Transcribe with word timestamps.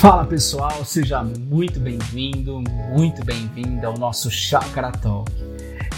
Fala 0.00 0.24
pessoal, 0.24 0.84
seja 0.84 1.22
muito 1.22 1.80
bem-vindo, 1.80 2.62
muito 2.92 3.24
bem-vinda 3.24 3.88
ao 3.88 3.98
nosso 3.98 4.30
Chakra 4.30 4.92
Talk. 4.92 5.30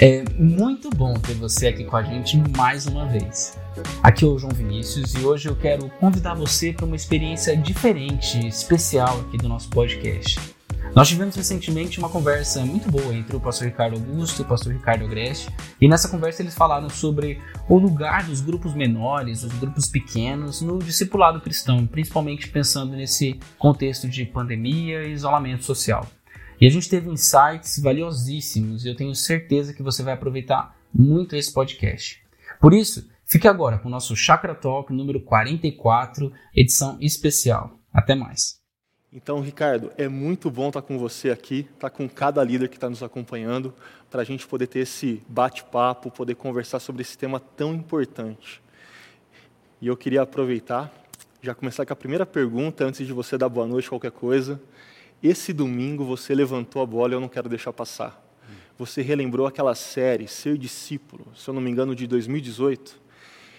É 0.01 0.25
muito 0.38 0.88
bom 0.88 1.12
ter 1.14 1.35
você 1.35 1.69
aqui 1.69 1.85
com 1.85 1.96
a 1.96 2.03
gente 2.03 2.43
mais 2.57 2.87
uma 2.87 3.07
vez. 3.07 3.59
Aqui 4.03 4.25
é 4.25 4.27
o 4.27 4.39
João 4.39 4.55
Vinícius 4.55 5.15
e 5.15 5.21
hoje 5.21 5.49
eu 5.49 5.55
quero 5.55 5.91
convidar 6.01 6.35
você 6.35 6.73
para 6.73 6.87
uma 6.87 6.97
experiência 6.97 7.55
diferente, 7.57 8.39
especial 8.47 9.21
aqui 9.21 9.37
do 9.37 9.49
nosso 9.49 9.69
podcast. 9.69 10.60
Nós 10.95 11.09
tivemos 11.09 11.37
recentemente 11.37 12.01
uma 12.01 12.09
conversa 12.09 12.65
muito 12.67 12.91
boa 12.91 13.15
entre 13.15 13.37
o 13.37 13.41
pastor 13.41 13.69
Ricardo 13.69 13.95
Augusto 13.95 14.41
e 14.41 14.43
o 14.43 14.49
pastor 14.49 14.73
Ricardo 14.73 15.05
Agreste, 15.05 15.49
e 15.81 15.88
nessa 15.88 16.09
conversa 16.09 16.43
eles 16.43 16.55
falaram 16.55 16.91
sobre 16.91 17.41
o 17.69 17.79
lugar 17.79 18.24
dos 18.24 18.41
grupos 18.41 18.74
menores, 18.74 19.45
os 19.45 19.52
grupos 19.52 19.88
pequenos, 19.88 20.61
no 20.61 20.80
discipulado 20.80 21.41
cristão, 21.41 21.87
principalmente 21.87 22.48
pensando 22.48 22.97
nesse 22.97 23.38
contexto 23.56 24.09
de 24.09 24.24
pandemia 24.24 25.05
e 25.05 25.12
isolamento 25.12 25.64
social. 25.64 26.05
E 26.61 26.66
a 26.66 26.70
gente 26.70 26.88
teve 26.88 27.09
insights 27.09 27.78
valiosíssimos 27.80 28.84
e 28.84 28.88
eu 28.88 28.97
tenho 28.97 29.14
certeza 29.14 29.72
que 29.72 29.84
você 29.84 30.02
vai 30.02 30.14
aproveitar 30.14 30.77
muito 30.92 31.36
esse 31.36 31.52
podcast. 31.52 32.20
Por 32.61 32.75
isso, 32.75 33.09
fique 33.25 33.47
agora 33.47 33.78
com 33.78 33.88
o 33.88 33.92
nosso 33.92 34.16
Chakra 34.16 34.56
Talk 34.56 34.92
número 34.92 35.20
44, 35.20 36.33
edição 36.52 36.98
especial. 37.00 37.78
Até 37.95 38.16
mais! 38.16 38.59
Então, 39.12 39.41
Ricardo, 39.41 39.91
é 39.98 40.06
muito 40.06 40.48
bom 40.48 40.69
estar 40.69 40.82
com 40.82 40.96
você 40.96 41.32
aqui, 41.32 41.69
estar 41.74 41.91
com 41.91 42.09
cada 42.09 42.45
líder 42.45 42.69
que 42.69 42.77
está 42.77 42.88
nos 42.88 43.02
acompanhando, 43.02 43.74
para 44.09 44.23
a 44.23 44.24
gente 44.24 44.46
poder 44.46 44.69
ter 44.69 44.80
esse 44.80 45.20
bate-papo, 45.27 46.12
poder 46.12 46.36
conversar 46.36 46.78
sobre 46.78 47.02
esse 47.02 47.19
tema 47.19 47.41
tão 47.41 47.74
importante. 47.74 48.62
E 49.80 49.88
eu 49.88 49.96
queria 49.96 50.22
aproveitar, 50.22 50.92
já 51.42 51.53
começar 51.56 51.84
com 51.84 51.92
a 51.92 51.97
primeira 51.97 52.25
pergunta, 52.25 52.84
antes 52.84 53.05
de 53.05 53.12
você 53.12 53.36
dar 53.36 53.48
boa 53.48 53.66
noite, 53.66 53.88
qualquer 53.88 54.12
coisa. 54.12 54.62
Esse 55.20 55.53
domingo 55.53 56.05
você 56.05 56.33
levantou 56.33 56.81
a 56.81 56.86
bola 56.86 57.12
e 57.12 57.16
eu 57.16 57.20
não 57.20 57.28
quero 57.28 57.48
deixar 57.48 57.72
passar. 57.72 58.25
Você 58.78 59.03
relembrou 59.03 59.44
aquela 59.44 59.75
série, 59.75 60.28
Ser 60.28 60.56
Discípulo, 60.56 61.27
se 61.34 61.50
eu 61.50 61.55
não 61.55 61.61
me 61.61 61.69
engano, 61.69 61.97
de 61.97 62.06
2018, 62.06 62.97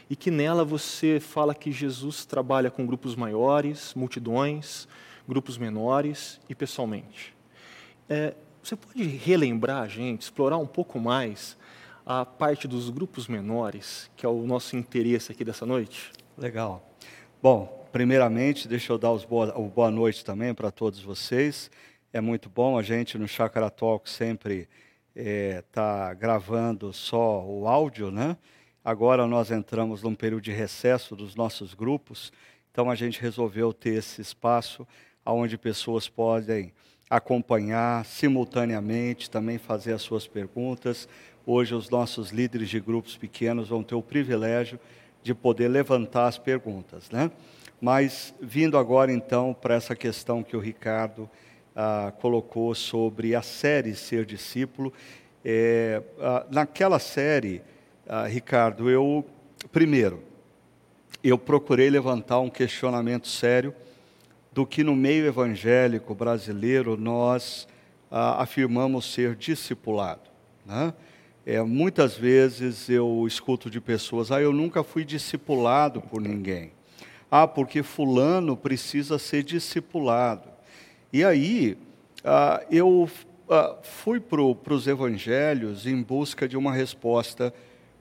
e 0.09 0.16
que 0.16 0.31
nela 0.31 0.63
você 0.63 1.19
fala 1.19 1.53
que 1.53 1.73
Jesus 1.73 2.23
trabalha 2.23 2.72
com 2.72 2.85
grupos 2.85 3.17
maiores, 3.17 3.94
multidões, 3.95 4.88
grupos 5.31 5.57
menores 5.57 6.41
e 6.49 6.53
pessoalmente. 6.53 7.33
É, 8.09 8.35
você 8.61 8.75
pode 8.75 9.01
relembrar 9.01 9.81
a 9.81 9.88
gente, 9.88 10.23
explorar 10.23 10.57
um 10.57 10.67
pouco 10.67 10.99
mais 10.99 11.57
a 12.05 12.25
parte 12.25 12.67
dos 12.67 12.89
grupos 12.89 13.29
menores, 13.29 14.11
que 14.17 14.25
é 14.25 14.29
o 14.29 14.45
nosso 14.45 14.75
interesse 14.75 15.31
aqui 15.31 15.45
dessa 15.45 15.65
noite? 15.65 16.11
Legal. 16.38 16.85
Bom, 17.41 17.88
primeiramente, 17.93 18.67
deixa 18.67 18.91
eu 18.91 18.97
dar 18.97 19.13
os 19.13 19.23
boa, 19.23 19.57
o 19.57 19.69
boa 19.69 19.89
noite 19.89 20.25
também 20.25 20.53
para 20.53 20.69
todos 20.69 20.99
vocês. 20.99 21.71
É 22.11 22.19
muito 22.19 22.49
bom 22.49 22.77
a 22.77 22.83
gente 22.83 23.17
no 23.17 23.25
Chakra 23.25 23.69
Talk 23.69 24.09
sempre 24.09 24.67
está 25.16 25.16
é, 25.16 25.61
tá 25.71 26.13
gravando 26.13 26.91
só 26.91 27.41
o 27.41 27.69
áudio, 27.69 28.11
né? 28.11 28.35
Agora 28.83 29.25
nós 29.25 29.49
entramos 29.49 30.03
num 30.03 30.13
período 30.13 30.43
de 30.43 30.51
recesso 30.51 31.16
dos 31.16 31.35
nossos 31.35 31.73
grupos, 31.73 32.33
então 32.69 32.91
a 32.91 32.95
gente 32.95 33.21
resolveu 33.21 33.71
ter 33.71 33.93
esse 33.93 34.19
espaço 34.19 34.85
onde 35.25 35.58
pessoas 35.58 36.08
podem 36.08 36.72
acompanhar 37.09 38.05
simultaneamente, 38.05 39.30
também 39.30 39.58
fazer 39.58 39.94
as 39.94 40.02
suas 40.02 40.28
perguntas. 40.28 41.09
Hoje, 41.45 41.75
os 41.75 41.89
nossos 41.89 42.31
líderes 42.31 42.69
de 42.69 42.80
grupos 42.80 43.17
pequenos 43.17 43.69
vão 43.69 43.83
ter 43.83 43.95
o 43.95 44.02
privilégio 44.02 44.80
de 45.22 45.33
poder 45.33 45.67
levantar 45.67 46.28
as 46.28 46.38
perguntas. 46.38 47.09
Né? 47.11 47.30
Mas, 47.80 48.33
vindo 48.41 48.78
agora 48.78 49.11
então 49.11 49.53
para 49.53 49.75
essa 49.75 49.95
questão 49.95 50.41
que 50.41 50.56
o 50.56 50.59
Ricardo 50.59 51.29
ah, 51.75 52.13
colocou 52.19 52.74
sobre 52.74 53.35
a 53.35 53.41
série 53.41 53.95
Ser 53.95 54.25
Discípulo, 54.25 54.94
é, 55.44 56.01
ah, 56.19 56.45
naquela 56.50 57.00
série, 57.00 57.62
ah, 58.07 58.25
Ricardo, 58.25 58.90
eu, 58.90 59.25
primeiro, 59.72 60.24
eu 61.24 61.38
procurei 61.38 61.90
levantar 61.90 62.40
um 62.40 62.50
questionamento 62.50 63.28
sério 63.28 63.74
do 64.51 64.66
que 64.66 64.84
no 64.84 64.95
meio 64.95 65.25
evangélico 65.25 66.13
brasileiro 66.13 66.97
nós 66.97 67.67
ah, 68.09 68.41
afirmamos 68.44 69.12
ser 69.12 69.35
discipulado. 69.35 70.29
Né? 70.66 70.94
É, 71.45 71.62
muitas 71.62 72.16
vezes 72.16 72.89
eu 72.89 73.25
escuto 73.25 73.69
de 73.69 73.79
pessoas: 73.79 74.31
ah, 74.31 74.41
eu 74.41 74.51
nunca 74.51 74.84
fui 74.84 75.06
discipulado 75.06 76.01
por 76.01 76.22
ninguém. 76.22 76.72
Ah, 77.29 77.47
porque 77.47 77.81
Fulano 77.81 78.57
precisa 78.57 79.17
ser 79.17 79.44
discipulado. 79.44 80.50
E 81.13 81.23
aí 81.23 81.78
ah, 82.23 82.62
eu 82.69 83.09
ah, 83.50 83.78
fui 83.81 84.19
para 84.19 84.41
os 84.41 84.85
evangelhos 84.85 85.88
em 85.88 86.01
busca 86.01 86.47
de 86.47 86.57
uma 86.57 86.73
resposta: 86.73 87.53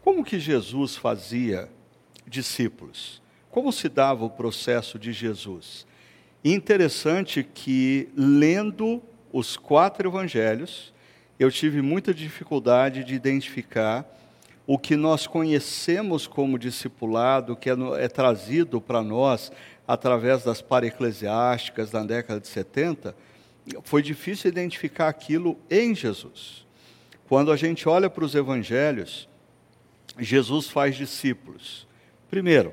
como 0.03 0.25
que 0.25 0.38
Jesus 0.38 0.97
fazia 0.97 1.69
discípulos? 2.27 3.22
Como 3.50 3.72
se 3.72 3.88
dava 3.88 4.25
o 4.25 4.31
processo 4.31 4.99
de 4.99 5.12
Jesus? 5.12 5.87
Interessante 6.45 7.43
que, 7.43 8.09
lendo 8.17 9.03
os 9.33 9.56
quatro 9.56 10.09
evangelhos, 10.09 10.93
eu 11.39 11.51
tive 11.51 11.83
muita 11.83 12.15
dificuldade 12.15 13.05
de 13.05 13.15
identificar 13.15 14.06
o 14.67 14.79
que 14.79 14.97
nós 14.97 15.27
conhecemos 15.27 16.27
como 16.27 16.59
discipulado, 16.59 17.56
que 17.56 17.69
é, 17.69 17.75
é 17.99 18.09
trazido 18.09 18.81
para 18.81 19.03
nós 19.03 19.50
através 19.87 20.45
das 20.45 20.62
pareclesiásticas 20.62 21.91
da 21.91 22.03
década 22.05 22.41
de 22.41 22.49
70, 22.49 23.15
foi 23.83 24.03
difícil 24.03 24.49
identificar 24.49 25.09
aquilo 25.09 25.59
em 25.69 25.95
Jesus. 25.95 26.65
Quando 27.29 27.53
a 27.53 27.56
gente 27.56 27.89
olha 27.89 28.09
para 28.09 28.25
os 28.25 28.34
evangelhos, 28.34 29.29
Jesus 30.19 30.69
faz 30.69 30.97
discípulos. 30.97 31.87
Primeiro, 32.29 32.73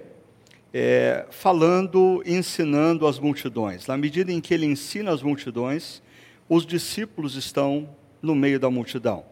é, 0.73 1.25
falando, 1.29 2.21
ensinando 2.25 3.07
as 3.07 3.19
multidões. 3.19 3.87
Na 3.87 3.97
medida 3.97 4.31
em 4.31 4.41
que 4.41 4.53
ele 4.53 4.65
ensina 4.65 5.11
as 5.11 5.21
multidões, 5.21 6.01
os 6.49 6.65
discípulos 6.65 7.35
estão 7.35 7.89
no 8.21 8.35
meio 8.35 8.59
da 8.59 8.69
multidão. 8.69 9.23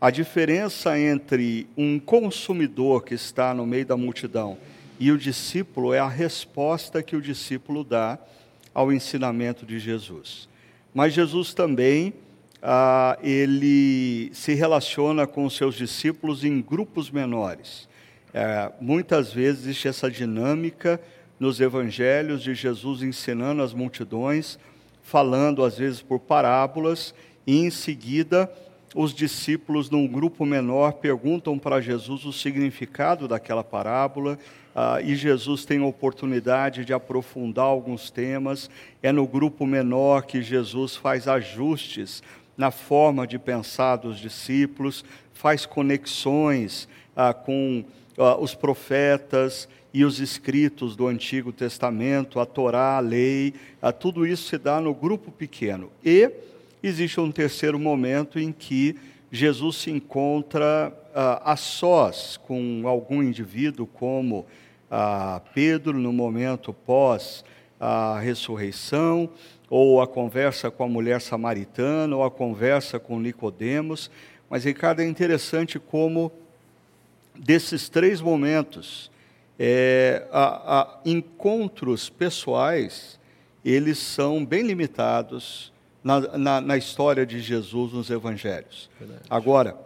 A 0.00 0.10
diferença 0.10 0.98
entre 0.98 1.66
um 1.76 1.98
consumidor 1.98 3.04
que 3.04 3.14
está 3.14 3.52
no 3.52 3.66
meio 3.66 3.84
da 3.84 3.96
multidão 3.96 4.56
e 4.98 5.12
o 5.12 5.18
discípulo 5.18 5.92
é 5.92 5.98
a 5.98 6.08
resposta 6.08 7.02
que 7.02 7.16
o 7.16 7.22
discípulo 7.22 7.84
dá 7.84 8.18
ao 8.72 8.92
ensinamento 8.92 9.66
de 9.66 9.78
Jesus. 9.78 10.48
Mas 10.94 11.12
Jesus 11.12 11.54
também 11.54 12.14
ah, 12.62 13.18
ele 13.22 14.30
se 14.34 14.54
relaciona 14.54 15.26
com 15.26 15.44
os 15.44 15.56
seus 15.56 15.74
discípulos 15.74 16.44
em 16.44 16.60
grupos 16.60 17.10
menores. 17.10 17.88
É, 18.32 18.70
muitas 18.80 19.32
vezes 19.32 19.62
existe 19.62 19.88
essa 19.88 20.10
dinâmica 20.10 21.00
nos 21.38 21.60
evangelhos 21.60 22.42
de 22.42 22.54
Jesus 22.54 23.02
ensinando 23.02 23.62
as 23.62 23.72
multidões, 23.72 24.58
falando 25.02 25.64
às 25.64 25.78
vezes 25.78 26.02
por 26.02 26.20
parábolas, 26.20 27.14
e 27.46 27.58
em 27.58 27.70
seguida 27.70 28.50
os 28.94 29.14
discípulos, 29.14 29.88
num 29.88 30.06
grupo 30.06 30.44
menor, 30.44 30.94
perguntam 30.94 31.58
para 31.58 31.80
Jesus 31.80 32.24
o 32.24 32.32
significado 32.32 33.28
daquela 33.28 33.62
parábola, 33.62 34.38
ah, 34.74 35.00
e 35.00 35.14
Jesus 35.14 35.64
tem 35.64 35.80
a 35.80 35.86
oportunidade 35.86 36.84
de 36.84 36.92
aprofundar 36.92 37.64
alguns 37.64 38.10
temas. 38.10 38.70
É 39.02 39.10
no 39.10 39.26
grupo 39.26 39.66
menor 39.66 40.22
que 40.22 40.42
Jesus 40.42 40.94
faz 40.96 41.26
ajustes 41.26 42.22
na 42.56 42.70
forma 42.70 43.26
de 43.26 43.38
pensar 43.38 43.96
dos 43.96 44.18
discípulos, 44.18 45.04
faz 45.32 45.64
conexões 45.64 46.88
ah, 47.16 47.32
com 47.32 47.84
uh, 48.20 48.38
os 48.40 48.54
profetas 48.54 49.66
e 49.92 50.04
os 50.04 50.20
escritos 50.20 50.94
do 50.94 51.06
Antigo 51.06 51.52
Testamento, 51.52 52.38
a 52.38 52.44
Torá, 52.44 52.98
a 52.98 53.00
lei, 53.00 53.54
uh, 53.82 53.90
tudo 53.92 54.26
isso 54.26 54.48
se 54.48 54.58
dá 54.58 54.80
no 54.80 54.94
grupo 54.94 55.32
pequeno. 55.32 55.90
E 56.04 56.30
existe 56.82 57.18
um 57.18 57.32
terceiro 57.32 57.78
momento 57.78 58.38
em 58.38 58.52
que 58.52 58.96
Jesus 59.32 59.76
se 59.76 59.90
encontra 59.90 60.92
uh, 61.10 61.42
a 61.44 61.56
sós 61.56 62.36
com 62.36 62.82
algum 62.84 63.22
indivíduo, 63.22 63.86
como 63.86 64.40
uh, 64.90 65.40
Pedro, 65.54 65.98
no 65.98 66.12
momento 66.12 66.72
pós 66.72 67.44
a 67.78 68.20
ressurreição, 68.20 69.30
ou 69.70 70.02
a 70.02 70.06
conversa 70.06 70.70
com 70.70 70.84
a 70.84 70.88
mulher 70.88 71.20
samaritana, 71.20 72.14
ou 72.14 72.22
a 72.22 72.30
conversa 72.30 72.98
com 72.98 73.18
Nicodemos. 73.18 74.10
Mas, 74.50 74.64
Ricardo, 74.64 75.00
é 75.00 75.06
interessante 75.06 75.78
como 75.78 76.30
desses 77.38 77.88
três 77.88 78.20
momentos, 78.20 79.10
é, 79.58 80.26
a, 80.32 80.80
a 80.80 81.00
encontros 81.04 82.08
pessoais, 82.08 83.18
eles 83.64 83.98
são 83.98 84.44
bem 84.44 84.62
limitados 84.62 85.72
na, 86.02 86.20
na, 86.38 86.60
na, 86.60 86.76
história 86.76 87.26
de 87.26 87.40
Jesus 87.40 87.92
nos 87.92 88.08
evangelhos. 88.08 88.88
Verdade. 88.98 89.22
Agora, 89.28 89.76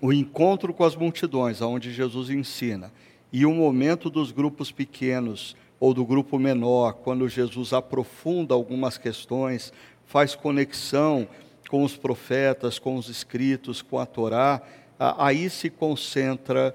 o 0.00 0.12
encontro 0.12 0.72
com 0.72 0.84
as 0.84 0.96
multidões, 0.96 1.60
onde 1.60 1.92
Jesus 1.92 2.30
ensina, 2.30 2.90
e 3.32 3.44
o 3.44 3.52
momento 3.52 4.08
dos 4.08 4.32
grupos 4.32 4.72
pequenos 4.72 5.54
ou 5.78 5.92
do 5.92 6.04
grupo 6.04 6.38
menor, 6.38 6.94
quando 6.94 7.28
Jesus 7.28 7.72
aprofunda 7.72 8.54
algumas 8.54 8.96
questões, 8.96 9.72
faz 10.06 10.34
conexão 10.34 11.28
com 11.68 11.84
os 11.84 11.96
profetas, 11.96 12.78
com 12.78 12.96
os 12.96 13.08
escritos, 13.08 13.82
com 13.82 13.98
a 13.98 14.06
Torá, 14.06 14.62
aí 14.98 15.50
se 15.50 15.70
concentra 15.70 16.74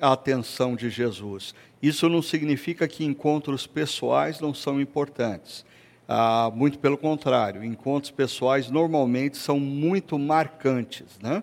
a 0.00 0.12
atenção 0.12 0.74
de 0.74 0.90
Jesus. 0.90 1.54
Isso 1.82 2.08
não 2.08 2.22
significa 2.22 2.86
que 2.86 3.04
encontros 3.04 3.66
pessoais 3.66 4.40
não 4.40 4.52
são 4.52 4.80
importantes. 4.80 5.64
Ah, 6.08 6.50
muito 6.54 6.78
pelo 6.78 6.98
contrário, 6.98 7.64
encontros 7.64 8.10
pessoais 8.10 8.68
normalmente 8.68 9.36
são 9.36 9.58
muito 9.58 10.18
marcantes. 10.18 11.18
Né? 11.22 11.42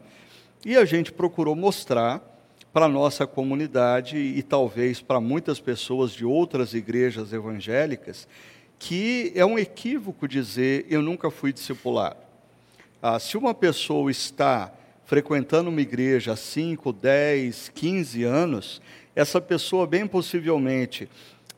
E 0.65 0.75
a 0.75 0.85
gente 0.85 1.11
procurou 1.11 1.55
mostrar 1.55 2.21
para 2.71 2.85
a 2.85 2.89
nossa 2.89 3.25
comunidade 3.25 4.17
e 4.17 4.43
talvez 4.43 5.01
para 5.01 5.19
muitas 5.19 5.59
pessoas 5.59 6.11
de 6.11 6.23
outras 6.23 6.73
igrejas 6.73 7.33
evangélicas 7.33 8.27
que 8.77 9.31
é 9.35 9.45
um 9.45 9.59
equívoco 9.59 10.27
dizer 10.27 10.85
eu 10.89 11.01
nunca 11.01 11.29
fui 11.31 11.51
discipulado. 11.51 12.17
Ah, 13.01 13.19
se 13.19 13.37
uma 13.37 13.53
pessoa 13.53 14.09
está 14.11 14.71
frequentando 15.09 15.71
uma 15.71 15.81
igreja 15.81 16.33
há 16.33 16.35
5, 16.35 16.93
10, 16.93 17.69
15 17.69 18.23
anos, 18.25 18.79
essa 19.15 19.41
pessoa 19.41 19.87
bem 19.87 20.05
possivelmente 20.05 21.09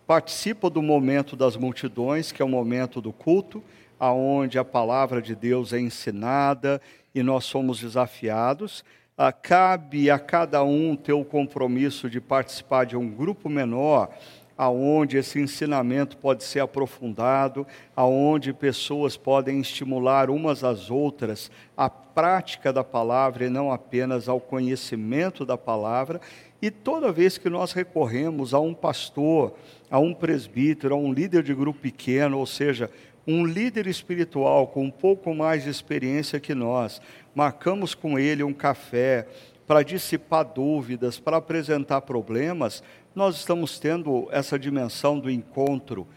participa 0.08 0.70
do 0.70 0.82
momento 0.82 1.36
das 1.36 1.58
multidões, 1.58 2.32
que 2.32 2.42
é 2.42 2.46
o 2.46 2.48
momento 2.48 3.02
do 3.02 3.12
culto, 3.12 3.62
aonde 4.00 4.58
a 4.58 4.64
palavra 4.64 5.22
de 5.22 5.36
Deus 5.36 5.74
é 5.74 5.82
ensinada 5.82 6.82
e 7.14 7.22
nós 7.22 7.44
somos 7.44 7.82
desafiados. 7.82 8.86
Ah, 9.18 9.34
cabe 9.34 10.10
a 10.10 10.18
cada 10.18 10.64
um 10.64 10.96
ter 10.96 11.12
o 11.12 11.26
compromisso 11.26 12.10
de 12.10 12.22
participar 12.22 12.86
de 12.86 12.96
um 12.96 13.10
grupo 13.10 13.50
menor, 13.50 14.18
aonde 14.62 15.18
esse 15.18 15.40
ensinamento 15.40 16.16
pode 16.18 16.44
ser 16.44 16.60
aprofundado, 16.60 17.66
aonde 17.96 18.54
pessoas 18.54 19.18
podem 19.18 19.60
estimular 19.60 20.30
umas 20.30 20.64
às 20.64 20.92
outras 20.92 21.50
à 21.76 21.90
prática 21.90 22.72
da 22.72 22.84
palavra 22.84 23.48
e 23.48 23.50
não 23.50 23.72
apenas 23.72 24.30
ao 24.30 24.40
conhecimento 24.40 25.44
da 25.48 25.58
palavra. 25.58 26.22
E 26.62 26.70
toda 26.70 27.12
vez 27.12 27.40
que 27.40 27.50
nós 27.50 27.72
recorremos 27.72 28.54
a 28.54 28.60
um 28.60 28.72
pastor, 28.72 29.56
a 29.90 29.98
um 29.98 30.14
presbítero, 30.14 30.94
a 30.94 30.98
um 30.98 31.12
líder 31.12 31.42
de 31.42 31.56
grupo 31.56 31.80
pequeno, 31.80 32.38
ou 32.38 32.46
seja, 32.46 32.88
um 33.26 33.44
líder 33.44 33.88
espiritual 33.88 34.68
com 34.68 34.84
um 34.84 34.92
pouco 34.92 35.34
mais 35.34 35.64
de 35.64 35.72
experiência 35.72 36.40
que 36.40 36.54
nós, 36.54 37.02
marcamos 37.34 37.96
com 37.96 38.20
ele 38.20 38.44
um 38.44 38.54
café 38.54 39.26
para 39.72 39.84
dissipar 39.84 40.44
dúvidas, 40.44 41.18
para 41.18 41.38
apresentar 41.38 42.02
problemas, 42.02 42.84
nós 43.14 43.36
estamos 43.36 43.78
tendo 43.80 44.28
essa 44.32 44.58
dimensão 44.58 45.20
do 45.20 45.30
encontro 45.30 46.08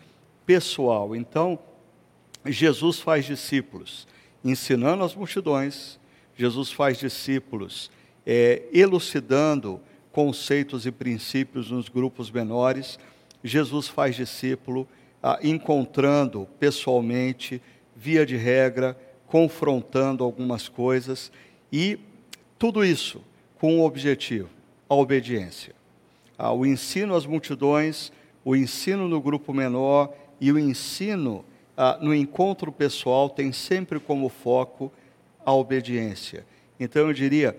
pessoal. 0.46 1.14
Então, 1.14 1.58
Jesus 2.46 3.00
faz 3.00 3.25
discípulos, 3.25 4.06
ensinando 4.44 5.02
as 5.02 5.14
multidões, 5.14 5.99
Jesus 6.37 6.70
faz 6.70 6.99
discípulos, 6.99 7.91
é, 8.26 8.62
elucidando 8.73 9.81
conceitos 10.12 10.87
e 10.87 10.93
princípios 10.93 11.70
nos 11.70 11.88
grupos 11.88 12.31
menores, 12.31 12.99
Jesus 13.43 13.88
faz 13.88 14.14
discípulo, 14.14 14.87
ah, 15.23 15.38
encontrando 15.43 16.49
pessoalmente, 16.58 17.61
via 17.96 18.25
de 18.25 18.37
regra, 18.37 18.96
confrontando 19.26 20.23
algumas 20.23 20.69
coisas, 20.69 21.32
e 21.73 21.99
tudo 22.58 22.85
isso 22.85 23.20
com 23.58 23.75
um 23.76 23.82
objetivo: 23.82 24.49
a 24.88 24.94
obediência. 24.94 25.75
Ah, 26.36 26.52
o 26.52 26.66
ensino 26.66 27.14
às 27.14 27.26
multidões, 27.26 28.12
o 28.44 28.56
ensino 28.56 29.08
no 29.08 29.20
grupo 29.20 29.54
menor 29.54 30.12
e 30.40 30.50
o 30.50 30.58
ensino 30.58 31.44
ah, 31.76 31.98
no 32.00 32.14
encontro 32.14 32.72
pessoal 32.72 33.28
tem 33.28 33.52
sempre 33.52 34.00
como 34.00 34.28
foco 34.28 34.92
a 35.44 35.52
obediência. 35.52 36.44
Então 36.78 37.06
eu 37.06 37.12
diria, 37.12 37.56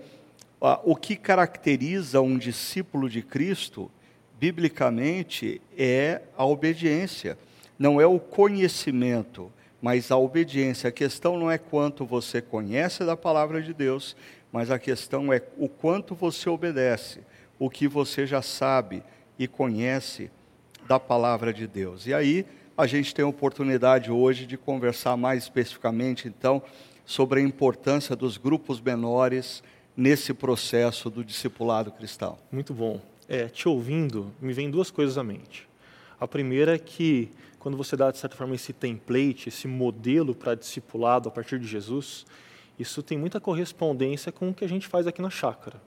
ah, 0.60 0.80
o 0.84 0.94
que 0.94 1.16
caracteriza 1.16 2.20
um 2.20 2.36
discípulo 2.36 3.08
de 3.08 3.22
Cristo, 3.22 3.90
biblicamente, 4.38 5.60
é 5.76 6.22
a 6.36 6.44
obediência. 6.44 7.38
Não 7.78 7.98
é 8.00 8.06
o 8.06 8.18
conhecimento, 8.18 9.50
mas 9.80 10.10
a 10.10 10.18
obediência. 10.18 10.88
A 10.88 10.92
questão 10.92 11.38
não 11.38 11.50
é 11.50 11.56
quanto 11.56 12.04
você 12.04 12.42
conhece 12.42 13.04
da 13.04 13.16
palavra 13.16 13.62
de 13.62 13.72
Deus, 13.72 14.14
mas 14.52 14.70
a 14.70 14.78
questão 14.78 15.32
é 15.32 15.42
o 15.56 15.68
quanto 15.68 16.14
você 16.14 16.48
obedece 16.50 17.20
o 17.58 17.70
que 17.70 17.88
você 17.88 18.26
já 18.26 18.42
sabe 18.42 19.02
e 19.38 19.46
conhece 19.46 20.30
da 20.86 21.00
palavra 21.00 21.52
de 21.52 21.66
Deus. 21.66 22.06
E 22.06 22.14
aí 22.14 22.46
a 22.76 22.86
gente 22.86 23.14
tem 23.14 23.24
a 23.24 23.28
oportunidade 23.28 24.10
hoje 24.10 24.46
de 24.46 24.56
conversar 24.56 25.16
mais 25.16 25.44
especificamente, 25.44 26.28
então, 26.28 26.62
sobre 27.04 27.40
a 27.40 27.42
importância 27.42 28.14
dos 28.14 28.36
grupos 28.36 28.80
menores 28.80 29.62
nesse 29.96 30.34
processo 30.34 31.08
do 31.08 31.24
discipulado 31.24 31.90
cristão. 31.90 32.38
Muito 32.52 32.74
bom. 32.74 33.00
É, 33.28 33.48
te 33.48 33.68
ouvindo, 33.68 34.32
me 34.40 34.52
vem 34.52 34.70
duas 34.70 34.90
coisas 34.90 35.16
à 35.16 35.24
mente. 35.24 35.66
A 36.20 36.28
primeira 36.28 36.74
é 36.74 36.78
que, 36.78 37.30
quando 37.58 37.76
você 37.76 37.96
dá, 37.96 38.10
de 38.10 38.18
certa 38.18 38.36
forma, 38.36 38.54
esse 38.54 38.72
template, 38.72 39.48
esse 39.48 39.66
modelo 39.66 40.34
para 40.34 40.54
discipulado 40.54 41.28
a 41.28 41.32
partir 41.32 41.58
de 41.58 41.66
Jesus, 41.66 42.26
isso 42.78 43.02
tem 43.02 43.16
muita 43.16 43.40
correspondência 43.40 44.30
com 44.30 44.50
o 44.50 44.54
que 44.54 44.64
a 44.64 44.68
gente 44.68 44.86
faz 44.86 45.06
aqui 45.06 45.22
na 45.22 45.30
chácara. 45.30 45.80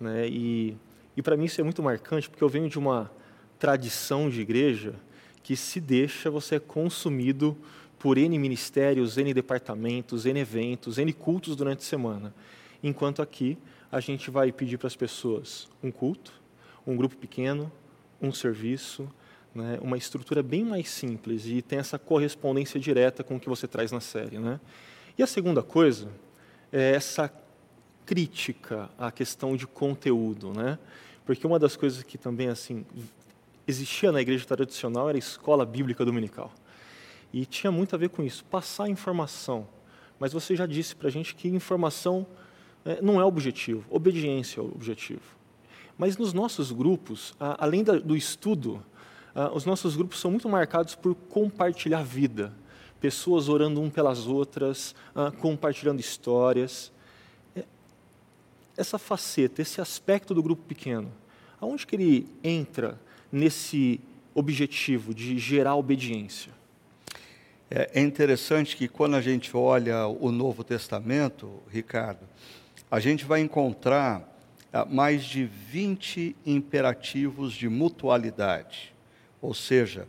Né? 0.00 0.26
E 0.28 0.76
e 1.16 1.22
para 1.22 1.36
mim 1.36 1.44
isso 1.44 1.60
é 1.60 1.64
muito 1.64 1.82
marcante, 1.82 2.28
porque 2.28 2.42
eu 2.42 2.48
venho 2.48 2.68
de 2.68 2.78
uma 2.78 3.10
tradição 3.58 4.28
de 4.28 4.40
igreja 4.40 4.94
que 5.42 5.56
se 5.56 5.80
deixa, 5.80 6.30
você 6.30 6.56
é 6.56 6.60
consumido 6.60 7.56
por 7.98 8.18
N 8.18 8.38
ministérios, 8.38 9.16
N 9.16 9.32
departamentos, 9.32 10.26
N 10.26 10.40
eventos, 10.40 10.98
N 10.98 11.12
cultos 11.12 11.54
durante 11.54 11.80
a 11.80 11.82
semana. 11.82 12.34
Enquanto 12.82 13.22
aqui 13.22 13.56
a 13.90 14.00
gente 14.00 14.30
vai 14.30 14.50
pedir 14.50 14.78
para 14.78 14.88
as 14.88 14.96
pessoas 14.96 15.68
um 15.82 15.90
culto, 15.90 16.32
um 16.86 16.96
grupo 16.96 17.16
pequeno, 17.16 17.70
um 18.20 18.32
serviço, 18.32 19.08
né, 19.54 19.78
uma 19.82 19.96
estrutura 19.96 20.42
bem 20.42 20.64
mais 20.64 20.88
simples 20.88 21.46
e 21.46 21.60
tem 21.60 21.78
essa 21.78 21.98
correspondência 21.98 22.80
direta 22.80 23.22
com 23.22 23.36
o 23.36 23.40
que 23.40 23.48
você 23.48 23.68
traz 23.68 23.92
na 23.92 24.00
série. 24.00 24.38
Né? 24.38 24.58
E 25.16 25.22
a 25.22 25.26
segunda 25.26 25.62
coisa 25.62 26.08
é 26.72 26.92
essa 26.92 27.32
crítica 28.04 28.90
à 28.98 29.10
questão 29.10 29.56
de 29.56 29.66
conteúdo, 29.66 30.52
né? 30.52 30.78
Porque 31.24 31.46
uma 31.46 31.58
das 31.58 31.76
coisas 31.76 32.02
que 32.02 32.18
também 32.18 32.48
assim 32.48 32.84
existia 33.66 34.10
na 34.10 34.20
igreja 34.20 34.44
tradicional 34.44 35.08
era 35.08 35.16
a 35.16 35.20
escola 35.20 35.64
bíblica 35.64 36.04
dominical. 36.04 36.52
E 37.32 37.46
tinha 37.46 37.70
muito 37.70 37.94
a 37.94 37.98
ver 37.98 38.10
com 38.10 38.22
isso, 38.22 38.44
passar 38.44 38.88
informação. 38.88 39.66
Mas 40.18 40.32
você 40.32 40.54
já 40.54 40.66
disse 40.66 40.94
para 40.94 41.08
a 41.08 41.10
gente 41.10 41.34
que 41.34 41.48
informação 41.48 42.26
é, 42.84 43.00
não 43.00 43.20
é 43.20 43.24
objetivo, 43.24 43.84
obediência 43.88 44.60
é 44.60 44.62
o 44.62 44.66
objetivo. 44.66 45.22
Mas 45.96 46.16
nos 46.16 46.32
nossos 46.32 46.72
grupos, 46.72 47.34
além 47.38 47.84
do 47.84 48.16
estudo, 48.16 48.82
os 49.54 49.64
nossos 49.64 49.94
grupos 49.94 50.18
são 50.18 50.30
muito 50.30 50.48
marcados 50.48 50.94
por 50.94 51.14
compartilhar 51.14 52.02
vida. 52.02 52.52
Pessoas 53.00 53.48
orando 53.48 53.80
um 53.80 53.88
pelas 53.88 54.26
outras, 54.26 54.94
compartilhando 55.40 56.00
histórias 56.00 56.90
essa 58.76 58.98
faceta, 58.98 59.62
esse 59.62 59.80
aspecto 59.80 60.34
do 60.34 60.42
grupo 60.42 60.62
pequeno, 60.62 61.12
aonde 61.60 61.86
que 61.86 61.96
ele 61.96 62.28
entra 62.42 63.00
nesse 63.30 64.00
objetivo 64.34 65.14
de 65.14 65.38
gerar 65.38 65.76
obediência? 65.76 66.52
É, 67.70 67.90
é 67.94 68.00
interessante 68.00 68.76
que 68.76 68.88
quando 68.88 69.16
a 69.16 69.20
gente 69.20 69.56
olha 69.56 70.06
o 70.06 70.30
Novo 70.30 70.62
Testamento, 70.62 71.62
Ricardo, 71.70 72.26
a 72.90 73.00
gente 73.00 73.24
vai 73.24 73.40
encontrar 73.40 74.28
ah, 74.72 74.84
mais 74.84 75.24
de 75.24 75.44
20 75.44 76.36
imperativos 76.44 77.54
de 77.54 77.68
mutualidade. 77.68 78.92
Ou 79.40 79.54
seja, 79.54 80.06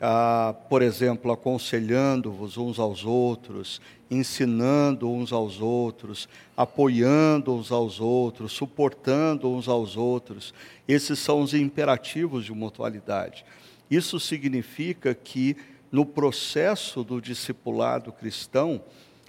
ah, 0.00 0.54
por 0.68 0.82
exemplo, 0.82 1.32
aconselhando-vos 1.32 2.58
uns 2.58 2.78
aos 2.78 3.04
outros, 3.04 3.80
ensinando 4.10 5.10
uns 5.10 5.32
aos 5.32 5.60
outros, 5.60 6.28
apoiando 6.56 7.54
uns 7.54 7.72
aos 7.72 7.98
outros, 7.98 8.52
suportando 8.52 9.50
uns 9.50 9.68
aos 9.68 9.96
outros. 9.96 10.52
Esses 10.86 11.18
são 11.18 11.40
os 11.40 11.54
imperativos 11.54 12.44
de 12.44 12.52
mutualidade. 12.52 13.44
Isso 13.90 14.20
significa 14.20 15.14
que 15.14 15.56
no 15.90 16.04
processo 16.04 17.02
do 17.02 17.20
discipulado 17.20 18.12
cristão 18.12 18.82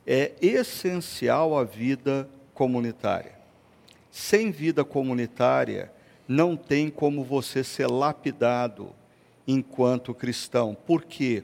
é 0.06 0.34
essencial 0.42 1.58
a 1.58 1.64
vida 1.64 2.30
comunitária. 2.54 3.38
Sem 4.12 4.52
vida 4.52 4.84
comunitária, 4.84 5.92
não 6.28 6.58
tem 6.58 6.90
como 6.90 7.24
você 7.24 7.64
ser 7.64 7.88
lapidado 7.88 8.94
enquanto 9.48 10.14
cristão. 10.14 10.76
Por 10.86 11.06
quê? 11.06 11.44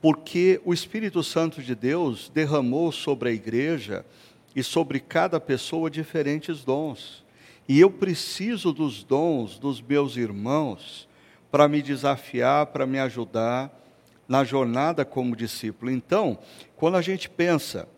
Porque 0.00 0.60
o 0.64 0.72
Espírito 0.72 1.22
Santo 1.22 1.60
de 1.60 1.74
Deus 1.74 2.30
derramou 2.32 2.92
sobre 2.92 3.30
a 3.30 3.32
igreja 3.32 4.06
e 4.54 4.62
sobre 4.62 5.00
cada 5.00 5.40
pessoa 5.40 5.90
diferentes 5.90 6.62
dons. 6.64 7.24
E 7.68 7.80
eu 7.80 7.90
preciso 7.90 8.72
dos 8.72 9.02
dons 9.02 9.58
dos 9.58 9.80
meus 9.80 10.16
irmãos 10.16 11.08
para 11.50 11.68
me 11.68 11.82
desafiar, 11.82 12.66
para 12.66 12.86
me 12.86 12.98
ajudar 12.98 13.70
na 14.28 14.44
jornada 14.44 15.04
como 15.04 15.36
discípulo. 15.36 15.90
Então, 15.90 16.38
quando 16.76 16.96
a 16.96 17.02
gente 17.02 17.28
pensa 17.28 17.88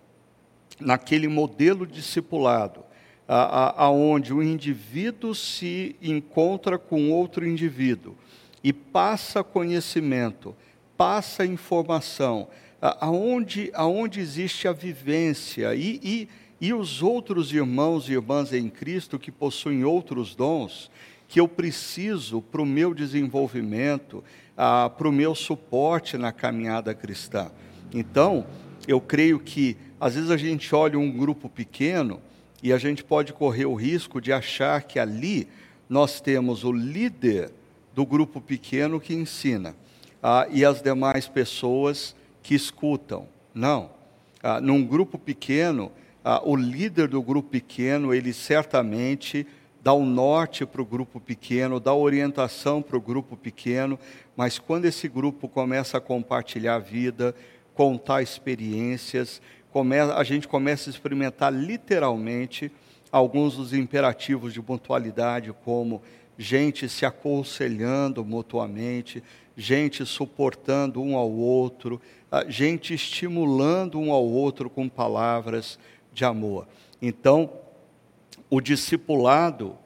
naquele 0.81 1.29
modelo 1.29 1.87
discipulado, 1.87 2.85
aonde 3.27 4.35
o 4.35 4.43
indivíduo 4.43 5.35
se 5.35 5.97
encontra 6.03 6.79
com 6.79 7.11
outro 7.11 7.47
indivíduo 7.47 8.17
e 8.65 8.73
passa 8.73 9.45
conhecimento, 9.45 10.57
passa 10.97 11.45
informação, 11.45 12.49
aonde, 12.81 13.71
aonde 13.75 14.21
existe 14.21 14.67
a 14.67 14.73
vivência 14.73 15.75
e, 15.75 16.01
e, 16.03 16.29
e 16.59 16.73
os 16.73 17.03
outros 17.03 17.53
irmãos 17.53 18.09
e 18.09 18.13
irmãs 18.13 18.55
em 18.55 18.71
Cristo 18.71 19.19
que 19.19 19.31
possuem 19.31 19.85
outros 19.85 20.35
dons 20.35 20.91
que 21.29 21.39
eu 21.39 21.47
preciso 21.47 22.41
para 22.41 22.63
o 22.63 22.67
meu 22.67 22.95
desenvolvimento, 22.95 24.25
para 24.57 25.09
o 25.09 25.13
meu 25.13 25.35
suporte 25.35 26.17
na 26.17 26.33
caminhada 26.33 26.95
cristã. 26.95 27.51
Então, 27.93 28.47
eu 28.87 29.01
creio 29.01 29.39
que 29.39 29.77
às 30.01 30.15
vezes 30.15 30.31
a 30.31 30.37
gente 30.37 30.75
olha 30.75 30.99
um 30.99 31.11
grupo 31.11 31.49
pequeno 31.49 32.21
e 32.63 32.73
a 32.73 32.79
gente 32.79 33.05
pode 33.05 33.33
correr 33.33 33.67
o 33.67 33.75
risco 33.75 34.21
de 34.21 34.33
achar 34.33 34.83
que 34.83 34.99
ali 34.99 35.49
nós 35.89 36.21
temos 36.21 36.65
o 36.65 36.73
líder 36.73 37.51
do 37.95 38.05
grupo 38.05 38.41
pequeno 38.41 39.01
que 39.01 39.15
ensina 39.15 39.75
ah, 40.23 40.47
e 40.51 40.65
as 40.65 40.81
demais 40.81 41.29
pessoas 41.29 42.15
que 42.43 42.55
escutam. 42.55 43.29
Não. 43.55 43.91
Ah, 44.43 44.61
num 44.61 44.85
grupo 44.85 45.19
pequeno, 45.19 45.93
ah, 46.25 46.41
o 46.45 46.57
líder 46.57 47.09
do 47.09 47.23
grupo 47.23 47.51
pequeno, 47.51 48.13
ele 48.13 48.33
certamente 48.33 49.47
dá 49.83 49.93
o 49.93 50.01
um 50.01 50.07
norte 50.07 50.65
para 50.65 50.81
o 50.81 50.85
grupo 50.85 51.21
pequeno, 51.21 51.79
dá 51.79 51.95
orientação 51.95 52.81
para 52.81 52.97
o 52.97 53.01
grupo 53.01 53.37
pequeno, 53.37 53.99
mas 54.35 54.59
quando 54.59 54.87
esse 54.87 55.07
grupo 55.09 55.47
começa 55.47 55.99
a 55.99 56.01
compartilhar 56.01 56.77
a 56.77 56.79
vida, 56.79 57.35
contar 57.75 58.23
experiências, 58.23 59.43
a 60.17 60.25
gente 60.25 60.49
começa 60.49 60.89
a 60.89 60.93
experimentar 60.93 61.53
literalmente 61.53 62.73
alguns 63.13 63.57
dos 63.57 63.75
imperativos 63.75 64.53
de 64.53 64.61
mutualidade, 64.61 65.53
como 65.65 66.01
gente 66.37 66.89
se 66.89 67.07
aconselhando 67.07 68.25
mutuamente, 68.25 69.23
gente 69.57 70.05
suportando 70.05 71.01
um 71.01 71.17
ao 71.17 71.31
outro, 71.31 72.01
gente 72.49 72.95
estimulando 72.95 73.99
um 73.99 74.13
ao 74.13 74.25
outro 74.25 74.69
com 74.69 74.89
palavras 74.89 75.79
de 76.13 76.25
amor. 76.25 76.67
Então, 77.01 77.51
o 78.51 78.61
discipulado, 78.61 79.77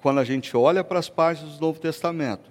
quando 0.00 0.20
a 0.20 0.24
gente 0.24 0.56
olha 0.56 0.82
para 0.82 0.98
as 0.98 1.08
páginas 1.08 1.54
do 1.54 1.60
Novo 1.60 1.80
Testamento, 1.80 2.50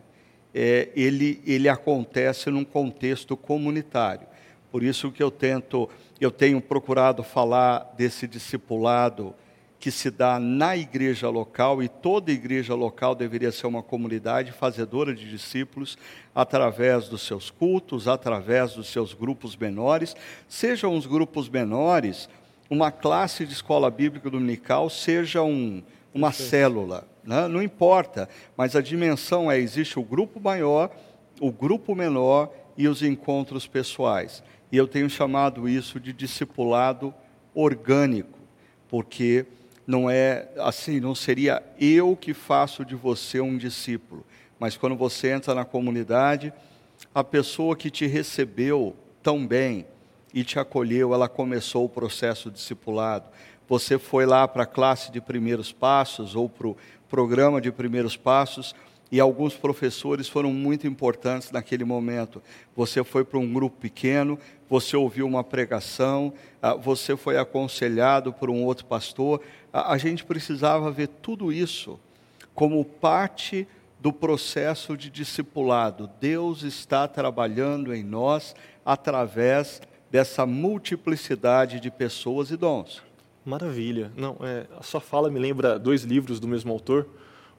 é, 0.54 0.90
ele, 0.96 1.42
ele 1.46 1.70
acontece 1.70 2.50
num 2.50 2.64
contexto 2.64 3.36
comunitário. 3.38 4.28
Por 4.72 4.84
isso 4.84 5.12
que 5.12 5.22
eu 5.22 5.30
tento, 5.30 5.90
eu 6.20 6.32
tenho 6.32 6.60
procurado 6.62 7.24
falar 7.24 7.94
desse 7.98 8.28
discipulado 8.28 9.36
que 9.80 9.92
se 9.92 10.10
dá 10.10 10.40
na 10.40 10.76
igreja 10.76 11.30
local 11.30 11.84
e 11.84 11.88
toda 11.88 12.32
igreja 12.32 12.74
local 12.74 13.14
deveria 13.14 13.52
ser 13.52 13.68
uma 13.68 13.84
comunidade 13.84 14.52
fazedora 14.52 15.14
de 15.14 15.30
discípulos 15.30 15.98
através 16.34 17.08
dos 17.08 17.22
seus 17.22 17.52
cultos, 17.52 18.08
através 18.08 18.74
dos 18.74 18.88
seus 18.88 19.14
grupos 19.14 19.56
menores, 19.56 20.16
sejam 20.48 20.96
os 20.96 21.06
grupos 21.06 21.48
menores, 21.48 22.28
uma 22.70 22.92
classe 22.92 23.46
de 23.46 23.54
escola 23.54 23.90
bíblica 23.90 24.30
dominical, 24.30 24.90
seja 24.90 25.44
um, 25.44 25.84
uma 26.14 26.32
célula, 26.32 27.08
né? 27.24 27.48
não 27.48 27.62
importa, 27.62 28.28
mas 28.56 28.76
a 28.76 28.82
dimensão 28.82 29.52
é: 29.52 29.60
existe 29.60 30.00
o 30.00 30.04
grupo 30.04 30.40
maior, 30.40 30.90
o 31.40 31.52
grupo 31.52 31.96
menor 31.96 32.52
e 32.76 32.88
os 32.88 33.04
encontros 33.04 33.68
pessoais. 33.68 34.44
E 34.72 34.76
eu 34.76 34.88
tenho 34.88 35.10
chamado 35.10 35.70
isso 35.70 36.00
de 36.00 36.12
discipulado 36.12 37.14
orgânico, 37.54 38.38
porque 38.90 39.46
não 39.88 40.10
é 40.10 40.50
assim, 40.58 41.00
não 41.00 41.16
seria 41.16 41.64
eu 41.80 42.14
que 42.16 42.34
faço 42.34 42.84
de 42.84 42.94
você 42.94 43.40
um 43.40 43.58
discípulo, 43.58 44.26
mas 44.60 44.76
quando 44.76 44.98
você 44.98 45.30
entra 45.30 45.56
na 45.56 45.64
comunidade, 45.64 46.54
a 47.16 47.24
pessoa 47.24 47.76
que 47.76 47.90
te 47.90 48.06
recebeu 48.06 48.94
tão 49.24 49.48
bem 49.48 49.86
e 50.34 50.44
te 50.44 50.60
acolheu, 50.60 51.14
ela 51.14 51.30
começou 51.30 51.86
o 51.86 51.90
processo 51.90 52.52
discipulado. 52.52 53.26
Você 53.70 53.98
foi 53.98 54.26
lá 54.26 54.48
para 54.48 54.64
a 54.64 54.68
classe 54.68 55.12
de 55.12 55.22
primeiros 55.22 55.72
passos 55.72 56.36
ou 56.36 56.50
para 56.50 56.68
o 56.68 56.78
programa 57.10 57.62
de 57.62 57.72
primeiros 57.72 58.18
passos 58.18 58.76
e 59.12 59.20
alguns 59.20 59.56
professores 59.56 60.28
foram 60.28 60.52
muito 60.52 60.86
importantes 60.86 61.52
naquele 61.52 61.84
momento. 61.84 62.42
Você 62.76 63.04
foi 63.04 63.24
para 63.24 63.40
um 63.40 63.54
grupo 63.54 63.78
pequeno, 63.80 64.38
você 64.70 64.98
ouviu 64.98 65.26
uma 65.26 65.44
pregação, 65.44 66.34
ah, 66.62 66.74
você 66.74 67.16
foi 67.16 67.38
aconselhado 67.38 68.34
por 68.34 68.50
um 68.50 68.64
outro 68.64 68.86
pastor. 68.86 69.42
A 69.72 69.98
gente 69.98 70.26
precisava 70.26 70.92
ver 70.92 71.08
tudo 71.08 71.52
isso 71.52 72.00
como 72.54 72.84
parte 72.84 73.68
do 74.00 74.12
processo 74.12 74.98
de 74.98 75.10
discipulado. 75.10 76.10
Deus 76.20 76.64
está 76.64 77.08
trabalhando 77.08 77.94
em 77.94 78.04
nós 78.04 78.56
através 78.86 79.82
dessa 80.12 80.46
multiplicidade 80.46 81.80
de 81.80 81.92
pessoas 81.92 82.52
e 82.52 82.58
dons. 82.58 83.02
Maravilha. 83.46 84.12
Não, 84.16 84.38
é, 84.42 84.66
a 84.78 84.84
sua 84.84 85.00
fala 85.00 85.30
me 85.30 85.40
lembra 85.40 85.80
dois 85.80 86.04
livros 86.04 86.40
do 86.40 86.48
mesmo 86.48 86.72
autor, 86.72 87.08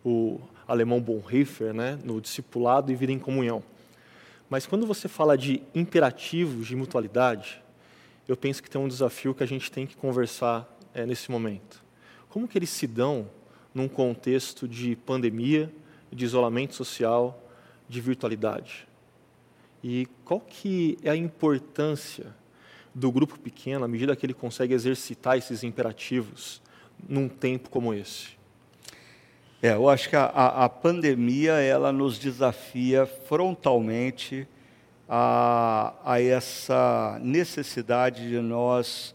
o 0.05 0.40
alemão 0.69 1.01
Bonhoeffer, 1.01 1.73
né, 1.73 1.99
no 2.05 2.21
Discipulado 2.21 2.93
e 2.93 2.95
Vida 2.95 3.11
em 3.11 3.19
Comunhão. 3.19 3.63
Mas 4.51 4.67
quando 4.67 4.87
você 4.87 5.09
fala 5.09 5.37
de 5.37 5.63
imperativos 5.75 6.67
de 6.67 6.77
mutualidade, 6.77 7.63
eu 8.29 8.37
penso 8.37 8.63
que 8.63 8.71
tem 8.71 8.81
um 8.81 8.87
desafio 8.87 9.35
que 9.35 9.43
a 9.43 9.47
gente 9.47 9.73
tem 9.73 9.87
que 9.87 9.97
conversar 9.97 10.69
é, 10.95 11.07
nesse 11.07 11.31
momento. 11.31 11.83
Como 12.29 12.47
que 12.47 12.59
eles 12.59 12.71
se 12.71 12.87
dão 12.87 13.29
num 13.75 13.89
contexto 13.89 14.69
de 14.69 14.95
pandemia, 14.95 15.73
de 16.13 16.25
isolamento 16.25 16.75
social, 16.75 17.43
de 17.89 18.01
virtualidade? 18.01 18.87
E 19.83 20.07
qual 20.25 20.41
que 20.41 20.99
é 21.03 21.11
a 21.11 21.17
importância 21.17 22.35
do 22.95 23.11
grupo 23.13 23.39
pequeno 23.39 23.85
à 23.85 23.89
medida 23.89 24.17
que 24.17 24.27
ele 24.27 24.35
consegue 24.35 24.75
exercitar 24.75 25.39
esses 25.39 25.63
imperativos 25.63 26.61
num 27.09 27.29
tempo 27.29 27.71
como 27.71 27.95
esse? 27.95 28.38
É, 29.61 29.73
eu 29.73 29.88
acho 29.88 30.09
que 30.09 30.15
a, 30.15 30.25
a 30.27 30.69
pandemia 30.69 31.55
ela 31.55 31.91
nos 31.91 32.17
desafia 32.17 33.07
frontalmente 33.07 34.47
a, 35.09 35.95
a 36.05 36.23
essa 36.23 37.19
necessidade 37.21 38.29
de 38.29 38.41
nós 38.41 39.12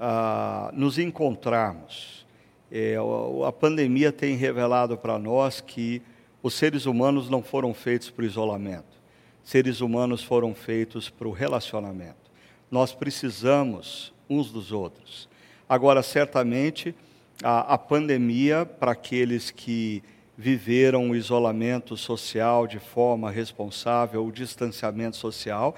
a, 0.00 0.70
nos 0.72 0.98
encontrarmos. 0.98 2.26
É, 2.72 2.96
a, 2.96 3.48
a 3.48 3.52
pandemia 3.52 4.10
tem 4.10 4.34
revelado 4.34 4.98
para 4.98 5.16
nós 5.16 5.60
que 5.60 6.02
os 6.42 6.54
seres 6.54 6.86
humanos 6.86 7.30
não 7.30 7.40
foram 7.40 7.72
feitos 7.72 8.10
para 8.10 8.24
o 8.24 8.26
isolamento, 8.26 9.00
seres 9.44 9.80
humanos 9.80 10.24
foram 10.24 10.56
feitos 10.56 11.08
para 11.08 11.28
o 11.28 11.32
relacionamento. 11.32 12.32
Nós 12.68 12.92
precisamos 12.92 14.12
uns 14.28 14.50
dos 14.50 14.72
outros. 14.72 15.28
Agora, 15.68 16.02
certamente, 16.02 16.94
a, 17.42 17.74
a 17.74 17.78
pandemia, 17.78 18.64
para 18.64 18.92
aqueles 18.92 19.50
que 19.50 20.02
viveram 20.36 21.10
o 21.10 21.16
isolamento 21.16 21.96
social 21.96 22.66
de 22.66 22.78
forma 22.78 23.30
responsável, 23.30 24.26
o 24.26 24.32
distanciamento 24.32 25.16
social, 25.16 25.74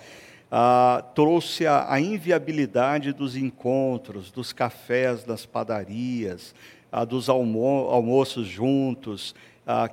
trouxe 1.14 1.66
a, 1.66 1.92
a, 1.92 2.00
inviabilidade 2.00 3.12
dos 3.12 3.36
encontros, 3.36 4.30
dos 4.30 4.52
cafés 4.52 5.24
das 5.24 5.44
padarias, 5.44 6.54
dos 7.08 7.28
almo 7.28 7.88
almoços 7.90 8.46
juntos, 8.46 9.34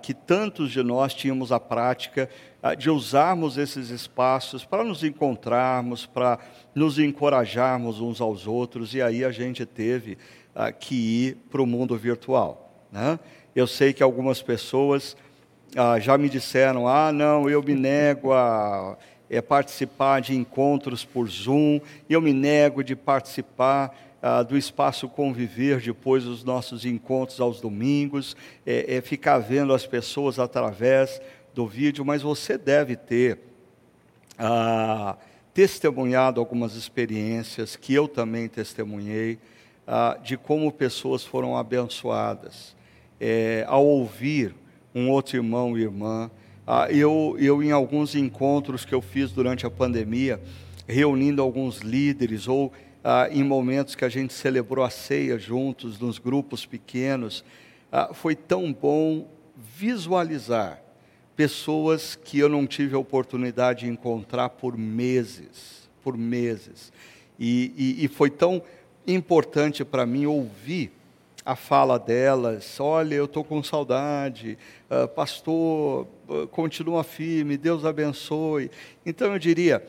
que 0.02 0.14
tantos 0.14 0.72
de 0.72 0.84
nós 0.84 1.14
tínhamos 1.14 1.52
a 1.52 1.60
prática 1.60 2.30
de 2.78 2.90
usarmos 2.90 3.58
esses 3.58 3.90
espaços 3.90 4.64
para 4.64 4.84
nos 4.84 5.04
encontrarmos, 5.04 6.06
para 6.06 6.38
nos 6.74 7.00
encorajarmos 7.00 8.00
uns 8.00 8.22
aos 8.22 8.46
outros, 8.48 8.94
e 8.94 9.02
aí 9.02 9.26
a 9.26 9.32
gente 9.32 9.66
teve 9.66 10.18
que 10.80 10.96
ir 10.96 11.38
para 11.50 11.62
o 11.62 11.66
mundo 11.66 11.98
virtual. 11.98 12.86
Né? 12.92 13.20
Eu 13.56 13.68
sei 13.68 13.94
que 13.94 14.04
algumas 14.04 14.42
pessoas 14.42 15.16
ah, 15.76 16.00
já 16.00 16.18
me 16.18 16.30
disseram: 16.30 16.88
ah, 16.88 17.12
não, 17.12 17.50
eu 17.50 17.62
me 17.62 17.74
nego 17.74 18.34
a 18.34 18.98
é, 19.30 19.42
participar 19.42 20.22
de 20.22 20.36
encontros 20.36 21.04
por 21.04 21.28
Zoom, 21.28 21.80
eu 22.10 22.22
me 22.22 22.34
nego 22.34 22.84
de 22.84 22.96
participar 22.96 23.96
ah, 24.22 24.44
do 24.44 24.58
espaço 24.58 25.10
conviver 25.10 25.82
depois 25.82 26.24
dos 26.24 26.44
nossos 26.44 26.86
encontros 26.86 27.42
aos 27.42 27.60
domingos, 27.60 28.38
é, 28.66 28.98
é 28.98 29.02
ficar 29.02 29.40
vendo 29.40 29.74
as 29.74 29.86
pessoas 29.86 30.40
através 30.40 31.22
do 31.54 31.68
vídeo, 31.68 32.06
mas 32.06 32.22
você 32.22 32.58
deve 32.58 32.96
ter 32.96 33.40
ah, 34.38 35.18
testemunhado 35.54 36.40
algumas 36.40 36.76
experiências 36.76 37.76
que 37.76 37.94
eu 37.94 38.08
também 38.08 38.48
testemunhei 38.48 39.40
ah, 39.88 40.18
de 40.24 40.38
como 40.38 40.72
pessoas 40.72 41.24
foram 41.24 41.58
abençoadas 41.58 42.76
é, 43.20 43.66
ao 43.68 43.86
ouvir 43.86 44.56
um 44.94 45.10
outro 45.10 45.38
irmão 45.38 45.78
e 45.78 45.82
irmã. 45.82 46.30
Ah, 46.66 46.88
eu, 46.92 47.36
eu, 47.40 47.62
em 47.64 47.72
alguns 47.72 48.16
encontros 48.16 48.86
que 48.86 48.94
eu 48.94 49.02
fiz 49.02 49.32
durante 49.32 49.66
a 49.66 49.72
pandemia, 49.72 50.42
reunindo 50.88 51.42
alguns 51.42 51.80
líderes, 51.80 52.48
ou 52.48 52.72
ah, 53.04 53.28
em 53.32 53.44
momentos 53.44 53.96
que 53.96 54.06
a 54.06 54.10
gente 54.10 54.34
celebrou 54.34 54.84
a 54.84 54.90
ceia 54.90 55.38
juntos, 55.38 56.00
nos 56.00 56.18
grupos 56.18 56.66
pequenos, 56.66 57.44
ah, 57.92 58.14
foi 58.14 58.36
tão 58.36 58.72
bom 58.72 59.28
visualizar 59.56 60.82
pessoas 61.36 62.16
que 62.16 62.40
eu 62.40 62.48
não 62.48 62.66
tive 62.68 62.96
a 62.96 63.00
oportunidade 63.00 63.82
de 63.82 63.92
encontrar 63.92 64.50
por 64.50 64.78
meses, 64.78 65.90
por 66.04 66.18
meses. 66.18 66.92
E, 67.40 67.74
e, 67.76 68.06
e 68.06 68.08
foi 68.08 68.30
tão 68.30 68.62
importante 69.08 69.84
para 69.84 70.06
mim 70.06 70.26
ouvir 70.26 70.92
a 71.46 71.56
fala 71.56 72.00
delas: 72.00 72.80
olha, 72.80 73.16
eu 73.16 73.26
estou 73.26 73.44
com 73.44 73.62
saudade, 73.64 74.58
uh, 74.90 75.08
pastor, 75.08 76.08
uh, 76.28 76.48
continua 76.48 77.04
firme, 77.04 77.58
Deus 77.58 77.86
abençoe. 77.86 78.72
Então 79.06 79.34
eu 79.34 79.40
diria: 79.40 79.84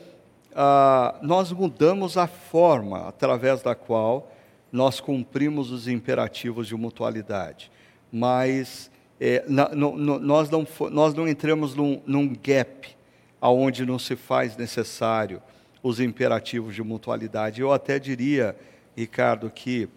uh, 0.51 1.25
nós 1.25 1.51
mudamos 1.51 2.17
a 2.17 2.27
forma 2.27 3.07
através 3.07 3.61
da 3.61 3.73
qual 3.73 4.31
nós 4.71 4.99
cumprimos 4.99 5.71
os 5.71 5.87
imperativos 5.87 6.67
de 6.67 6.75
mutualidade, 6.75 7.71
mas 8.11 8.91
é, 9.19 9.45
na, 9.47 9.69
no, 9.69 9.95
no, 9.95 10.19
nós, 10.19 10.49
não, 10.49 10.67
nós 10.91 11.13
não 11.13 11.27
entramos 11.27 11.73
num, 11.73 12.01
num 12.05 12.27
gap 12.27 12.95
aonde 13.39 13.85
não 13.85 13.97
se 13.97 14.15
faz 14.15 14.57
necessário 14.57 15.41
os 15.81 15.99
imperativos 15.99 16.75
de 16.75 16.83
mutualidade. 16.83 17.61
Eu 17.61 17.71
até 17.71 17.99
diria, 17.99 18.55
Ricardo, 18.95 19.49
que 19.49 19.89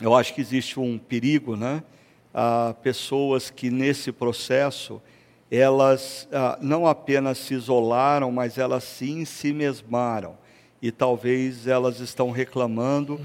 eu 0.00 0.14
acho 0.14 0.34
que 0.34 0.40
existe 0.40 0.78
um 0.78 0.98
perigo, 0.98 1.56
né? 1.56 1.82
Ah, 2.34 2.74
pessoas 2.82 3.50
que 3.50 3.70
nesse 3.70 4.10
processo 4.12 5.00
elas 5.50 6.28
ah, 6.32 6.58
não 6.60 6.86
apenas 6.86 7.38
se 7.38 7.54
isolaram, 7.54 8.30
mas 8.32 8.58
elas 8.58 8.84
se 8.84 9.52
mesmaram. 9.52 10.36
E 10.80 10.90
talvez 10.90 11.66
elas 11.66 12.00
estão 12.00 12.30
reclamando 12.30 13.20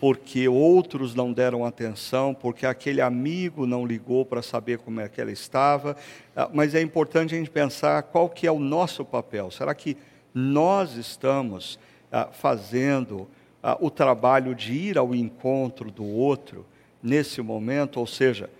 porque 0.00 0.48
outros 0.48 1.14
não 1.14 1.32
deram 1.32 1.64
atenção, 1.64 2.34
porque 2.34 2.66
aquele 2.66 3.00
amigo 3.00 3.66
não 3.66 3.86
ligou 3.86 4.24
para 4.24 4.42
saber 4.42 4.78
como 4.78 5.00
é 5.00 5.08
que 5.08 5.20
ela 5.20 5.30
estava. 5.30 5.96
Ah, 6.34 6.50
mas 6.52 6.74
é 6.74 6.80
importante 6.80 7.34
a 7.34 7.38
gente 7.38 7.50
pensar 7.50 8.02
qual 8.04 8.28
que 8.28 8.46
é 8.46 8.50
o 8.50 8.58
nosso 8.58 9.04
papel. 9.04 9.50
Será 9.52 9.72
que 9.74 9.96
nós 10.34 10.96
estamos 10.96 11.78
ah, 12.10 12.28
fazendo 12.32 13.28
ah, 13.62 13.76
o 13.80 13.90
trabalho 13.90 14.54
de 14.54 14.72
ir 14.72 14.98
ao 14.98 15.14
encontro 15.14 15.90
do 15.90 16.04
outro 16.04 16.66
nesse 17.02 17.40
momento, 17.40 18.00
ou 18.00 18.06
seja, 18.06 18.50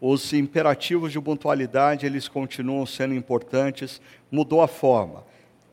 os 0.00 0.32
imperativos 0.32 1.12
de 1.12 1.20
mutualidade, 1.20 2.04
eles 2.04 2.26
continuam 2.26 2.84
sendo 2.84 3.14
importantes, 3.14 4.00
mudou 4.30 4.60
a 4.60 4.68
forma, 4.68 5.24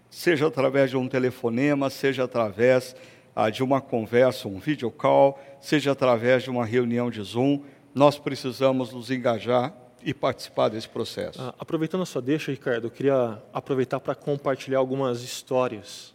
seja 0.09 0.47
através 0.47 0.91
de 0.91 0.97
um 0.97 1.07
telefonema, 1.07 1.89
seja 1.89 2.23
através 2.23 2.95
ah, 3.35 3.49
de 3.49 3.63
uma 3.63 3.81
conversa, 3.81 4.47
um 4.47 4.59
video 4.59 4.91
call, 4.91 5.39
seja 5.59 5.91
através 5.91 6.43
de 6.43 6.49
uma 6.49 6.65
reunião 6.65 7.09
de 7.09 7.21
Zoom, 7.21 7.61
nós 7.93 8.19
precisamos 8.19 8.93
nos 8.93 9.09
engajar 9.09 9.73
e 10.03 10.13
participar 10.13 10.69
desse 10.69 10.87
processo. 10.87 11.41
Ah, 11.41 11.53
aproveitando 11.59 12.01
a 12.01 12.05
sua 12.05 12.21
deixa, 12.21 12.51
Ricardo, 12.51 12.87
eu 12.87 12.91
queria 12.91 13.41
aproveitar 13.51 13.99
para 13.99 14.15
compartilhar 14.15 14.77
algumas 14.77 15.21
histórias 15.21 16.13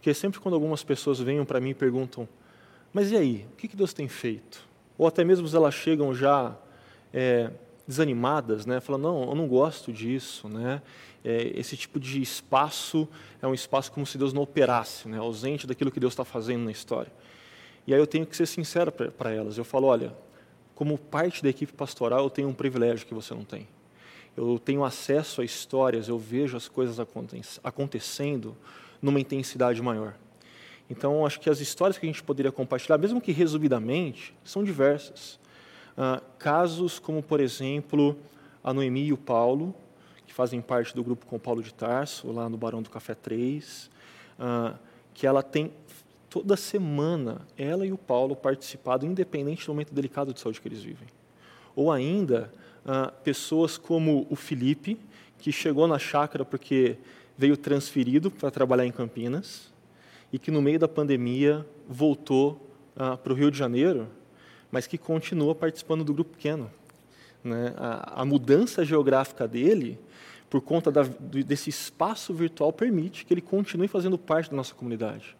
porque 0.00 0.14
sempre 0.14 0.40
quando 0.40 0.54
algumas 0.54 0.82
pessoas 0.82 1.20
vêm 1.20 1.44
para 1.44 1.60
mim 1.60 1.70
e 1.70 1.74
perguntam, 1.74 2.26
mas 2.90 3.10
e 3.12 3.16
aí, 3.18 3.46
o 3.52 3.56
que, 3.56 3.68
que 3.68 3.76
Deus 3.76 3.92
tem 3.92 4.08
feito? 4.08 4.66
Ou 4.96 5.06
até 5.06 5.22
mesmo 5.22 5.46
elas 5.54 5.74
chegam 5.74 6.14
já 6.14 6.56
é, 7.12 7.50
desanimadas, 7.86 8.64
né? 8.64 8.80
Falando, 8.80 9.02
não, 9.02 9.24
eu 9.24 9.34
não 9.34 9.46
gosto 9.46 9.92
disso, 9.92 10.48
né? 10.48 10.80
É, 11.22 11.52
esse 11.54 11.76
tipo 11.76 12.00
de 12.00 12.22
espaço 12.22 13.06
é 13.42 13.46
um 13.46 13.52
espaço 13.52 13.92
como 13.92 14.06
se 14.06 14.16
Deus 14.16 14.32
não 14.32 14.40
operasse, 14.40 15.06
né? 15.06 15.18
ausente 15.18 15.66
daquilo 15.66 15.90
que 15.90 16.00
Deus 16.00 16.14
está 16.14 16.24
fazendo 16.24 16.64
na 16.64 16.70
história. 16.70 17.12
E 17.86 17.92
aí 17.92 18.00
eu 18.00 18.06
tenho 18.06 18.24
que 18.24 18.34
ser 18.34 18.46
sincero 18.46 18.90
para 18.90 19.30
elas. 19.30 19.58
Eu 19.58 19.64
falo, 19.64 19.86
olha, 19.86 20.16
como 20.74 20.96
parte 20.96 21.42
da 21.42 21.50
equipe 21.50 21.74
pastoral, 21.74 22.24
eu 22.24 22.30
tenho 22.30 22.48
um 22.48 22.54
privilégio 22.54 23.06
que 23.06 23.12
você 23.12 23.34
não 23.34 23.44
tem. 23.44 23.68
Eu 24.34 24.58
tenho 24.58 24.82
acesso 24.82 25.42
a 25.42 25.44
histórias, 25.44 26.08
eu 26.08 26.18
vejo 26.18 26.56
as 26.56 26.68
coisas 26.68 26.96
acontecendo 27.62 28.56
numa 29.00 29.20
intensidade 29.20 29.80
maior. 29.82 30.14
Então, 30.88 31.24
acho 31.24 31.38
que 31.38 31.48
as 31.48 31.60
histórias 31.60 31.96
que 31.96 32.04
a 32.04 32.08
gente 32.08 32.22
poderia 32.22 32.50
compartilhar, 32.50 32.98
mesmo 32.98 33.20
que 33.20 33.30
resumidamente, 33.30 34.34
são 34.44 34.64
diversas. 34.64 35.38
Ah, 35.96 36.20
casos 36.38 36.98
como, 36.98 37.22
por 37.22 37.40
exemplo, 37.40 38.16
a 38.62 38.74
Noemi 38.74 39.06
e 39.06 39.12
o 39.12 39.16
Paulo, 39.16 39.74
que 40.26 40.32
fazem 40.32 40.60
parte 40.60 40.94
do 40.94 41.04
grupo 41.04 41.26
com 41.26 41.38
Paulo 41.38 41.62
de 41.62 41.72
Tarso, 41.72 42.32
lá 42.32 42.48
no 42.48 42.56
Barão 42.56 42.82
do 42.82 42.90
Café 42.90 43.14
3, 43.14 43.90
ah, 44.38 44.74
que 45.14 45.26
ela 45.26 45.42
tem 45.42 45.72
toda 46.28 46.56
semana, 46.56 47.46
ela 47.56 47.86
e 47.86 47.92
o 47.92 47.98
Paulo 47.98 48.34
participado, 48.34 49.06
independente 49.06 49.66
do 49.66 49.72
momento 49.72 49.94
delicado 49.94 50.32
de 50.32 50.40
saúde 50.40 50.60
que 50.60 50.68
eles 50.68 50.82
vivem. 50.82 51.08
Ou 51.76 51.92
ainda, 51.92 52.52
ah, 52.84 53.12
pessoas 53.22 53.78
como 53.78 54.26
o 54.28 54.34
Felipe, 54.34 54.98
que 55.38 55.52
chegou 55.52 55.86
na 55.86 55.98
chácara 55.98 56.44
porque 56.44 56.96
veio 57.40 57.56
transferido 57.56 58.30
para 58.30 58.50
trabalhar 58.50 58.84
em 58.84 58.92
Campinas 58.92 59.72
e 60.30 60.38
que 60.38 60.50
no 60.50 60.60
meio 60.60 60.78
da 60.78 60.86
pandemia 60.86 61.66
voltou 61.88 62.70
ah, 62.94 63.16
para 63.16 63.32
o 63.32 63.34
Rio 63.34 63.50
de 63.50 63.56
Janeiro, 63.56 64.08
mas 64.70 64.86
que 64.86 64.98
continua 64.98 65.54
participando 65.54 66.04
do 66.04 66.12
grupo 66.12 66.32
pequeno. 66.32 66.70
Né? 67.42 67.72
A, 67.78 68.20
a, 68.20 68.24
mudança 68.26 68.84
geográfica 68.84 69.48
dele, 69.48 69.98
por 70.50 70.60
conta 70.60 70.92
da, 70.92 71.02
desse 71.02 71.70
espaço 71.70 72.34
virtual, 72.34 72.74
permite 72.74 73.24
que 73.24 73.32
ele 73.32 73.40
continue 73.40 73.88
fazendo 73.88 74.18
parte 74.18 74.50
da 74.50 74.56
nossa 74.56 74.74
comunidade. 74.74 75.34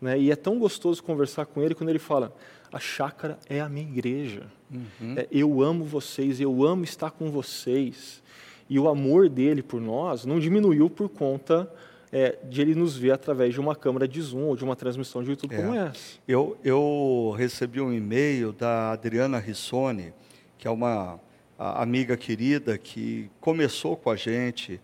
Né? 0.00 0.20
E 0.20 0.30
é 0.30 0.36
tão 0.36 0.56
gostoso 0.56 1.02
conversar 1.02 1.46
com 1.46 1.60
ele 1.60 1.74
quando 1.74 1.90
ele 1.90 1.98
fala: 1.98 2.32
a 2.72 2.78
chácara 2.78 3.40
é 3.48 3.60
a 3.60 3.68
minha 3.68 3.88
igreja. 3.88 4.44
Uhum. 4.72 5.16
É, 5.16 5.26
eu 5.32 5.60
amo 5.60 5.84
vocês, 5.84 6.40
eu 6.40 6.64
amo 6.64 6.84
estar 6.84 7.10
com 7.10 7.28
vocês. 7.28 8.22
E 8.70 8.78
o 8.78 8.88
amor 8.88 9.28
dele 9.28 9.62
por 9.62 9.80
nós 9.80 10.24
não 10.24 10.38
diminuiu 10.38 10.88
por 10.88 11.08
conta 11.08 11.68
é, 12.12 12.38
de 12.48 12.62
ele 12.62 12.74
nos 12.74 12.96
ver 12.96 13.10
através 13.10 13.52
de 13.52 13.60
uma 13.60 13.74
câmera 13.74 14.06
de 14.06 14.22
Zoom 14.22 14.44
ou 14.44 14.56
de 14.56 14.62
uma 14.62 14.76
transmissão 14.76 15.24
de 15.24 15.30
YouTube 15.30 15.54
é. 15.54 15.56
como 15.56 15.74
essa. 15.74 16.18
Eu, 16.26 16.56
eu 16.62 17.34
recebi 17.36 17.80
um 17.80 17.92
e-mail 17.92 18.52
da 18.52 18.92
Adriana 18.92 19.38
Rissoni, 19.38 20.14
que 20.56 20.68
é 20.68 20.70
uma 20.70 21.18
amiga 21.58 22.16
querida 22.16 22.78
que 22.78 23.28
começou 23.40 23.96
com 23.96 24.08
a 24.08 24.16
gente 24.16 24.80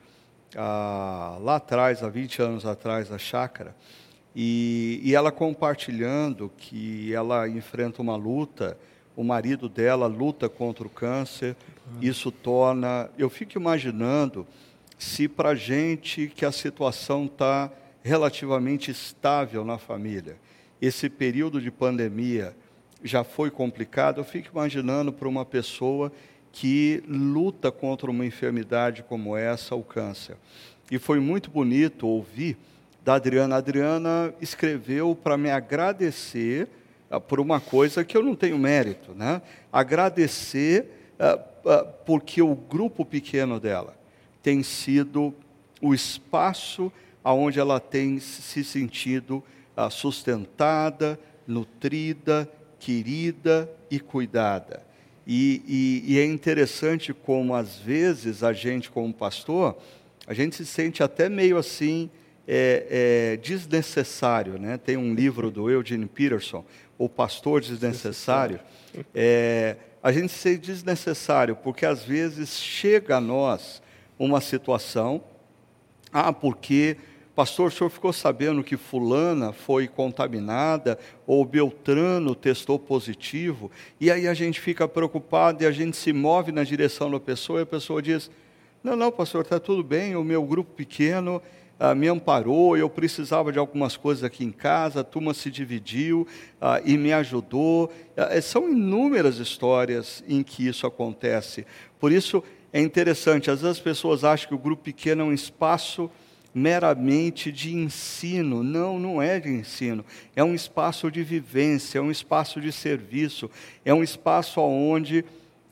ah, 0.57 1.39
lá 1.41 1.57
atrás, 1.57 2.03
há 2.03 2.09
20 2.09 2.43
anos 2.43 2.67
atrás, 2.67 3.11
a 3.13 3.19
chácara, 3.19 3.75
e, 4.35 5.01
e 5.03 5.15
ela 5.15 5.31
compartilhando 5.31 6.51
que 6.59 7.15
ela 7.15 7.49
enfrenta 7.49 8.03
uma 8.03 8.17
luta 8.17 8.77
o 9.17 9.25
marido 9.25 9.69
dela 9.69 10.07
luta 10.07 10.49
contra 10.49 10.87
o 10.87 10.91
câncer, 10.91 11.57
isso 12.01 12.31
torna. 12.31 13.11
Eu 13.19 13.29
fico 13.31 13.59
imaginando 13.59 14.47
se 14.99 15.29
para 15.29 15.55
gente 15.55 16.29
que 16.35 16.45
a 16.45 16.53
situação 16.53 17.27
está 17.27 17.71
relativamente 18.03 18.91
estável 18.91 19.65
na 19.65 19.79
família, 19.79 20.37
esse 20.81 21.09
período 21.09 21.61
de 21.61 21.71
pandemia 21.71 22.55
já 23.03 23.25
foi 23.25 23.51
complicado, 23.51 24.21
eu 24.21 24.25
fico 24.25 24.49
imaginando 24.53 25.13
para 25.13 25.29
uma 25.29 25.45
pessoa 25.45 26.13
que 26.53 27.03
luta 27.07 27.71
contra 27.71 28.11
uma 28.11 28.25
enfermidade 28.25 29.03
como 29.03 29.37
essa, 29.37 29.75
o 29.75 29.83
câncer. 29.83 30.37
E 30.91 30.99
foi 30.99 31.21
muito 31.21 31.51
bonito 31.51 32.07
ouvir 32.07 32.57
da 33.05 33.15
Adriana. 33.15 33.57
A 33.57 33.59
Adriana 33.59 34.35
escreveu 34.41 35.15
para 35.15 35.37
me 35.37 35.51
agradecer 35.51 36.69
ah, 37.11 37.21
por 37.21 37.41
uma 37.41 37.61
coisa 37.61 38.05
que 38.05 38.17
eu 38.17 38.23
não 38.23 38.35
tenho 38.35 38.59
mérito, 38.59 39.13
né? 39.15 39.43
Agradecer 39.73 41.15
uh, 41.21 41.56
porque 42.05 42.41
o 42.41 42.55
grupo 42.55 43.05
pequeno 43.05 43.59
dela 43.59 43.97
tem 44.43 44.63
sido 44.63 45.35
o 45.81 45.93
espaço 45.93 46.93
aonde 47.23 47.59
ela 47.59 47.81
tem 47.81 48.21
se 48.21 48.63
sentido 48.63 49.43
uh, 49.77 49.91
sustentada, 49.91 51.19
nutrida, 51.47 52.49
querida 52.79 53.69
e 53.91 53.99
cuidada. 53.99 54.85
E, 55.27 55.63
e, 56.07 56.15
e, 56.15 56.19
é 56.21 56.25
interessante 56.25 57.13
como 57.13 57.53
às 57.53 57.77
vezes 57.77 58.45
a 58.45 58.53
gente, 58.53 58.89
como 58.89 59.13
pastor, 59.13 59.77
a 60.25 60.33
gente 60.33 60.55
se 60.55 60.65
sente 60.65 61.03
até 61.03 61.29
meio 61.29 61.59
assim 61.59 62.09
é, 62.47 62.87
é, 62.89 63.37
desnecessário, 63.39 64.57
né? 64.57 64.79
Tem 64.79 64.97
um 64.97 65.13
livro 65.13 65.51
do 65.51 65.69
Eugene 65.69 66.07
Peterson, 66.07 66.65
o 66.97 67.09
pastor 67.09 67.61
desnecessário, 67.61 68.61
é, 69.13 69.75
a 70.07 70.13
gente 70.13 70.29
ser 70.29 70.57
desnecessário, 70.57 71.57
porque 71.57 71.85
às 71.85 72.05
vezes 72.05 72.61
chega 72.61 73.17
a 73.17 73.21
nós 73.21 73.83
uma 74.17 74.41
situação, 74.41 75.21
ah, 76.13 76.33
porque 76.33 76.97
Pastor, 77.35 77.67
o 77.67 77.71
senhor 77.73 77.91
ficou 77.91 78.13
sabendo 78.13 78.63
que 78.63 78.77
Fulana 78.77 79.53
foi 79.53 79.89
contaminada 79.89 80.97
ou 81.27 81.45
Beltrano 81.45 82.37
testou 82.37 82.79
positivo? 82.79 83.69
E 84.01 84.09
aí 84.09 84.29
a 84.29 84.33
gente 84.33 84.61
fica 84.61 84.87
preocupado 84.87 85.65
e 85.65 85.67
a 85.67 85.73
gente 85.73 85.97
se 85.97 86.13
move 86.13 86.53
na 86.53 86.63
direção 86.63 87.11
da 87.11 87.19
pessoa 87.19 87.59
e 87.59 87.63
a 87.65 87.67
pessoa 87.67 88.01
diz: 88.01 88.31
Não, 88.85 88.95
não, 88.95 89.11
pastor, 89.11 89.43
está 89.43 89.59
tudo 89.59 89.83
bem, 89.83 90.15
o 90.15 90.23
meu 90.23 90.45
grupo 90.45 90.73
pequeno 90.73 91.43
ah, 91.79 91.95
me 91.95 92.09
amparou, 92.09 92.77
eu 92.77 92.89
precisava 92.89 93.53
de 93.53 93.59
algumas 93.59 93.97
coisas 93.97 94.25
aqui 94.25 94.45
em 94.45 94.53
casa, 94.53 95.01
a 95.01 95.05
turma 95.05 95.35
se 95.35 95.51
dividiu 95.51 96.27
ah, 96.61 96.81
e 96.85 96.97
me 96.97 97.13
ajudou. 97.13 97.93
Ah, 98.17 98.41
são 98.41 98.69
inúmeras 98.69 99.39
histórias 99.39 100.25
em 100.27 100.43
que 100.43 100.67
isso 100.67 100.87
acontece. 100.87 101.67
Por 102.01 102.11
isso 102.13 102.43
é 102.73 102.81
interessante, 102.81 103.51
às 103.51 103.61
vezes 103.61 103.77
as 103.77 103.83
pessoas 103.83 104.25
acham 104.25 104.49
que 104.49 104.55
o 104.55 104.59
grupo 104.59 104.85
pequeno 104.85 105.23
é 105.23 105.25
um 105.25 105.33
espaço 105.33 106.11
meramente 106.55 107.53
de 107.53 107.75
ensino. 107.75 108.63
Não, 108.63 108.99
não 108.99 109.21
é 109.21 109.39
de 109.39 109.51
ensino. 109.51 110.03
É 110.35 110.43
um 110.43 110.55
espaço 110.55 111.11
de 111.11 111.23
vivência, 111.23 111.99
é 111.99 112.01
um 112.01 112.11
espaço 112.11 112.63
de 112.63 112.73
serviço, 112.73 113.51
é 113.85 113.93
um 113.93 114.03
espaço 114.03 114.63
onde 114.63 115.23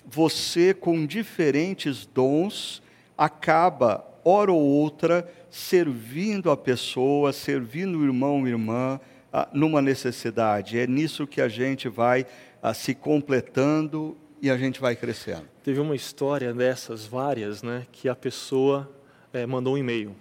você, 0.07 0.75
com 0.75 1.07
diferentes 1.07 2.05
dons, 2.05 2.83
acaba, 3.17 4.05
hora 4.25 4.53
ou 4.53 4.61
outra, 4.61 5.29
servindo 5.51 6.51
a 6.51 6.57
pessoa, 6.57 7.33
servindo 7.33 7.99
o 7.99 8.05
irmão 8.05 8.41
ou 8.41 8.49
irmã 8.49 9.01
ah, 9.33 9.49
numa 9.53 9.83
necessidade. 9.83 10.79
É 10.79 10.87
nisso 10.87 11.27
que 11.27 11.41
a 11.41 11.49
gente 11.49 11.89
vai 11.89 12.27
ah, 12.63 12.73
se 12.73 12.95
completando 12.95 14.17
e 14.41 14.51
a 14.51 14.57
gente 14.57 14.81
vai 14.81 14.97
crescendo. 14.97 15.49
Teve 15.63 15.81
uma 15.81 15.95
história 15.95 16.53
dessas 16.53 17.07
várias, 17.07 17.63
né, 17.63 17.87
que 17.93 18.09
a 18.09 18.15
pessoa 18.15 18.91
é, 19.33 19.47
mandou 19.47 19.75
um 19.75 19.79
e-mail 19.79 20.15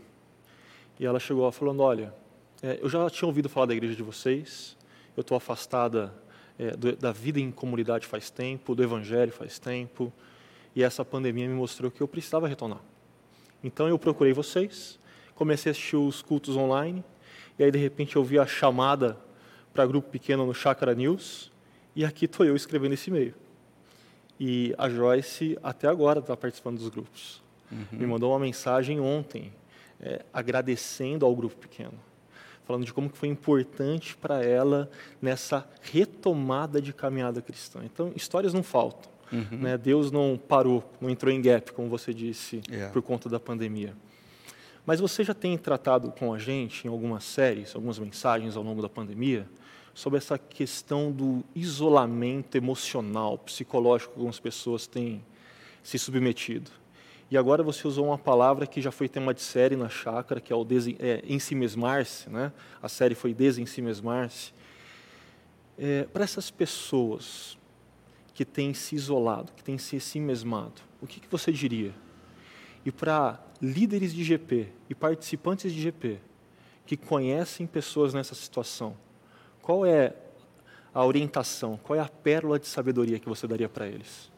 e 0.99 1.05
ela 1.05 1.19
chegou 1.19 1.51
falando: 1.51 1.81
Olha, 1.81 2.13
é, 2.61 2.79
eu 2.81 2.89
já 2.89 3.09
tinha 3.09 3.27
ouvido 3.27 3.49
falar 3.49 3.65
da 3.65 3.73
igreja 3.73 3.95
de 3.95 4.03
vocês, 4.03 4.77
eu 5.15 5.21
estou 5.21 5.35
afastada 5.35 6.13
é, 6.57 6.71
do, 6.71 6.95
da 6.95 7.11
vida 7.11 7.39
em 7.39 7.51
comunidade 7.51 8.07
faz 8.07 8.29
tempo, 8.29 8.73
do 8.73 8.83
evangelho 8.83 9.31
faz 9.31 9.59
tempo, 9.59 10.11
e 10.75 10.83
essa 10.83 11.03
pandemia 11.03 11.47
me 11.47 11.53
mostrou 11.53 11.91
que 11.91 12.01
eu 12.01 12.07
precisava 12.07 12.47
retornar. 12.47 12.81
Então 13.63 13.87
eu 13.87 13.97
procurei 13.97 14.33
vocês, 14.33 14.99
comecei 15.35 15.69
a 15.69 15.71
assistir 15.71 15.95
os 15.95 16.21
cultos 16.21 16.57
online, 16.57 17.03
e 17.57 17.63
aí 17.63 17.71
de 17.71 17.77
repente 17.77 18.15
eu 18.15 18.23
vi 18.23 18.37
a 18.37 18.45
chamada 18.45 19.17
para 19.73 19.85
grupo 19.85 20.09
pequeno 20.09 20.45
no 20.45 20.53
Chácara 20.53 20.93
News, 20.93 21.51
e 21.95 22.03
aqui 22.03 22.25
estou 22.25 22.45
eu 22.45 22.55
escrevendo 22.55 22.93
esse 22.93 23.09
e-mail. 23.09 23.33
E 24.39 24.73
a 24.77 24.89
Joyce 24.89 25.57
até 25.63 25.87
agora 25.87 26.19
está 26.19 26.35
participando 26.35 26.77
dos 26.77 26.89
grupos. 26.89 27.41
Uhum. 27.71 27.87
Me 27.91 28.05
mandou 28.05 28.31
uma 28.31 28.39
mensagem 28.39 28.99
ontem, 28.99 29.53
é, 30.01 30.25
agradecendo 30.33 31.25
ao 31.25 31.33
grupo 31.35 31.55
pequeno, 31.55 31.93
falando 32.65 32.85
de 32.85 32.93
como 32.93 33.09
que 33.09 33.17
foi 33.17 33.29
importante 33.29 34.17
para 34.17 34.43
ela 34.43 34.89
nessa 35.21 35.67
retomada 35.81 36.81
de 36.81 36.91
caminhada 36.91 37.41
cristã. 37.41 37.81
Então, 37.85 38.11
histórias 38.15 38.53
não 38.53 38.63
faltam. 38.63 39.12
Uhum. 39.31 39.59
Né? 39.59 39.77
Deus 39.77 40.11
não 40.11 40.39
parou, 40.47 40.83
não 41.01 41.09
entrou 41.09 41.31
em 41.31 41.41
gap, 41.41 41.71
como 41.73 41.89
você 41.89 42.13
disse, 42.13 42.61
yeah. 42.69 42.91
por 42.91 43.01
conta 43.01 43.29
da 43.29 43.39
pandemia. 43.39 43.93
Mas 44.85 44.99
você 44.99 45.23
já 45.23 45.33
tem 45.33 45.57
tratado 45.57 46.11
com 46.11 46.33
a 46.33 46.39
gente 46.39 46.85
em 46.85 46.89
algumas 46.89 47.23
séries, 47.23 47.73
algumas 47.73 47.97
mensagens 47.97 48.57
ao 48.57 48.63
longo 48.63 48.81
da 48.81 48.89
pandemia, 48.89 49.47
sobre 49.93 50.17
essa 50.17 50.37
questão 50.37 51.11
do 51.11 51.43
isolamento 51.55 52.55
emocional, 52.55 53.37
psicológico 53.37 54.13
que 54.13 54.19
algumas 54.19 54.39
pessoas 54.39 54.87
têm 54.87 55.23
se 55.83 55.97
submetido. 55.97 56.71
E 57.29 57.37
agora 57.37 57.63
você 57.63 57.87
usou 57.87 58.07
uma 58.07 58.17
palavra 58.17 58.67
que 58.67 58.81
já 58.81 58.91
foi 58.91 59.07
tema 59.07 59.33
de 59.33 59.41
série 59.41 59.75
na 59.75 59.89
chácara, 59.89 60.39
que 60.39 60.51
é 60.51 60.55
o 60.55 60.65
é, 60.99 61.23
ensimesmar-se, 61.27 62.29
né? 62.29 62.51
A 62.81 62.89
série 62.89 63.15
foi 63.15 63.33
desensimesmar-se. 63.33 64.53
É, 65.77 66.03
Para 66.03 66.23
essas 66.23 66.51
pessoas 66.51 67.57
que 68.33 68.43
têm 68.43 68.73
se 68.73 68.95
isolado, 68.95 69.51
que 69.55 69.63
têm 69.63 69.77
se 69.77 69.95
ensimesmado, 69.95 70.81
o 71.01 71.07
que, 71.07 71.19
que 71.19 71.27
você 71.29 71.51
diria? 71.51 71.93
E 72.85 72.91
para 72.91 73.39
líderes 73.61 74.13
de 74.13 74.23
GP 74.23 74.67
e 74.89 74.95
participantes 74.95 75.71
de 75.71 75.81
GP 75.81 76.19
que 76.85 76.97
conhecem 76.97 77.65
pessoas 77.65 78.13
nessa 78.13 78.35
situação, 78.35 78.95
qual 79.61 79.85
é 79.85 80.13
a 80.93 81.05
orientação, 81.05 81.79
qual 81.81 81.97
é 81.97 82.01
a 82.01 82.09
pérola 82.09 82.59
de 82.59 82.67
sabedoria 82.67 83.19
que 83.19 83.29
você 83.29 83.47
daria 83.47 83.69
para 83.69 83.87
eles? 83.87 84.31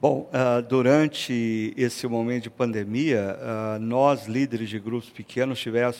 Bom, 0.00 0.28
uh, 0.34 0.60
durante 0.60 1.72
esse 1.76 2.06
momento 2.06 2.42
de 2.42 2.50
pandemia, 2.50 3.38
uh, 3.38 3.78
nós, 3.78 4.26
líderes 4.26 4.68
de 4.68 4.78
grupos 4.78 5.08
pequenos, 5.08 5.58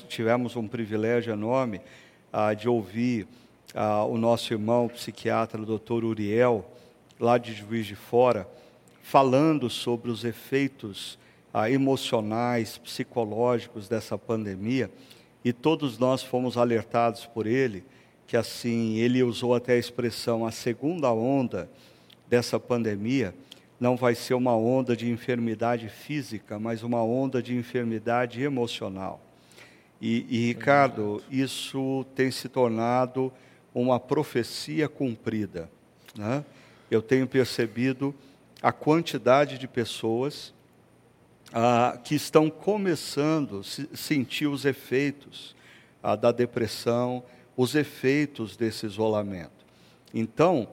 tivemos, 0.08 0.56
um 0.56 0.68
privilégio 0.68 1.32
enorme 1.32 1.80
uh, 2.32 2.54
de 2.54 2.68
ouvir 2.68 3.26
o 4.08 4.16
nosso 4.16 4.52
irmão 4.52 4.88
psiquiatra, 4.88 5.60
o 5.60 5.66
doutor 5.66 6.04
Uriel, 6.04 6.64
lá 7.18 7.38
de 7.38 7.52
Juiz 7.52 7.86
de 7.86 7.96
Fora, 7.96 8.48
falando 9.02 9.68
sobre 9.68 10.10
os 10.10 10.24
efeitos 10.24 11.18
emocionais, 11.68 12.78
psicológicos 12.78 13.88
dessa 13.88 14.16
pandemia, 14.16 14.90
e 15.44 15.52
todos 15.52 15.98
nós 15.98 16.22
fomos 16.22 16.56
alertados 16.56 17.26
por 17.26 17.46
ele, 17.46 17.84
que 18.26 18.36
assim, 18.36 18.96
ele 18.96 19.22
usou 19.22 19.54
até 19.54 19.74
a 19.74 19.78
expressão, 19.78 20.46
a 20.46 20.50
segunda 20.50 21.12
onda 21.12 21.68
dessa 22.28 22.58
pandemia, 22.58 23.34
não 23.78 23.96
vai 23.96 24.14
ser 24.14 24.34
uma 24.34 24.56
onda 24.56 24.96
de 24.96 25.10
enfermidade 25.10 25.88
física, 25.88 26.58
mas 26.58 26.82
uma 26.82 27.02
onda 27.02 27.42
de 27.42 27.54
enfermidade 27.54 28.42
emocional. 28.42 29.20
E, 30.00 30.26
e 30.28 30.46
Ricardo, 30.46 31.22
isso 31.30 32.06
tem 32.14 32.30
se 32.30 32.48
tornado 32.48 33.32
uma 33.74 33.98
profecia 33.98 34.88
cumprida. 34.88 35.68
Né? 36.16 36.44
Eu 36.90 37.02
tenho 37.02 37.26
percebido 37.26 38.14
a 38.62 38.72
quantidade 38.72 39.58
de 39.58 39.66
pessoas 39.66 40.54
ah, 41.52 41.98
que 42.02 42.14
estão 42.14 42.48
começando 42.48 43.60
a 43.60 43.96
sentir 43.96 44.46
os 44.46 44.64
efeitos 44.64 45.54
ah, 46.02 46.14
da 46.14 46.30
depressão, 46.30 47.22
os 47.56 47.74
efeitos 47.74 48.56
desse 48.56 48.86
isolamento. 48.86 49.64
Então, 50.12 50.68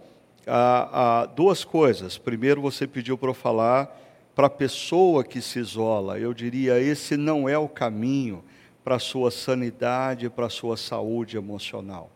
ah, 0.46 1.22
ah, 1.22 1.26
duas 1.26 1.64
coisas. 1.64 2.18
Primeiro, 2.18 2.62
você 2.62 2.88
pediu 2.88 3.18
para 3.18 3.30
eu 3.30 3.34
falar 3.34 3.98
para 4.36 4.48
a 4.48 4.50
pessoa 4.50 5.24
que 5.24 5.42
se 5.42 5.60
isola. 5.60 6.20
Eu 6.20 6.34
diria: 6.34 6.80
esse 6.80 7.18
não 7.18 7.48
é 7.48 7.58
o 7.58 7.68
caminho 7.68 8.44
para 8.84 8.96
a 8.96 9.00
sua 9.00 9.30
sanidade, 9.32 10.30
para 10.30 10.48
a 10.48 10.50
sua 10.50 10.78
saúde 10.78 11.38
emocional. 11.38 12.12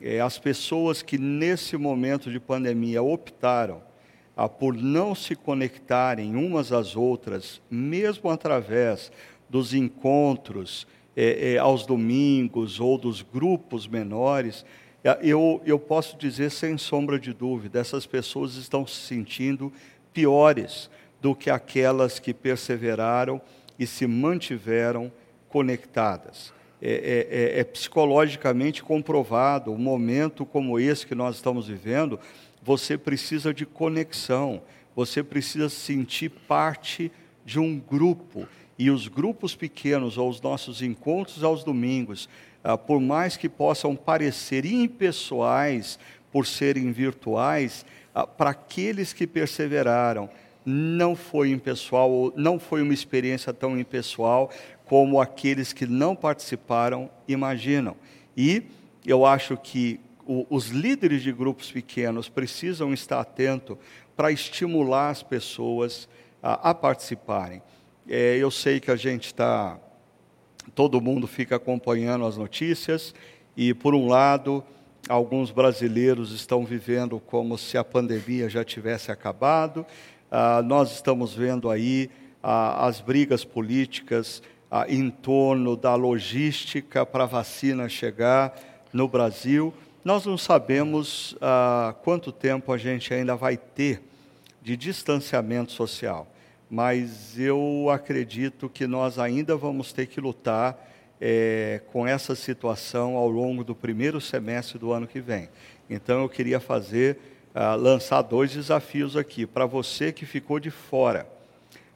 É, 0.00 0.20
as 0.20 0.38
pessoas 0.38 1.00
que 1.02 1.16
nesse 1.16 1.76
momento 1.76 2.30
de 2.30 2.38
pandemia 2.38 3.02
optaram 3.02 3.82
ah, 4.36 4.48
por 4.48 4.74
não 4.74 5.14
se 5.14 5.34
conectarem 5.34 6.36
umas 6.36 6.70
às 6.70 6.94
outras, 6.94 7.62
mesmo 7.70 8.28
através 8.28 9.10
dos 9.48 9.72
encontros 9.72 10.86
é, 11.16 11.54
é, 11.54 11.58
aos 11.58 11.86
domingos 11.86 12.78
ou 12.78 12.98
dos 12.98 13.22
grupos 13.22 13.88
menores, 13.88 14.66
é, 15.02 15.18
eu, 15.22 15.62
eu 15.64 15.78
posso 15.78 16.18
dizer 16.18 16.50
sem 16.50 16.76
sombra 16.76 17.18
de 17.18 17.32
dúvida, 17.32 17.80
essas 17.80 18.04
pessoas 18.04 18.56
estão 18.56 18.86
se 18.86 19.00
sentindo 19.06 19.72
piores 20.12 20.90
do 21.22 21.34
que 21.34 21.48
aquelas 21.48 22.18
que 22.18 22.34
perseveraram 22.34 23.40
e 23.78 23.86
se 23.86 24.06
mantiveram 24.06 25.10
conectadas. 25.48 26.52
É, 26.80 26.90
é, 26.90 27.56
é, 27.56 27.60
é, 27.60 27.64
psicologicamente 27.64 28.82
comprovado, 28.82 29.72
um 29.72 29.78
momento 29.78 30.44
como 30.44 30.78
esse 30.78 31.06
que 31.06 31.14
nós 31.14 31.36
estamos 31.36 31.68
vivendo, 31.68 32.20
você 32.62 32.98
precisa 32.98 33.54
de 33.54 33.64
conexão, 33.64 34.60
você 34.94 35.22
precisa 35.22 35.70
sentir 35.70 36.28
parte 36.28 37.10
de 37.46 37.58
um 37.58 37.78
grupo. 37.78 38.46
E 38.78 38.90
os 38.90 39.08
grupos 39.08 39.54
pequenos, 39.54 40.18
ou 40.18 40.28
os 40.28 40.40
nossos 40.40 40.82
encontros 40.82 41.42
aos 41.42 41.64
domingos, 41.64 42.28
ah, 42.62 42.76
por 42.76 43.00
mais 43.00 43.36
que 43.36 43.48
possam 43.48 43.96
parecer 43.96 44.66
impessoais 44.66 45.98
por 46.30 46.46
serem 46.46 46.92
virtuais, 46.92 47.86
ah, 48.14 48.26
para 48.26 48.50
aqueles 48.50 49.12
que 49.12 49.26
perseveraram, 49.26 50.28
não 50.64 51.14
foi 51.14 51.52
impessoal, 51.52 52.32
não 52.34 52.58
foi 52.58 52.82
uma 52.82 52.92
experiência 52.92 53.54
tão 53.54 53.78
impessoal 53.78 54.50
como 54.86 55.20
aqueles 55.20 55.72
que 55.72 55.86
não 55.86 56.16
participaram 56.16 57.10
imaginam. 57.28 57.96
E 58.36 58.64
eu 59.04 59.26
acho 59.26 59.56
que 59.56 60.00
o, 60.26 60.46
os 60.48 60.68
líderes 60.68 61.22
de 61.22 61.32
grupos 61.32 61.70
pequenos 61.70 62.28
precisam 62.28 62.92
estar 62.92 63.20
atentos 63.20 63.76
para 64.16 64.32
estimular 64.32 65.10
as 65.10 65.22
pessoas 65.22 66.08
a, 66.42 66.70
a 66.70 66.74
participarem. 66.74 67.62
É, 68.08 68.36
eu 68.36 68.50
sei 68.50 68.80
que 68.80 68.90
a 68.90 68.96
gente 68.96 69.26
está 69.26 69.78
todo 70.74 71.00
mundo 71.00 71.26
fica 71.26 71.56
acompanhando 71.56 72.26
as 72.26 72.36
notícias 72.36 73.14
e, 73.56 73.72
por 73.72 73.94
um 73.94 74.08
lado, 74.08 74.64
alguns 75.08 75.50
brasileiros 75.50 76.32
estão 76.32 76.64
vivendo 76.64 77.20
como 77.20 77.56
se 77.56 77.78
a 77.78 77.84
pandemia 77.84 78.48
já 78.48 78.64
tivesse 78.64 79.10
acabado. 79.12 79.86
Ah, 80.30 80.62
nós 80.62 80.92
estamos 80.92 81.34
vendo 81.34 81.70
aí 81.70 82.10
ah, 82.42 82.86
as 82.86 83.00
brigas 83.00 83.44
políticas 83.44 84.42
ah, 84.76 84.84
em 84.88 85.08
torno 85.08 85.74
da 85.74 85.94
logística 85.94 87.06
para 87.06 87.24
a 87.24 87.26
vacina 87.26 87.88
chegar 87.88 88.54
no 88.92 89.08
Brasil. 89.08 89.72
Nós 90.04 90.26
não 90.26 90.36
sabemos 90.36 91.34
ah, 91.40 91.94
quanto 92.02 92.30
tempo 92.30 92.70
a 92.72 92.76
gente 92.76 93.14
ainda 93.14 93.34
vai 93.34 93.56
ter 93.56 94.02
de 94.60 94.76
distanciamento 94.76 95.72
social, 95.72 96.26
mas 96.68 97.38
eu 97.38 97.88
acredito 97.90 98.68
que 98.68 98.86
nós 98.86 99.18
ainda 99.18 99.56
vamos 99.56 99.92
ter 99.92 100.06
que 100.06 100.20
lutar 100.20 100.76
é, 101.18 101.80
com 101.92 102.06
essa 102.06 102.34
situação 102.34 103.16
ao 103.16 103.30
longo 103.30 103.64
do 103.64 103.74
primeiro 103.74 104.20
semestre 104.20 104.78
do 104.78 104.92
ano 104.92 105.06
que 105.06 105.20
vem. 105.20 105.48
Então 105.88 106.20
eu 106.20 106.28
queria 106.28 106.60
fazer, 106.60 107.16
ah, 107.54 107.74
lançar 107.76 108.20
dois 108.20 108.52
desafios 108.52 109.16
aqui. 109.16 109.46
Para 109.46 109.64
você 109.64 110.12
que 110.12 110.26
ficou 110.26 110.60
de 110.60 110.70
fora, 110.70 111.26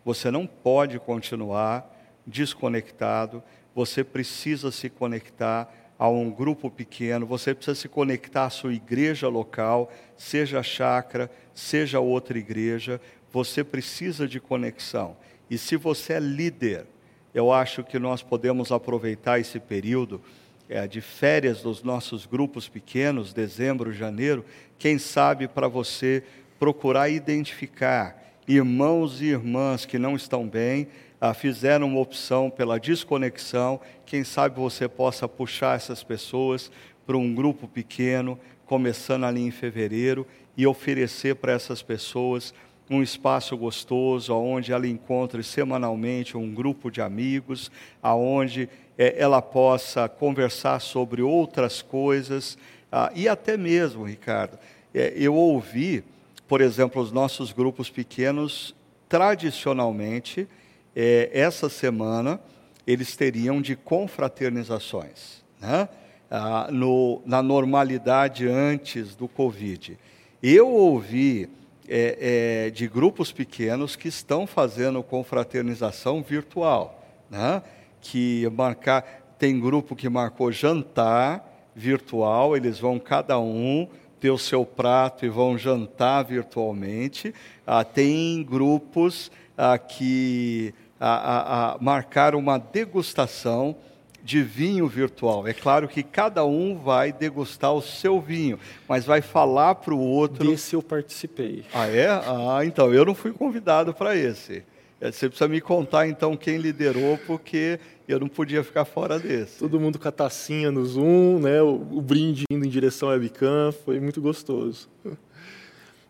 você 0.02 0.30
não 0.30 0.46
pode 0.46 0.98
continuar 0.98 1.99
desconectado, 2.30 3.42
você 3.74 4.02
precisa 4.02 4.70
se 4.70 4.88
conectar 4.88 5.70
a 5.98 6.08
um 6.08 6.30
grupo 6.30 6.70
pequeno, 6.70 7.26
você 7.26 7.54
precisa 7.54 7.74
se 7.74 7.88
conectar 7.88 8.46
à 8.46 8.50
sua 8.50 8.72
igreja 8.72 9.28
local, 9.28 9.92
seja 10.16 10.60
a 10.60 10.62
chácara, 10.62 11.30
seja 11.54 12.00
outra 12.00 12.38
igreja, 12.38 12.98
você 13.30 13.62
precisa 13.62 14.26
de 14.26 14.40
conexão. 14.40 15.16
E 15.50 15.58
se 15.58 15.76
você 15.76 16.14
é 16.14 16.20
líder, 16.20 16.86
eu 17.34 17.52
acho 17.52 17.84
que 17.84 17.98
nós 17.98 18.22
podemos 18.22 18.72
aproveitar 18.72 19.38
esse 19.38 19.60
período 19.60 20.22
é, 20.70 20.86
de 20.86 21.00
férias 21.00 21.60
dos 21.60 21.82
nossos 21.82 22.24
grupos 22.24 22.68
pequenos, 22.68 23.32
dezembro, 23.32 23.92
janeiro, 23.92 24.44
quem 24.78 24.98
sabe 24.98 25.48
para 25.48 25.68
você 25.68 26.22
procurar 26.58 27.08
identificar 27.08 28.16
irmãos 28.54 29.20
e 29.20 29.26
irmãs 29.26 29.86
que 29.86 29.98
não 29.98 30.16
estão 30.16 30.46
bem, 30.46 30.88
ah, 31.20 31.32
fizeram 31.32 31.86
uma 31.86 32.00
opção 32.00 32.50
pela 32.50 32.80
desconexão, 32.80 33.80
quem 34.04 34.24
sabe 34.24 34.58
você 34.58 34.88
possa 34.88 35.28
puxar 35.28 35.76
essas 35.76 36.02
pessoas 36.02 36.70
para 37.06 37.16
um 37.16 37.32
grupo 37.32 37.68
pequeno, 37.68 38.38
começando 38.66 39.24
ali 39.24 39.40
em 39.40 39.52
fevereiro, 39.52 40.26
e 40.56 40.66
oferecer 40.66 41.36
para 41.36 41.52
essas 41.52 41.80
pessoas 41.80 42.52
um 42.90 43.02
espaço 43.02 43.56
gostoso, 43.56 44.34
onde 44.34 44.72
ela 44.72 44.86
encontre 44.86 45.44
semanalmente 45.44 46.36
um 46.36 46.52
grupo 46.52 46.90
de 46.90 47.00
amigos, 47.00 47.70
aonde 48.02 48.68
é, 48.98 49.14
ela 49.16 49.40
possa 49.40 50.08
conversar 50.08 50.80
sobre 50.80 51.22
outras 51.22 51.82
coisas, 51.82 52.58
ah, 52.90 53.12
e 53.14 53.28
até 53.28 53.56
mesmo, 53.56 54.02
Ricardo, 54.02 54.58
é, 54.92 55.12
eu 55.14 55.36
ouvi, 55.36 56.02
por 56.50 56.60
exemplo, 56.60 57.00
os 57.00 57.12
nossos 57.12 57.52
grupos 57.52 57.88
pequenos, 57.90 58.74
tradicionalmente, 59.08 60.48
é, 60.96 61.30
essa 61.32 61.68
semana, 61.68 62.40
eles 62.84 63.14
teriam 63.14 63.62
de 63.62 63.76
confraternizações, 63.76 65.44
né? 65.60 65.88
ah, 66.28 66.66
no, 66.72 67.22
na 67.24 67.40
normalidade 67.40 68.48
antes 68.48 69.14
do 69.14 69.28
Covid. 69.28 69.96
Eu 70.42 70.68
ouvi 70.68 71.48
é, 71.88 72.64
é, 72.66 72.70
de 72.70 72.88
grupos 72.88 73.30
pequenos 73.30 73.94
que 73.94 74.08
estão 74.08 74.44
fazendo 74.44 75.04
confraternização 75.04 76.20
virtual, 76.20 77.00
né? 77.30 77.62
que 78.00 78.50
marcar, 78.56 79.36
tem 79.38 79.60
grupo 79.60 79.94
que 79.94 80.08
marcou 80.08 80.50
jantar 80.50 81.70
virtual, 81.76 82.56
eles 82.56 82.80
vão 82.80 82.98
cada 82.98 83.38
um 83.38 83.86
ter 84.20 84.30
o 84.30 84.38
seu 84.38 84.64
prato 84.64 85.24
e 85.24 85.28
vão 85.28 85.56
jantar 85.56 86.22
virtualmente. 86.24 87.34
Ah, 87.66 87.82
tem 87.82 88.42
grupos 88.42 89.30
ah, 89.56 89.78
que 89.78 90.74
ah, 91.00 91.76
marcaram 91.80 92.38
uma 92.38 92.58
degustação 92.58 93.74
de 94.22 94.42
vinho 94.42 94.86
virtual. 94.86 95.48
É 95.48 95.52
claro 95.52 95.88
que 95.88 96.02
cada 96.02 96.44
um 96.44 96.76
vai 96.76 97.12
degustar 97.12 97.72
o 97.72 97.80
seu 97.80 98.20
vinho, 98.20 98.58
mas 98.86 99.04
vai 99.04 99.22
falar 99.22 99.76
para 99.76 99.94
o 99.94 99.98
outro. 99.98 100.50
Desse 100.50 100.74
eu 100.74 100.82
participei. 100.82 101.64
Ah, 101.72 101.88
é? 101.88 102.08
Ah, 102.08 102.60
então, 102.64 102.92
eu 102.92 103.04
não 103.04 103.14
fui 103.14 103.32
convidado 103.32 103.94
para 103.94 104.14
esse. 104.14 104.62
É, 105.00 105.10
você 105.10 105.28
precisa 105.28 105.48
me 105.48 105.60
contar 105.62 106.06
então 106.06 106.36
quem 106.36 106.58
liderou, 106.58 107.16
porque 107.26 107.80
eu 108.06 108.20
não 108.20 108.28
podia 108.28 108.62
ficar 108.62 108.84
fora 108.84 109.18
desse. 109.18 109.58
Todo 109.58 109.80
mundo 109.80 109.98
com 109.98 110.06
a 110.06 110.12
tacinha 110.12 110.70
no 110.70 110.84
Zoom, 110.84 111.40
né? 111.40 111.62
o, 111.62 111.74
o 111.74 112.02
brinde 112.02 112.44
indo 112.50 112.66
em 112.66 112.68
direção 112.68 113.08
à 113.08 113.12
webcam, 113.12 113.72
foi 113.84 113.98
muito 113.98 114.20
gostoso. 114.20 114.90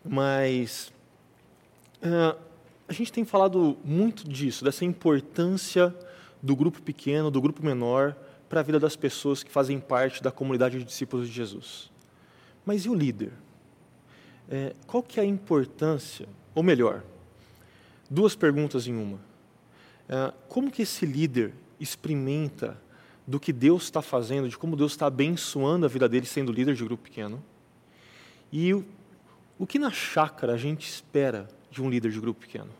Mas 0.04 0.92
uh, 2.02 2.36
a 2.88 2.92
gente 2.92 3.12
tem 3.12 3.24
falado 3.24 3.76
muito 3.84 4.28
disso, 4.28 4.64
dessa 4.64 4.84
importância 4.84 5.94
do 6.42 6.56
grupo 6.56 6.82
pequeno, 6.82 7.30
do 7.30 7.40
grupo 7.40 7.64
menor, 7.64 8.16
para 8.48 8.58
a 8.58 8.62
vida 8.64 8.80
das 8.80 8.96
pessoas 8.96 9.44
que 9.44 9.50
fazem 9.50 9.78
parte 9.78 10.20
da 10.20 10.32
comunidade 10.32 10.78
de 10.78 10.84
discípulos 10.84 11.28
de 11.28 11.32
Jesus. 11.32 11.90
Mas 12.66 12.84
e 12.84 12.88
o 12.88 12.94
líder? 12.94 13.30
É, 14.50 14.74
qual 14.84 15.00
que 15.00 15.20
é 15.20 15.22
a 15.22 15.26
importância, 15.26 16.26
ou 16.52 16.62
melhor, 16.64 17.04
duas 18.10 18.34
perguntas 18.34 18.88
em 18.88 18.94
uma. 18.94 19.20
É, 20.08 20.32
como 20.48 20.70
que 20.70 20.82
esse 20.82 21.06
líder 21.06 21.54
experimenta 21.78 22.76
do 23.24 23.38
que 23.38 23.52
Deus 23.52 23.84
está 23.84 24.02
fazendo, 24.02 24.48
de 24.48 24.58
como 24.58 24.74
Deus 24.74 24.92
está 24.92 25.06
abençoando 25.06 25.86
a 25.86 25.88
vida 25.88 26.08
dele 26.08 26.26
sendo 26.26 26.50
líder 26.50 26.74
de 26.74 26.84
grupo 26.84 27.04
pequeno? 27.04 27.42
E 28.50 28.74
o, 28.74 28.84
o 29.56 29.66
que 29.66 29.78
na 29.78 29.92
chácara 29.92 30.54
a 30.54 30.56
gente 30.56 30.88
espera 30.88 31.48
de 31.70 31.80
um 31.80 31.88
líder 31.88 32.10
de 32.10 32.20
grupo 32.20 32.40
pequeno? 32.40 32.70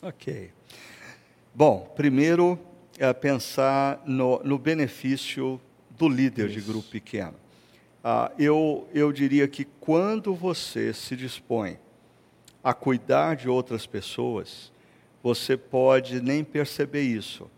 Ok. 0.00 0.50
Bom, 1.54 1.92
primeiro 1.94 2.58
é, 2.98 3.12
pensar 3.12 4.02
no, 4.06 4.42
no, 4.42 4.58
benefício 4.58 5.60
do 5.90 6.08
líder 6.08 6.46
Isso. 6.46 6.60
de 6.60 6.66
grupo 6.66 6.88
pequeno. 6.88 7.34
Ah, 8.02 8.32
eu, 8.38 8.88
eu 8.92 9.12
diria 9.12 9.46
que 9.46 9.64
quando 9.64 10.34
você 10.34 10.92
se 10.92 11.14
dispõe 11.14 11.78
a 12.64 12.72
cuidar 12.72 13.36
de 13.36 13.48
outras 13.48 13.86
pessoas, 13.86 14.72
você 15.22 15.56
pode 15.56 16.20
nem 16.20 16.42
perceber 16.42 17.02
isso, 17.02 17.50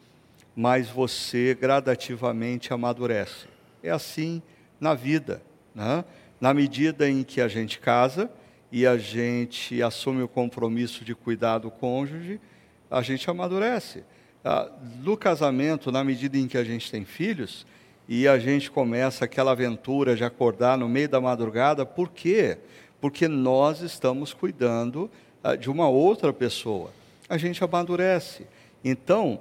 mas 0.55 0.88
você 0.88 1.57
gradativamente 1.59 2.73
amadurece. 2.73 3.47
É 3.83 3.90
assim 3.90 4.42
na 4.81 4.95
vida. 4.95 5.40
Né? 5.73 6.05
Na 6.40 6.53
medida 6.53 7.09
em 7.09 7.23
que 7.23 7.40
a 7.40 7.47
gente 7.47 7.79
casa 7.79 8.29
e 8.73 8.85
a 8.85 8.99
gente 8.99 9.81
assume 9.81 10.23
o 10.23 10.29
compromisso 10.29 11.05
de 11.05 11.14
cuidar 11.14 11.59
do 11.59 11.71
cônjuge, 11.71 12.40
a 12.90 13.01
gente 13.01 13.31
amadurece 13.31 14.03
ah, 14.45 14.71
no 15.03 15.16
casamento, 15.16 15.90
na 15.90 16.05
medida 16.05 16.37
em 16.37 16.47
que 16.47 16.59
a 16.59 16.64
gente 16.64 16.90
tem 16.90 17.05
filhos, 17.05 17.66
e 18.09 18.29
a 18.29 18.38
gente 18.38 18.71
começa 18.71 19.25
aquela 19.25 19.51
aventura 19.51 20.14
de 20.14 20.23
acordar 20.23 20.79
no 20.79 20.88
meio 20.88 21.09
da 21.09 21.21
madrugada, 21.21 21.85
por 21.85 22.11
quê? 22.11 22.57
Porque 22.57 22.62
nós 23.29 23.81
estamos 23.81 24.33
cuidando 24.33 25.11
ah, 25.43 25.55
de 25.55 25.71
uma 25.71 25.89
outra 25.89 26.33
pessoa. 26.33 26.91
A 27.29 27.39
gente 27.39 27.63
amadurece. 27.63 28.47
Então, 28.85 29.41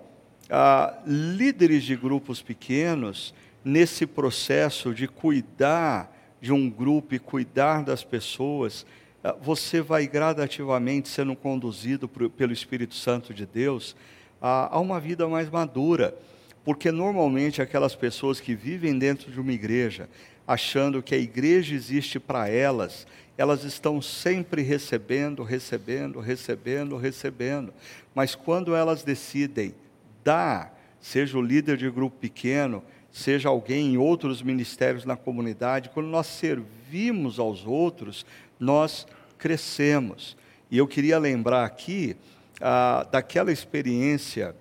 ah, 0.50 0.98
líderes 1.06 1.84
de 1.84 1.96
grupos 1.96 2.42
pequenos, 2.42 3.34
nesse 3.64 4.06
processo 4.06 4.94
de 4.94 5.08
cuidar 5.08 6.12
de 6.40 6.54
um 6.54 6.70
grupo 6.70 7.16
e 7.16 7.20
cuidar 7.20 7.84
das 7.84 8.04
pessoas, 8.04 8.86
ah, 9.24 9.36
você 9.42 9.82
vai 9.82 10.06
gradativamente 10.06 11.10
sendo 11.10 11.36
conduzido 11.36 12.08
por, 12.08 12.30
pelo 12.30 12.54
Espírito 12.54 12.94
Santo 12.94 13.34
de 13.34 13.46
Deus 13.46 13.96
a 14.42 14.80
uma 14.80 15.00
vida 15.00 15.28
mais 15.28 15.50
madura. 15.50 16.16
Porque 16.64 16.92
normalmente 16.92 17.62
aquelas 17.62 17.96
pessoas 17.96 18.40
que 18.40 18.54
vivem 18.54 18.98
dentro 18.98 19.32
de 19.32 19.40
uma 19.40 19.54
igreja, 19.54 20.10
achando 20.48 21.02
que 21.02 21.16
a 21.16 21.18
igreja 21.18 21.74
existe 21.74 22.20
para 22.20 22.50
elas, 22.50 23.08
elas 23.38 23.64
estão 23.64 24.02
sempre 24.02 24.62
recebendo, 24.62 25.44
recebendo, 25.44 26.20
recebendo, 26.20 26.98
recebendo. 26.98 27.74
Mas 28.14 28.34
quando 28.34 28.76
elas 28.76 29.04
decidem 29.04 29.76
dar, 30.24 30.78
seja 31.02 31.38
o 31.38 31.42
líder 31.42 31.78
de 31.78 31.90
grupo 31.90 32.18
pequeno, 32.18 32.84
seja 33.12 33.50
alguém 33.50 33.94
em 33.94 33.98
outros 33.98 34.42
ministérios 34.42 35.06
na 35.06 35.16
comunidade, 35.16 35.90
quando 35.90 36.08
nós 36.08 36.28
servimos 36.28 37.40
aos 37.40 37.66
outros, 37.66 38.26
nós 38.60 39.06
crescemos. 39.38 40.38
E 40.72 40.78
eu 40.78 40.88
queria 40.88 41.20
lembrar 41.20 41.66
aqui 41.66 42.16
ah, 42.62 43.06
daquela 43.12 43.52
experiência 43.52 44.56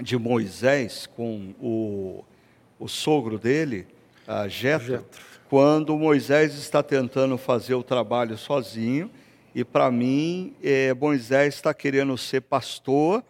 de 0.00 0.16
Moisés 0.16 1.06
com 1.06 1.54
o, 1.60 2.24
o 2.78 2.88
sogro 2.88 3.38
dele, 3.38 3.86
ah, 4.26 4.48
Jetro, 4.48 5.04
quando 5.52 5.98
Moisés 5.98 6.54
está 6.54 6.82
tentando 6.82 7.36
fazer 7.36 7.74
o 7.74 7.82
trabalho 7.82 8.38
sozinho, 8.38 9.10
e 9.54 9.62
para 9.62 9.90
mim, 9.90 10.54
é, 10.64 10.94
Moisés 10.94 11.56
está 11.56 11.74
querendo 11.74 12.16
ser 12.16 12.40
pastor 12.40 13.22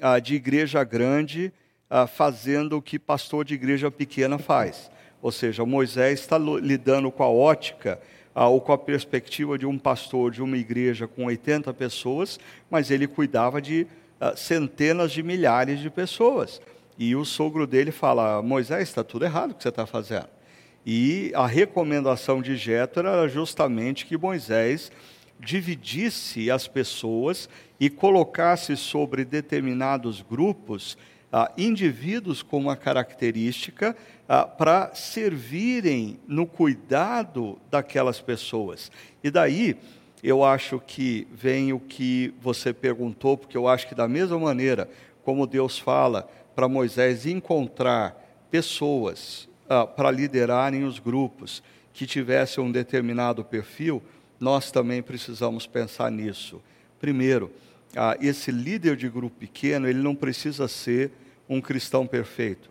ah, 0.00 0.18
de 0.18 0.36
igreja 0.36 0.82
grande, 0.82 1.52
ah, 1.90 2.06
fazendo 2.06 2.78
o 2.78 2.80
que 2.80 2.98
pastor 2.98 3.44
de 3.44 3.52
igreja 3.52 3.90
pequena 3.90 4.38
faz. 4.38 4.90
Ou 5.20 5.30
seja, 5.30 5.62
Moisés 5.66 6.20
está 6.20 6.38
lidando 6.38 7.12
com 7.12 7.22
a 7.22 7.28
ótica 7.28 8.00
ah, 8.34 8.48
ou 8.48 8.62
com 8.62 8.72
a 8.72 8.78
perspectiva 8.78 9.58
de 9.58 9.66
um 9.66 9.78
pastor 9.78 10.30
de 10.30 10.42
uma 10.42 10.56
igreja 10.56 11.06
com 11.06 11.26
80 11.26 11.74
pessoas, 11.74 12.40
mas 12.70 12.90
ele 12.90 13.06
cuidava 13.06 13.60
de 13.60 13.86
ah, 14.18 14.34
centenas 14.34 15.12
de 15.12 15.22
milhares 15.22 15.78
de 15.78 15.90
pessoas. 15.90 16.58
E 16.98 17.14
o 17.14 17.22
sogro 17.22 17.66
dele 17.66 17.92
fala: 17.92 18.40
Moisés, 18.40 18.88
está 18.88 19.04
tudo 19.04 19.26
errado 19.26 19.50
o 19.50 19.54
que 19.54 19.62
você 19.62 19.68
está 19.68 19.84
fazendo. 19.84 20.39
E 20.84 21.30
a 21.34 21.46
recomendação 21.46 22.40
de 22.40 22.56
Jetro 22.56 23.06
era 23.06 23.28
justamente 23.28 24.06
que 24.06 24.16
Moisés 24.16 24.90
dividisse 25.38 26.50
as 26.50 26.66
pessoas 26.66 27.48
e 27.78 27.88
colocasse 27.88 28.76
sobre 28.76 29.24
determinados 29.24 30.22
grupos 30.22 30.96
ah, 31.32 31.50
indivíduos 31.56 32.42
com 32.42 32.58
uma 32.58 32.76
característica 32.76 33.96
ah, 34.28 34.44
para 34.44 34.94
servirem 34.94 36.18
no 36.26 36.46
cuidado 36.46 37.58
daquelas 37.70 38.20
pessoas. 38.20 38.90
E 39.22 39.30
daí 39.30 39.76
eu 40.22 40.44
acho 40.44 40.82
que 40.86 41.26
vem 41.32 41.72
o 41.72 41.80
que 41.80 42.34
você 42.40 42.72
perguntou, 42.72 43.36
porque 43.36 43.56
eu 43.56 43.68
acho 43.68 43.88
que 43.88 43.94
da 43.94 44.08
mesma 44.08 44.38
maneira 44.38 44.88
como 45.22 45.46
Deus 45.46 45.78
fala 45.78 46.28
para 46.54 46.68
Moisés 46.68 47.26
encontrar 47.26 48.16
pessoas 48.50 49.49
ah, 49.70 49.86
para 49.86 50.10
liderarem 50.10 50.82
os 50.82 50.98
grupos 50.98 51.62
que 51.94 52.04
tivessem 52.04 52.62
um 52.62 52.72
determinado 52.72 53.44
perfil, 53.44 54.02
nós 54.40 54.72
também 54.72 55.00
precisamos 55.00 55.64
pensar 55.64 56.10
nisso. 56.10 56.60
Primeiro, 56.98 57.52
ah, 57.96 58.16
esse 58.20 58.50
líder 58.50 58.96
de 58.96 59.08
grupo 59.08 59.36
pequeno, 59.38 59.88
ele 59.88 60.00
não 60.00 60.14
precisa 60.14 60.66
ser 60.66 61.12
um 61.48 61.60
cristão 61.60 62.04
perfeito, 62.04 62.68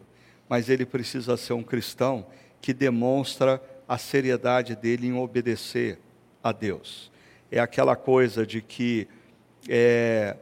mas 0.49 0.67
ele 0.67 0.85
precisa 0.85 1.37
ser 1.37 1.53
um 1.53 1.63
cristão 1.63 2.25
que 2.61 2.73
demonstra 2.73 3.61
a 3.87 3.97
seriedade 3.97 4.75
dele 4.75 5.07
em 5.07 5.13
obedecer 5.13 5.97
a 6.43 6.51
Deus. 6.51 7.09
É 7.49 7.61
aquela 7.61 7.95
coisa 7.95 8.45
de 8.45 8.61
que 8.61 9.07
é, 9.69 10.35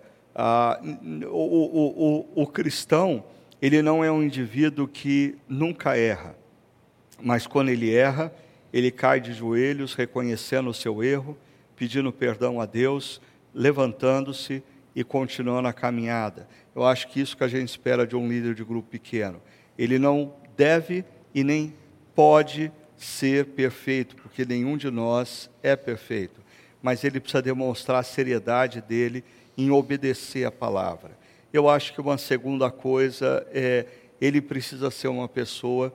o, 1.30 1.38
o, 1.38 2.26
o, 2.36 2.44
o 2.44 2.48
cristão, 2.48 3.24
ele 3.62 3.84
não 3.84 4.04
é 4.04 4.12
um 4.12 4.24
indivíduo 4.24 4.88
que 4.88 5.36
nunca 5.48 5.96
erra, 5.96 6.36
mas 7.22 7.48
quando 7.48 7.70
ele 7.70 7.94
erra, 7.94 8.34
ele 8.72 8.92
cai 8.92 9.20
de 9.20 9.34
joelhos, 9.34 9.94
reconhecendo 9.94 10.70
o 10.70 10.74
seu 10.74 11.04
erro, 11.04 11.38
pedindo 11.76 12.12
perdão 12.12 12.60
a 12.60 12.66
Deus, 12.66 13.22
levantando-se 13.54 14.64
e 14.96 15.04
continuando 15.04 15.68
a 15.68 15.74
caminhada. 15.74 16.48
Eu 16.76 16.84
acho 16.84 17.08
que 17.08 17.20
isso 17.20 17.38
que 17.38 17.44
a 17.44 17.48
gente 17.48 17.70
espera 17.70 18.06
de 18.06 18.16
um 18.16 18.28
líder 18.28 18.54
de 18.54 18.64
grupo 18.64 18.90
pequeno. 18.90 19.42
Ele 19.78 20.00
não 20.00 20.34
deve 20.56 21.06
e 21.34 21.44
nem 21.44 21.74
pode 22.16 22.72
ser 22.96 23.46
perfeito, 23.46 24.16
porque 24.16 24.44
nenhum 24.44 24.76
de 24.76 24.90
nós 24.90 25.50
é 25.62 25.76
perfeito, 25.76 26.42
mas 26.82 27.04
ele 27.04 27.20
precisa 27.20 27.42
demonstrar 27.44 28.00
a 28.00 28.04
seriedade 28.04 28.82
dele 28.82 29.24
em 29.56 29.70
obedecer 29.70 30.46
a 30.46 30.52
palavra. 30.52 31.18
Eu 31.54 31.70
acho 31.70 31.94
que 31.94 32.02
uma 32.02 32.18
segunda 32.18 32.72
coisa 32.72 33.46
é 33.52 33.86
ele 34.20 34.42
precisa 34.42 34.90
ser 34.90 35.08
uma 35.08 35.28
pessoa 35.28 35.94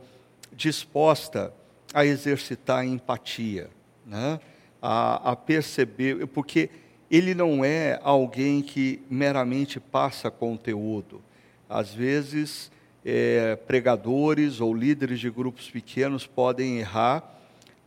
disposta 0.54 1.52
a 1.94 2.04
exercitar 2.04 2.84
empatia, 2.84 3.70
né? 4.06 4.40
a, 4.80 5.32
a 5.32 5.36
perceber, 5.36 6.26
porque 6.26 6.70
ele 7.10 7.34
não 7.34 7.64
é 7.64 8.00
alguém 8.02 8.62
que 8.62 9.02
meramente 9.08 9.78
passa 9.78 10.30
conteúdo. 10.30 11.22
Às 11.68 11.92
vezes, 11.94 12.70
é, 13.04 13.56
pregadores 13.56 14.60
ou 14.60 14.74
líderes 14.74 15.20
de 15.20 15.30
grupos 15.30 15.70
pequenos 15.70 16.26
podem 16.26 16.78
errar, 16.78 17.40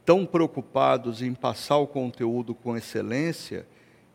tão 0.05 0.25
preocupados 0.25 1.21
em 1.21 1.33
passar 1.33 1.77
o 1.77 1.87
conteúdo 1.87 2.53
com 2.53 2.77
excelência, 2.77 3.65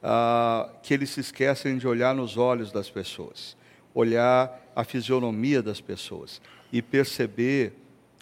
ah, 0.03 0.71
que 0.83 0.95
eles 0.95 1.11
se 1.11 1.21
esquecem 1.21 1.77
de 1.77 1.87
olhar 1.87 2.15
nos 2.15 2.37
olhos 2.37 2.71
das 2.71 2.89
pessoas, 2.89 3.57
olhar 3.93 4.71
a 4.75 4.85
fisionomia 4.85 5.61
das 5.61 5.81
pessoas 5.81 6.41
e 6.73 6.81
perceber 6.81 7.73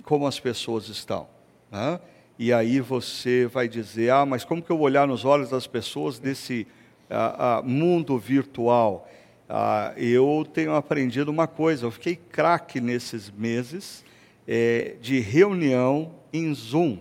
como 0.05 0.27
as 0.27 0.39
pessoas 0.39 0.89
estão. 0.89 1.29
Né? 1.71 2.01
E 2.39 2.53
aí 2.53 2.81
você 2.81 3.47
vai 3.47 3.69
dizer: 3.69 4.11
ah, 4.11 4.25
mas 4.25 4.45
como 4.45 4.63
que 4.63 4.71
eu 4.71 4.77
vou 4.77 4.87
olhar 4.87 5.07
nos 5.07 5.25
olhos 5.25 5.51
das 5.51 5.67
pessoas 5.67 6.21
nesse 6.21 6.67
ah, 7.11 7.59
ah, 7.59 7.63
mundo 7.63 8.19
virtual? 8.19 9.09
Ah, 9.49 9.93
eu 9.97 10.47
tenho 10.53 10.75
aprendido 10.75 11.31
uma 11.31 11.47
coisa, 11.47 11.87
eu 11.87 11.91
fiquei 11.91 12.17
craque 12.17 12.81
nesses 12.81 13.31
meses 13.31 14.05
é, 14.47 14.97
de 15.01 15.21
reunião 15.21 16.15
em 16.33 16.55
Zoom. 16.55 16.99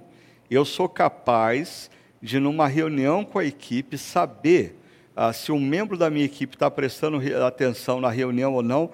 Eu 0.50 0.64
sou 0.64 0.88
capaz 0.88 1.92
de, 2.22 2.40
numa 2.40 2.68
reunião 2.68 3.26
com 3.26 3.38
a 3.38 3.46
equipe, 3.46 3.98
saber 3.98 4.80
ah, 5.16 5.34
se 5.34 5.52
um 5.52 5.60
membro 5.60 5.98
da 5.98 6.10
minha 6.10 6.26
equipe 6.26 6.56
está 6.56 6.72
prestando 6.72 7.20
atenção 7.46 8.00
na 8.00 8.10
reunião 8.10 8.54
ou 8.54 8.64
não, 8.64 8.92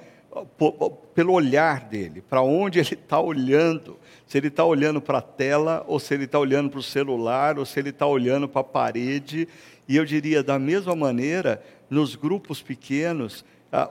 pelo 1.13 1.33
olhar 1.33 1.81
dele, 1.81 2.21
para 2.21 2.41
onde 2.41 2.79
ele 2.79 2.93
está 2.93 3.19
olhando. 3.19 3.97
Se 4.25 4.37
ele 4.37 4.47
está 4.47 4.65
olhando 4.65 5.01
para 5.01 5.19
a 5.19 5.21
tela, 5.21 5.83
ou 5.87 5.99
se 5.99 6.13
ele 6.13 6.25
está 6.25 6.39
olhando 6.39 6.69
para 6.69 6.79
o 6.79 6.83
celular, 6.83 7.59
ou 7.59 7.65
se 7.65 7.79
ele 7.79 7.89
está 7.89 8.07
olhando 8.07 8.47
para 8.47 8.61
a 8.61 8.63
parede. 8.63 9.47
E 9.87 9.95
eu 9.95 10.05
diria, 10.05 10.41
da 10.41 10.57
mesma 10.57 10.95
maneira, 10.95 11.63
nos 11.89 12.15
grupos 12.15 12.61
pequenos, 12.61 13.45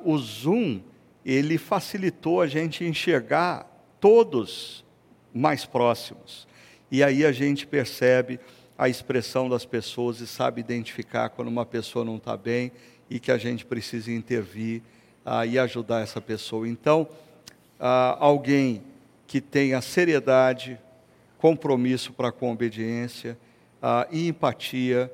o 0.05 0.19
Zoom, 0.19 0.81
ele 1.25 1.59
facilitou 1.59 2.41
a 2.41 2.47
gente 2.47 2.85
enxergar 2.85 3.67
todos 4.01 4.85
mais 5.33 5.65
próximos. 5.65 6.49
E 6.91 7.03
aí 7.03 7.25
a 7.25 7.33
gente 7.33 7.67
percebe 7.67 8.41
a 8.77 8.89
expressão 8.89 9.49
das 9.49 9.65
pessoas 9.65 10.21
e 10.21 10.27
sabe 10.27 10.61
identificar 10.61 11.29
quando 11.29 11.49
uma 11.49 11.65
pessoa 11.65 12.05
não 12.05 12.17
está 12.17 12.37
bem 12.37 12.73
e 13.09 13.21
que 13.21 13.31
a 13.31 13.39
gente 13.39 13.65
precisa 13.65 14.11
intervir 14.11 14.83
ah, 15.25 15.47
e 15.47 15.59
ajudar 15.59 16.01
essa 16.01 16.21
pessoa. 16.21 16.69
Então, 16.69 17.09
ah, 17.79 18.17
alguém 18.19 18.83
que 19.27 19.41
tenha 19.41 19.81
seriedade, 19.81 20.79
compromisso 21.39 22.13
para 22.13 22.31
com 22.31 22.49
a 22.49 22.53
obediência 22.53 23.39
ah, 23.81 24.07
e 24.11 24.29
empatia 24.29 25.13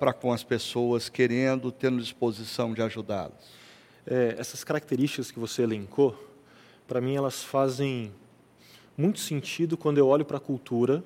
para 0.00 0.12
com 0.12 0.32
as 0.32 0.42
pessoas, 0.42 1.08
querendo, 1.08 1.70
tendo 1.70 2.02
disposição 2.02 2.74
de 2.74 2.82
ajudá-las. 2.82 3.48
É, 4.04 4.34
essas 4.36 4.64
características 4.64 5.30
que 5.30 5.38
você 5.38 5.62
elencou, 5.62 6.18
para 6.88 7.00
mim 7.00 7.14
elas 7.14 7.44
fazem 7.44 8.12
muito 8.96 9.20
sentido 9.20 9.76
quando 9.76 9.98
eu 9.98 10.08
olho 10.08 10.24
para 10.24 10.38
a 10.38 10.40
cultura 10.40 11.04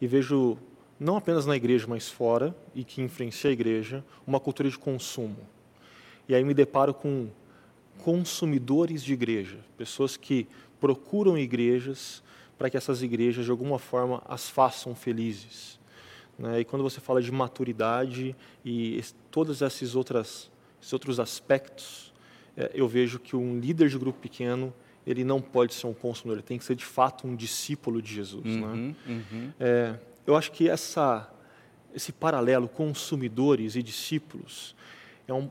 e 0.00 0.06
vejo, 0.08 0.58
não 0.98 1.16
apenas 1.16 1.46
na 1.46 1.54
igreja, 1.54 1.86
mas 1.86 2.08
fora, 2.08 2.52
e 2.74 2.82
que 2.82 3.00
influencia 3.00 3.50
a 3.50 3.52
igreja, 3.52 4.04
uma 4.26 4.40
cultura 4.40 4.68
de 4.68 4.76
consumo. 4.76 5.38
E 6.28 6.34
aí 6.34 6.42
me 6.42 6.54
deparo 6.54 6.92
com 6.92 7.28
consumidores 8.02 9.02
de 9.02 9.12
igreja, 9.12 9.58
pessoas 9.76 10.16
que 10.16 10.46
procuram 10.80 11.36
igrejas 11.36 12.22
para 12.56 12.68
que 12.68 12.76
essas 12.76 13.02
igrejas, 13.02 13.44
de 13.44 13.50
alguma 13.50 13.78
forma, 13.78 14.22
as 14.26 14.48
façam 14.48 14.94
felizes. 14.94 15.78
Né? 16.38 16.60
E 16.60 16.64
quando 16.64 16.82
você 16.82 17.00
fala 17.00 17.22
de 17.22 17.30
maturidade 17.30 18.34
e 18.64 19.02
todos 19.30 19.62
esses, 19.62 19.94
outras, 19.94 20.50
esses 20.80 20.92
outros 20.92 21.20
aspectos, 21.20 22.12
é, 22.56 22.70
eu 22.74 22.88
vejo 22.88 23.18
que 23.18 23.36
um 23.36 23.58
líder 23.58 23.88
de 23.88 23.98
grupo 23.98 24.18
pequeno 24.18 24.72
ele 25.06 25.24
não 25.24 25.40
pode 25.40 25.72
ser 25.72 25.86
um 25.86 25.94
consumidor, 25.94 26.38
ele 26.38 26.46
tem 26.46 26.58
que 26.58 26.64
ser 26.64 26.74
de 26.74 26.84
fato 26.84 27.26
um 27.26 27.34
discípulo 27.34 28.02
de 28.02 28.12
Jesus. 28.12 28.44
Né? 28.44 28.66
Uhum, 28.66 28.94
né? 29.06 29.24
uhum. 29.32 29.52
É, 29.58 29.94
eu 30.26 30.36
acho 30.36 30.52
que 30.52 30.68
essa, 30.68 31.30
esse 31.94 32.12
paralelo 32.12 32.68
consumidores 32.68 33.74
e 33.74 33.82
discípulos 33.82 34.74
é 35.26 35.32
um, 35.32 35.50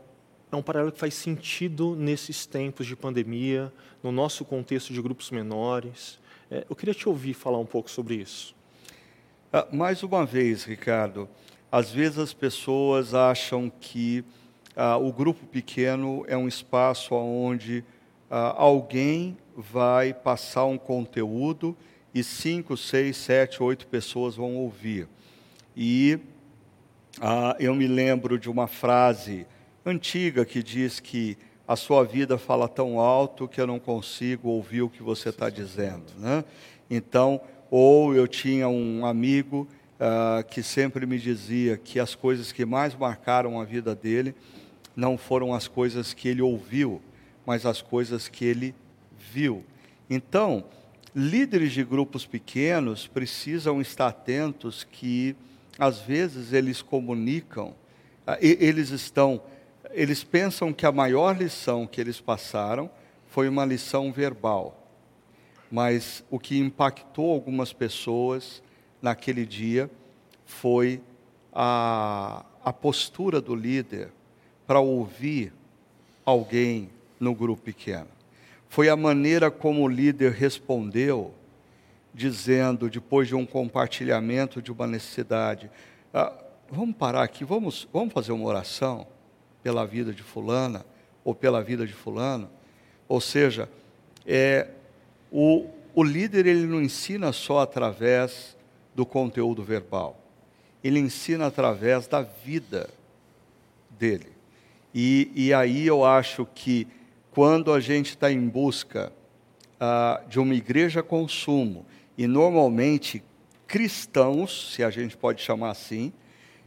é 0.51 0.55
um 0.55 0.61
paralelo 0.61 0.91
que 0.91 0.99
faz 0.99 1.13
sentido 1.13 1.95
nesses 1.95 2.45
tempos 2.45 2.87
de 2.87 2.95
pandemia, 2.95 3.71
no 4.01 4.11
nosso 4.11 4.45
contexto 4.45 4.93
de 4.93 5.01
grupos 5.01 5.29
menores. 5.29 6.19
É, 6.49 6.65
eu 6.69 6.75
queria 6.75 6.93
te 6.93 7.09
ouvir 7.09 7.33
falar 7.33 7.59
um 7.59 7.65
pouco 7.65 7.89
sobre 7.91 8.15
isso. 8.15 8.55
Ah, 9.51 9.67
mais 9.71 10.03
uma 10.03 10.25
vez, 10.25 10.63
Ricardo, 10.63 11.27
às 11.71 11.91
vezes 11.91 12.17
as 12.17 12.33
pessoas 12.33 13.13
acham 13.13 13.69
que 13.69 14.23
ah, 14.75 14.97
o 14.97 15.11
grupo 15.11 15.45
pequeno 15.45 16.23
é 16.27 16.37
um 16.37 16.47
espaço 16.47 17.13
onde 17.15 17.83
ah, 18.29 18.53
alguém 18.57 19.37
vai 19.55 20.13
passar 20.13 20.65
um 20.65 20.77
conteúdo 20.77 21.75
e 22.13 22.23
cinco, 22.23 22.77
seis, 22.77 23.17
sete, 23.17 23.61
oito 23.61 23.87
pessoas 23.87 24.35
vão 24.35 24.55
ouvir. 24.55 25.07
E 25.75 26.19
ah, 27.19 27.55
eu 27.59 27.75
me 27.75 27.87
lembro 27.87 28.39
de 28.39 28.49
uma 28.49 28.67
frase 28.67 29.45
antiga 29.89 30.43
que 30.43 30.61
diz 30.61 30.99
que 30.99 31.37
a 31.65 31.75
sua 31.75 32.03
vida 32.03 32.37
fala 32.37 32.67
tão 32.67 32.99
alto 32.99 33.47
que 33.47 33.59
eu 33.59 33.65
não 33.65 33.79
consigo 33.79 34.49
ouvir 34.49 34.81
o 34.81 34.89
que 34.89 35.01
você 35.01 35.29
está 35.29 35.49
dizendo. 35.49 36.05
Né? 36.17 36.43
Então, 36.89 37.39
ou 37.71 38.13
eu 38.13 38.27
tinha 38.27 38.67
um 38.67 39.05
amigo 39.05 39.67
uh, 39.95 40.43
que 40.49 40.61
sempre 40.61 41.05
me 41.05 41.17
dizia 41.17 41.77
que 41.77 41.99
as 41.99 42.15
coisas 42.15 42.51
que 42.51 42.65
mais 42.65 42.95
marcaram 42.95 43.59
a 43.59 43.63
vida 43.63 43.95
dele 43.95 44.35
não 44.95 45.17
foram 45.17 45.53
as 45.53 45.67
coisas 45.67 46.13
que 46.13 46.27
ele 46.27 46.41
ouviu, 46.41 47.01
mas 47.45 47.65
as 47.65 47.81
coisas 47.81 48.27
que 48.27 48.43
ele 48.43 48.75
viu. 49.31 49.63
Então, 50.09 50.65
líderes 51.15 51.71
de 51.71 51.83
grupos 51.83 52.25
pequenos 52.25 53.07
precisam 53.07 53.79
estar 53.79 54.07
atentos 54.07 54.85
que, 54.89 55.35
às 55.79 55.99
vezes, 55.99 56.51
eles 56.51 56.81
comunicam, 56.81 57.69
uh, 58.25 58.37
eles 58.41 58.89
estão 58.89 59.41
eles 59.97 60.23
pensam 60.23 60.71
que 60.71 60.85
a 60.85 60.91
maior 60.91 61.35
lição 61.35 61.87
que 61.87 61.99
eles 61.99 62.21
passaram 62.21 62.87
foi 63.25 63.49
uma 63.49 63.65
lição 63.65 64.11
verbal. 64.11 64.83
mas 65.69 66.23
o 66.29 66.39
que 66.39 66.57
impactou 66.57 67.33
algumas 67.33 67.73
pessoas 67.73 68.63
naquele 69.01 69.45
dia 69.45 69.91
foi 70.45 71.01
a, 71.51 72.45
a 72.63 72.71
postura 72.71 73.41
do 73.41 73.53
líder 73.53 74.09
para 74.65 74.79
ouvir 74.79 75.51
alguém 76.23 76.89
no 77.19 77.35
grupo 77.35 77.63
pequeno. 77.63 78.07
Foi 78.69 78.87
a 78.87 78.95
maneira 78.95 79.51
como 79.51 79.83
o 79.83 79.89
líder 79.89 80.31
respondeu, 80.31 81.33
dizendo, 82.13 82.89
depois 82.89 83.27
de 83.27 83.35
um 83.35 83.45
compartilhamento 83.45 84.61
de 84.61 84.71
uma 84.71 84.87
necessidade: 84.87 85.69
ah, 86.13 86.31
vamos 86.71 86.95
parar 86.95 87.23
aqui, 87.23 87.43
vamos, 87.43 87.89
vamos 87.91 88.13
fazer 88.13 88.31
uma 88.31 88.45
oração 88.45 89.05
pela 89.67 89.85
vida 89.85 90.13
de 90.13 90.23
Fulana 90.23 90.85
ou 91.25 91.35
pela 91.35 91.61
vida 91.61 91.85
de 91.85 91.91
Fulano. 91.91 92.49
Ou 93.05 93.19
seja, 93.19 93.67
é, 94.25 94.69
o, 95.29 95.67
o 95.93 96.05
líder 96.05 96.45
ele 96.45 96.65
não 96.65 96.81
ensina 96.81 97.33
só 97.33 97.59
através 97.59 98.55
do 98.95 99.05
conteúdo 99.05 99.61
verbal, 99.61 100.17
ele 100.81 100.99
ensina 100.99 101.47
através 101.47 102.07
da 102.07 102.21
vida 102.21 102.89
dele. 103.89 104.31
E, 104.95 105.29
e 105.35 105.53
aí 105.53 105.85
eu 105.85 106.05
acho 106.05 106.47
que 106.55 106.87
quando 107.31 107.73
a 107.73 107.81
gente 107.81 108.11
está 108.11 108.31
em 108.31 108.47
busca 108.47 109.11
ah, 109.77 110.21
de 110.29 110.39
uma 110.39 110.55
igreja 110.55 111.03
consumo, 111.03 111.85
e 112.17 112.25
normalmente 112.25 113.21
cristãos, 113.67 114.71
se 114.73 114.81
a 114.81 114.89
gente 114.89 115.17
pode 115.17 115.41
chamar 115.41 115.71
assim, 115.71 116.13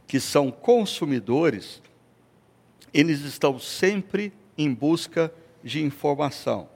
que 0.05 0.19
são 0.19 0.51
consumidores, 0.51 1.81
eles 2.93 3.21
estão 3.21 3.59
sempre 3.59 4.33
em 4.57 4.73
busca 4.73 5.33
de 5.63 5.83
informação, 5.83 6.67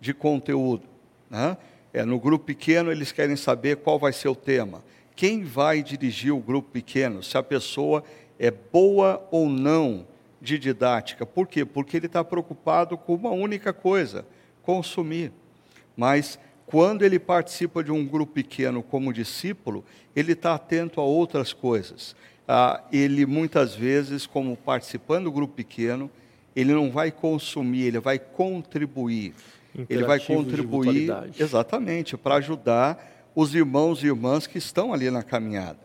de 0.00 0.12
conteúdo. 0.12 0.84
Né? 1.28 1.56
É, 1.92 2.04
no 2.04 2.18
grupo 2.18 2.44
pequeno, 2.44 2.90
eles 2.90 3.12
querem 3.12 3.36
saber 3.36 3.76
qual 3.76 3.98
vai 3.98 4.12
ser 4.12 4.28
o 4.28 4.34
tema, 4.34 4.82
quem 5.14 5.44
vai 5.44 5.82
dirigir 5.82 6.32
o 6.32 6.40
grupo 6.40 6.70
pequeno, 6.70 7.22
se 7.22 7.36
a 7.36 7.42
pessoa 7.42 8.02
é 8.38 8.50
boa 8.50 9.26
ou 9.30 9.48
não 9.48 10.06
de 10.40 10.58
didática. 10.58 11.26
Por 11.26 11.46
quê? 11.46 11.64
Porque 11.64 11.96
ele 11.96 12.06
está 12.06 12.24
preocupado 12.24 12.96
com 12.96 13.14
uma 13.14 13.30
única 13.30 13.72
coisa: 13.72 14.24
consumir. 14.62 15.32
Mas 15.96 16.38
quando 16.64 17.04
ele 17.04 17.18
participa 17.18 17.84
de 17.84 17.92
um 17.92 18.06
grupo 18.06 18.32
pequeno 18.32 18.82
como 18.82 19.12
discípulo, 19.12 19.84
ele 20.14 20.32
está 20.32 20.54
atento 20.54 21.00
a 21.00 21.04
outras 21.04 21.52
coisas. 21.52 22.16
Ah, 22.52 22.82
ele 22.90 23.26
muitas 23.26 23.76
vezes, 23.76 24.26
como 24.26 24.56
participando 24.56 25.26
do 25.26 25.30
grupo 25.30 25.54
pequeno, 25.54 26.10
ele 26.56 26.74
não 26.74 26.90
vai 26.90 27.12
consumir, 27.12 27.82
ele 27.82 28.00
vai 28.00 28.18
contribuir. 28.18 29.34
Ele 29.88 30.02
vai 30.02 30.18
contribuir 30.18 31.12
exatamente 31.38 32.16
para 32.16 32.34
ajudar 32.34 33.30
os 33.36 33.54
irmãos 33.54 34.02
e 34.02 34.08
irmãs 34.08 34.48
que 34.48 34.58
estão 34.58 34.92
ali 34.92 35.12
na 35.12 35.22
caminhada. 35.22 35.78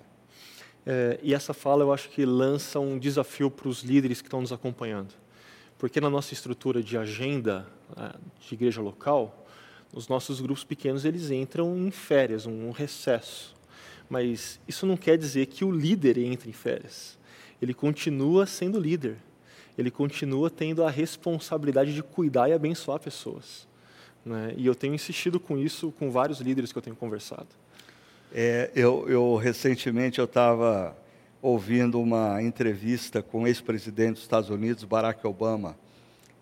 É, 0.88 1.20
e 1.22 1.36
essa 1.36 1.54
fala 1.54 1.84
eu 1.84 1.94
acho 1.94 2.10
que 2.10 2.26
lança 2.26 2.80
um 2.80 2.98
desafio 2.98 3.52
para 3.52 3.68
os 3.68 3.84
líderes 3.84 4.20
que 4.20 4.28
estão 4.28 4.42
nos 4.42 4.52
acompanhando. 4.52 5.14
Porque 5.78 6.02
na 6.02 6.10
nossa 6.10 6.34
estrutura 6.34 6.82
de 6.82 6.98
agenda 6.98 7.68
né, 7.96 8.12
de 8.40 8.56
igreja 8.56 8.82
local, 8.82 9.46
os 9.94 10.08
nossos 10.08 10.42
grupos 10.42 10.64
pequenos 10.64 11.06
eles 11.06 11.30
entram 11.30 11.78
em 11.78 11.92
férias, 11.92 12.48
um 12.48 12.72
recesso. 12.72 13.55
Mas 14.10 14.60
isso 14.68 14.86
não 14.86 14.96
quer 14.96 15.18
dizer 15.18 15.48
que 15.48 15.66
o 15.66 15.72
líder 15.72 16.18
entre 16.18 16.50
em 16.50 16.54
férias. 16.54 17.18
Ele 17.62 17.74
continua 17.74 18.46
sendo 18.46 18.80
líder. 18.80 19.18
Ele 19.78 19.92
continua 19.92 20.50
tendo 20.50 20.84
a 20.84 20.90
responsabilidade 20.90 21.94
de 21.94 22.02
cuidar 22.02 22.50
e 22.50 22.54
abençoar 22.54 23.00
pessoas. 23.00 23.68
Né? 24.26 24.54
E 24.58 24.66
eu 24.66 24.76
tenho 24.76 24.94
insistido 24.94 25.40
com 25.40 25.58
isso 25.58 25.92
com 25.92 26.10
vários 26.10 26.40
líderes 26.40 26.72
que 26.72 26.78
eu 26.78 26.82
tenho 26.82 26.96
conversado. 26.96 27.48
É, 28.34 28.72
eu, 28.76 29.06
eu, 29.08 29.36
recentemente 29.36 30.20
eu 30.20 30.26
estava 30.26 30.96
ouvindo 31.42 32.02
uma 32.02 32.42
entrevista 32.42 33.22
com 33.22 33.44
o 33.44 33.48
ex-presidente 33.48 34.14
dos 34.14 34.24
Estados 34.24 34.50
Unidos, 34.50 34.84
Barack 34.84 35.26
Obama, 35.28 35.78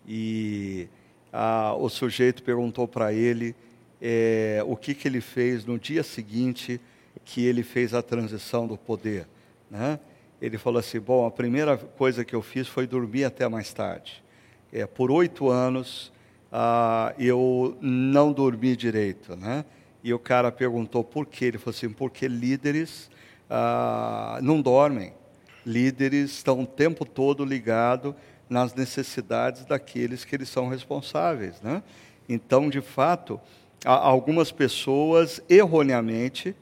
e 0.08 0.88
a, 1.32 1.74
o 1.74 1.88
sujeito 1.88 2.42
perguntou 2.42 2.88
para 2.88 3.12
ele 3.12 3.54
é, 4.00 4.62
o 4.66 4.76
que, 4.76 4.94
que 4.94 5.06
ele 5.06 5.20
fez 5.20 5.64
no 5.64 5.78
dia 5.78 6.02
seguinte 6.02 6.80
que 7.24 7.44
ele 7.44 7.62
fez 7.62 7.94
a 7.94 8.02
transição 8.02 8.66
do 8.66 8.76
poder. 8.76 9.26
Né? 9.70 9.98
Ele 10.40 10.58
falou 10.58 10.78
assim: 10.78 11.00
Bom, 11.00 11.26
a 11.26 11.30
primeira 11.30 11.76
coisa 11.76 12.24
que 12.24 12.34
eu 12.34 12.42
fiz 12.42 12.68
foi 12.68 12.86
dormir 12.86 13.24
até 13.24 13.48
mais 13.48 13.72
tarde. 13.72 14.22
É, 14.72 14.86
por 14.86 15.10
oito 15.10 15.48
anos 15.48 16.12
ah, 16.52 17.12
eu 17.18 17.76
não 17.80 18.32
dormi 18.32 18.76
direito. 18.76 19.36
Né? 19.36 19.64
E 20.02 20.12
o 20.12 20.18
cara 20.18 20.52
perguntou 20.52 21.02
por 21.02 21.26
quê. 21.26 21.46
Ele 21.46 21.58
falou 21.58 21.74
assim: 21.76 21.90
porque 21.90 22.28
líderes 22.28 23.10
ah, 23.50 24.38
não 24.42 24.60
dormem. 24.60 25.12
Líderes 25.66 26.30
estão 26.32 26.60
o 26.60 26.66
tempo 26.66 27.04
todo 27.04 27.44
ligados 27.44 28.14
nas 28.48 28.74
necessidades 28.74 29.64
daqueles 29.64 30.24
que 30.24 30.36
eles 30.36 30.48
são 30.48 30.68
responsáveis. 30.68 31.60
Né? 31.62 31.82
Então, 32.28 32.68
de 32.68 32.80
fato, 32.80 33.40
algumas 33.84 34.52
pessoas 34.52 35.42
erroneamente 35.48 36.54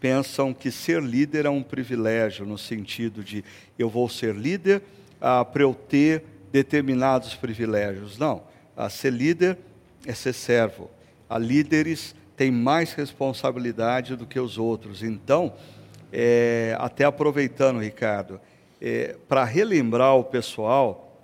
pensam 0.00 0.52
que 0.52 0.70
ser 0.70 1.02
líder 1.02 1.46
é 1.46 1.50
um 1.50 1.62
privilégio, 1.62 2.44
no 2.44 2.58
sentido 2.58 3.22
de 3.24 3.44
eu 3.78 3.88
vou 3.88 4.08
ser 4.08 4.34
líder 4.34 4.82
ah, 5.20 5.44
para 5.44 5.62
eu 5.62 5.74
ter 5.74 6.24
determinados 6.52 7.34
privilégios. 7.34 8.18
Não, 8.18 8.42
ah, 8.76 8.88
ser 8.88 9.12
líder 9.12 9.58
é 10.06 10.14
ser 10.14 10.32
servo. 10.32 10.90
Há 11.28 11.38
líderes 11.38 12.14
tem 12.36 12.50
mais 12.50 12.92
responsabilidade 12.92 14.14
do 14.14 14.26
que 14.26 14.38
os 14.38 14.58
outros. 14.58 15.02
Então, 15.02 15.54
é, 16.12 16.76
até 16.78 17.04
aproveitando, 17.04 17.80
Ricardo, 17.80 18.40
é, 18.80 19.16
para 19.26 19.42
relembrar 19.44 20.14
o 20.16 20.24
pessoal, 20.24 21.18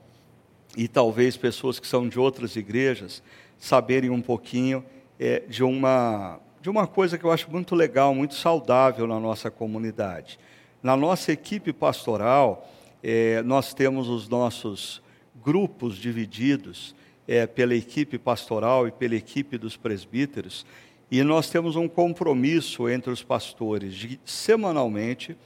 e 0.76 0.88
talvez 0.88 1.36
pessoas 1.36 1.78
que 1.78 1.86
são 1.86 2.08
de 2.08 2.18
outras 2.18 2.56
igrejas, 2.56 3.22
saberem 3.58 4.08
um 4.08 4.22
pouquinho 4.22 4.82
é, 5.20 5.40
de, 5.40 5.62
uma, 5.62 6.40
de 6.62 6.70
uma 6.70 6.86
coisa 6.86 7.18
que 7.18 7.24
eu 7.24 7.32
acho 7.32 7.50
muito 7.50 7.74
legal, 7.74 8.14
muito 8.14 8.34
saudável 8.36 9.04
na 9.04 9.18
nossa 9.18 9.50
comunidade. 9.50 10.38
Na 10.80 10.96
nossa 10.96 11.32
equipe 11.32 11.72
pastoral, 11.72 12.70
é, 13.02 13.42
nós 13.42 13.74
temos 13.74 14.08
os 14.08 14.28
nossos 14.28 15.02
grupos 15.44 15.96
divididos 15.96 16.94
é, 17.26 17.48
pela 17.48 17.74
equipe 17.74 18.16
pastoral 18.16 18.86
e 18.86 18.92
pela 18.92 19.16
equipe 19.16 19.58
dos 19.58 19.76
presbíteros, 19.76 20.64
e 21.10 21.24
nós 21.24 21.50
temos 21.50 21.74
um 21.74 21.88
compromisso 21.88 22.88
entre 22.88 23.10
os 23.10 23.24
pastores 23.24 23.92
de 23.92 24.20
semanalmente, 24.24 25.36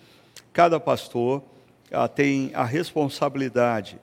cada 0.53 0.79
pastor 0.79 1.43
ah, 1.91 2.07
tem 2.07 2.51
a 2.55 2.65
responsabilidade 2.65 3.99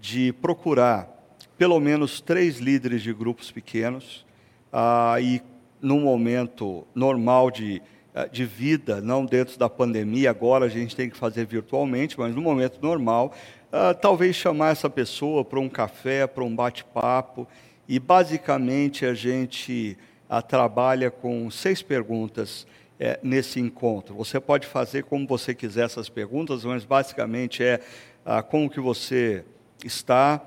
de 0.00 0.32
procurar 0.32 1.08
pelo 1.56 1.78
menos 1.78 2.20
três 2.20 2.58
líderes 2.58 3.02
de 3.02 3.14
grupos 3.14 3.52
pequenos 3.52 4.26
ah, 4.72 5.16
e 5.20 5.40
num 5.80 6.00
momento 6.00 6.86
normal 6.94 7.50
de, 7.50 7.82
ah, 8.14 8.26
de 8.26 8.44
vida, 8.44 9.00
não 9.00 9.24
dentro 9.24 9.58
da 9.58 9.68
pandemia, 9.68 10.30
agora 10.30 10.66
a 10.66 10.68
gente 10.68 10.96
tem 10.96 11.10
que 11.10 11.16
fazer 11.16 11.46
virtualmente, 11.46 12.18
mas 12.18 12.34
no 12.34 12.40
momento 12.40 12.78
normal, 12.80 13.34
ah, 13.72 13.94
talvez 13.94 14.34
chamar 14.36 14.72
essa 14.72 14.88
pessoa 14.88 15.44
para 15.44 15.60
um 15.60 15.68
café, 15.68 16.26
para 16.26 16.42
um 16.42 16.54
bate-papo, 16.54 17.46
e 17.88 17.98
basicamente 17.98 19.06
a 19.06 19.14
gente 19.14 19.96
a, 20.28 20.42
trabalha 20.42 21.10
com 21.10 21.50
seis 21.50 21.82
perguntas 21.82 22.66
é, 22.98 23.20
nesse 23.22 23.60
encontro. 23.60 24.14
Você 24.16 24.40
pode 24.40 24.66
fazer 24.66 25.04
como 25.04 25.26
você 25.26 25.54
quiser 25.54 25.84
essas 25.84 26.08
perguntas, 26.08 26.64
mas 26.64 26.84
basicamente 26.84 27.62
é 27.62 27.80
ah, 28.24 28.42
como 28.42 28.70
que 28.70 28.80
você 28.80 29.44
está. 29.84 30.40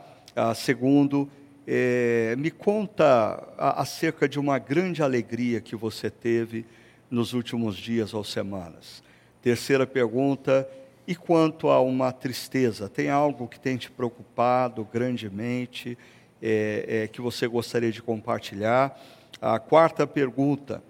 Segundo, 0.55 1.29
é, 1.71 2.35
me 2.35 2.49
conta 2.49 3.47
acerca 3.55 4.27
de 4.27 4.39
uma 4.39 4.57
grande 4.57 5.03
alegria 5.03 5.61
que 5.61 5.75
você 5.75 6.09
teve 6.09 6.65
nos 7.11 7.33
últimos 7.33 7.77
dias 7.77 8.11
ou 8.11 8.23
semanas. 8.23 9.03
Terceira 9.39 9.85
pergunta, 9.85 10.67
e 11.07 11.13
quanto 11.15 11.69
a 11.69 11.79
uma 11.79 12.11
tristeza? 12.11 12.89
Tem 12.89 13.11
algo 13.11 13.47
que 13.47 13.59
tem 13.59 13.77
te 13.77 13.91
preocupado 13.91 14.83
grandemente, 14.91 15.95
é, 16.41 17.03
é, 17.03 17.07
que 17.07 17.21
você 17.21 17.45
gostaria 17.47 17.91
de 17.91 18.01
compartilhar? 18.01 18.99
A 19.39 19.59
quarta 19.59 20.07
pergunta: 20.07 20.81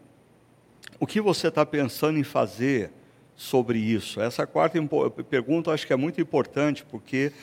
o 0.98 1.06
que 1.06 1.20
você 1.20 1.50
está 1.50 1.66
pensando 1.66 2.18
em 2.18 2.24
fazer 2.24 2.90
sobre 3.36 3.80
isso? 3.80 4.22
Essa 4.22 4.48
quarta 4.48 4.80
pergunta 5.30 5.72
eu 5.72 5.74
acho 5.74 5.86
que 5.86 5.92
é 5.92 5.98
muito 5.98 6.22
importante, 6.22 6.86
porque 6.86 7.34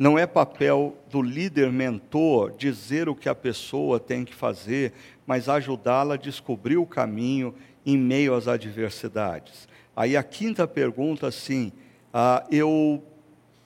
não 0.00 0.18
é 0.18 0.26
papel 0.26 0.96
do 1.10 1.20
líder 1.20 1.70
mentor 1.70 2.52
dizer 2.56 3.06
o 3.06 3.14
que 3.14 3.28
a 3.28 3.34
pessoa 3.34 4.00
tem 4.00 4.24
que 4.24 4.34
fazer, 4.34 4.94
mas 5.26 5.46
ajudá-la 5.46 6.14
a 6.14 6.16
descobrir 6.16 6.78
o 6.78 6.86
caminho 6.86 7.54
em 7.84 7.98
meio 7.98 8.34
às 8.34 8.48
adversidades. 8.48 9.68
Aí 9.94 10.16
a 10.16 10.22
quinta 10.22 10.66
pergunta, 10.66 11.30
sim, 11.30 11.70
ah, 12.14 12.42
eu, 12.50 13.04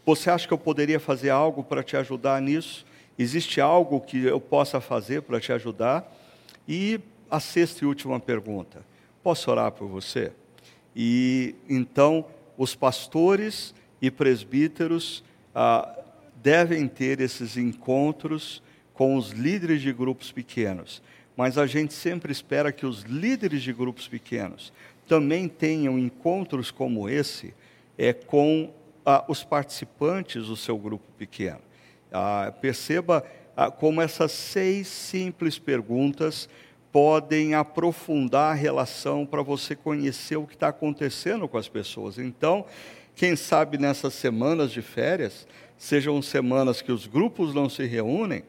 você 0.04 0.28
acha 0.28 0.48
que 0.48 0.52
eu 0.52 0.58
poderia 0.58 0.98
fazer 0.98 1.30
algo 1.30 1.62
para 1.62 1.84
te 1.84 1.96
ajudar 1.96 2.42
nisso? 2.42 2.84
Existe 3.16 3.60
algo 3.60 4.00
que 4.00 4.24
eu 4.24 4.40
possa 4.40 4.80
fazer 4.80 5.22
para 5.22 5.38
te 5.38 5.52
ajudar? 5.52 6.12
E 6.66 6.98
a 7.30 7.38
sexta 7.38 7.84
e 7.84 7.86
última 7.86 8.18
pergunta: 8.18 8.84
posso 9.22 9.52
orar 9.52 9.70
por 9.70 9.86
você? 9.86 10.32
E 10.96 11.54
então 11.68 12.24
os 12.58 12.74
pastores 12.74 13.72
e 14.02 14.10
presbíteros 14.10 15.22
ah, 15.54 16.00
devem 16.44 16.86
ter 16.86 17.22
esses 17.22 17.56
encontros 17.56 18.62
com 18.92 19.16
os 19.16 19.30
líderes 19.30 19.80
de 19.80 19.90
grupos 19.94 20.30
pequenos. 20.30 21.02
Mas 21.34 21.56
a 21.56 21.66
gente 21.66 21.94
sempre 21.94 22.30
espera 22.30 22.70
que 22.70 22.84
os 22.84 23.00
líderes 23.00 23.62
de 23.62 23.72
grupos 23.72 24.06
pequenos 24.06 24.70
também 25.08 25.48
tenham 25.48 25.98
encontros 25.98 26.70
como 26.70 27.08
esse 27.08 27.54
é, 27.96 28.12
com 28.12 28.70
ah, 29.06 29.24
os 29.26 29.42
participantes 29.42 30.46
do 30.46 30.54
seu 30.54 30.76
grupo 30.76 31.06
pequeno. 31.16 31.60
Ah, 32.12 32.52
perceba 32.60 33.24
ah, 33.56 33.70
como 33.70 34.02
essas 34.02 34.30
seis 34.30 34.86
simples 34.86 35.58
perguntas 35.58 36.46
podem 36.92 37.54
aprofundar 37.54 38.52
a 38.52 38.54
relação 38.54 39.24
para 39.24 39.42
você 39.42 39.74
conhecer 39.74 40.36
o 40.36 40.46
que 40.46 40.54
está 40.54 40.68
acontecendo 40.68 41.48
com 41.48 41.56
as 41.56 41.68
pessoas. 41.68 42.18
Então, 42.18 42.66
quem 43.16 43.34
sabe 43.34 43.78
nessas 43.78 44.12
semanas 44.14 44.70
de 44.72 44.82
férias, 44.82 45.46
sejam 45.84 46.22
semanas 46.22 46.80
que 46.80 46.90
os 46.90 47.06
grupos 47.06 47.52
não 47.52 47.68
se 47.68 47.84
reúnem, 47.84 48.42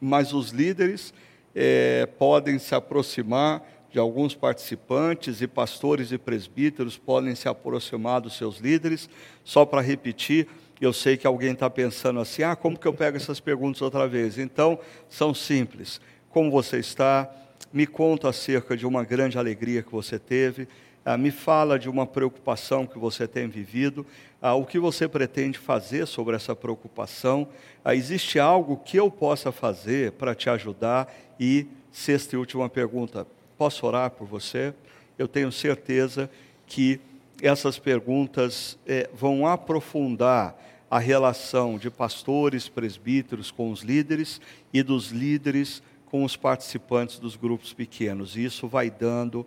mas 0.00 0.32
os 0.32 0.50
líderes 0.50 1.14
é, 1.54 2.06
podem 2.18 2.58
se 2.58 2.74
aproximar 2.74 3.62
de 3.88 4.00
alguns 4.00 4.34
participantes 4.34 5.40
e 5.40 5.46
pastores 5.46 6.10
e 6.10 6.18
presbíteros 6.18 6.98
podem 6.98 7.36
se 7.36 7.48
aproximar 7.48 8.20
dos 8.20 8.36
seus 8.36 8.58
líderes. 8.58 9.08
Só 9.44 9.64
para 9.64 9.80
repetir, 9.80 10.48
eu 10.80 10.92
sei 10.92 11.16
que 11.16 11.24
alguém 11.24 11.52
está 11.52 11.70
pensando 11.70 12.18
assim: 12.18 12.42
ah, 12.42 12.56
como 12.56 12.76
que 12.76 12.88
eu 12.88 12.92
pego 12.92 13.16
essas 13.16 13.38
perguntas 13.38 13.80
outra 13.80 14.08
vez? 14.08 14.36
Então, 14.36 14.76
são 15.08 15.32
simples. 15.32 16.00
Como 16.30 16.50
você 16.50 16.78
está? 16.78 17.30
Me 17.72 17.86
conta 17.86 18.28
acerca 18.28 18.76
de 18.76 18.84
uma 18.84 19.04
grande 19.04 19.38
alegria 19.38 19.84
que 19.84 19.92
você 19.92 20.18
teve. 20.18 20.66
Ah, 21.04 21.18
me 21.18 21.32
fala 21.32 21.78
de 21.78 21.88
uma 21.88 22.06
preocupação 22.06 22.86
que 22.86 22.98
você 22.98 23.26
tem 23.26 23.48
vivido. 23.48 24.06
Ah, 24.40 24.54
o 24.54 24.64
que 24.64 24.78
você 24.78 25.08
pretende 25.08 25.58
fazer 25.58 26.06
sobre 26.06 26.36
essa 26.36 26.54
preocupação? 26.54 27.48
Ah, 27.84 27.94
existe 27.94 28.38
algo 28.38 28.76
que 28.76 28.96
eu 28.96 29.10
possa 29.10 29.50
fazer 29.50 30.12
para 30.12 30.34
te 30.34 30.48
ajudar? 30.48 31.12
E, 31.40 31.66
sexta 31.90 32.36
e 32.36 32.38
última 32.38 32.68
pergunta: 32.68 33.26
posso 33.58 33.84
orar 33.84 34.10
por 34.12 34.26
você? 34.26 34.72
Eu 35.18 35.26
tenho 35.26 35.50
certeza 35.50 36.30
que 36.66 37.00
essas 37.42 37.78
perguntas 37.78 38.78
eh, 38.86 39.10
vão 39.12 39.46
aprofundar 39.46 40.56
a 40.88 40.98
relação 40.98 41.78
de 41.78 41.90
pastores, 41.90 42.68
presbíteros 42.68 43.50
com 43.50 43.72
os 43.72 43.80
líderes 43.80 44.40
e 44.72 44.82
dos 44.82 45.10
líderes 45.10 45.82
com 46.06 46.22
os 46.22 46.36
participantes 46.36 47.18
dos 47.18 47.34
grupos 47.34 47.72
pequenos. 47.72 48.36
E 48.36 48.44
isso 48.44 48.68
vai 48.68 48.90
dando 48.90 49.46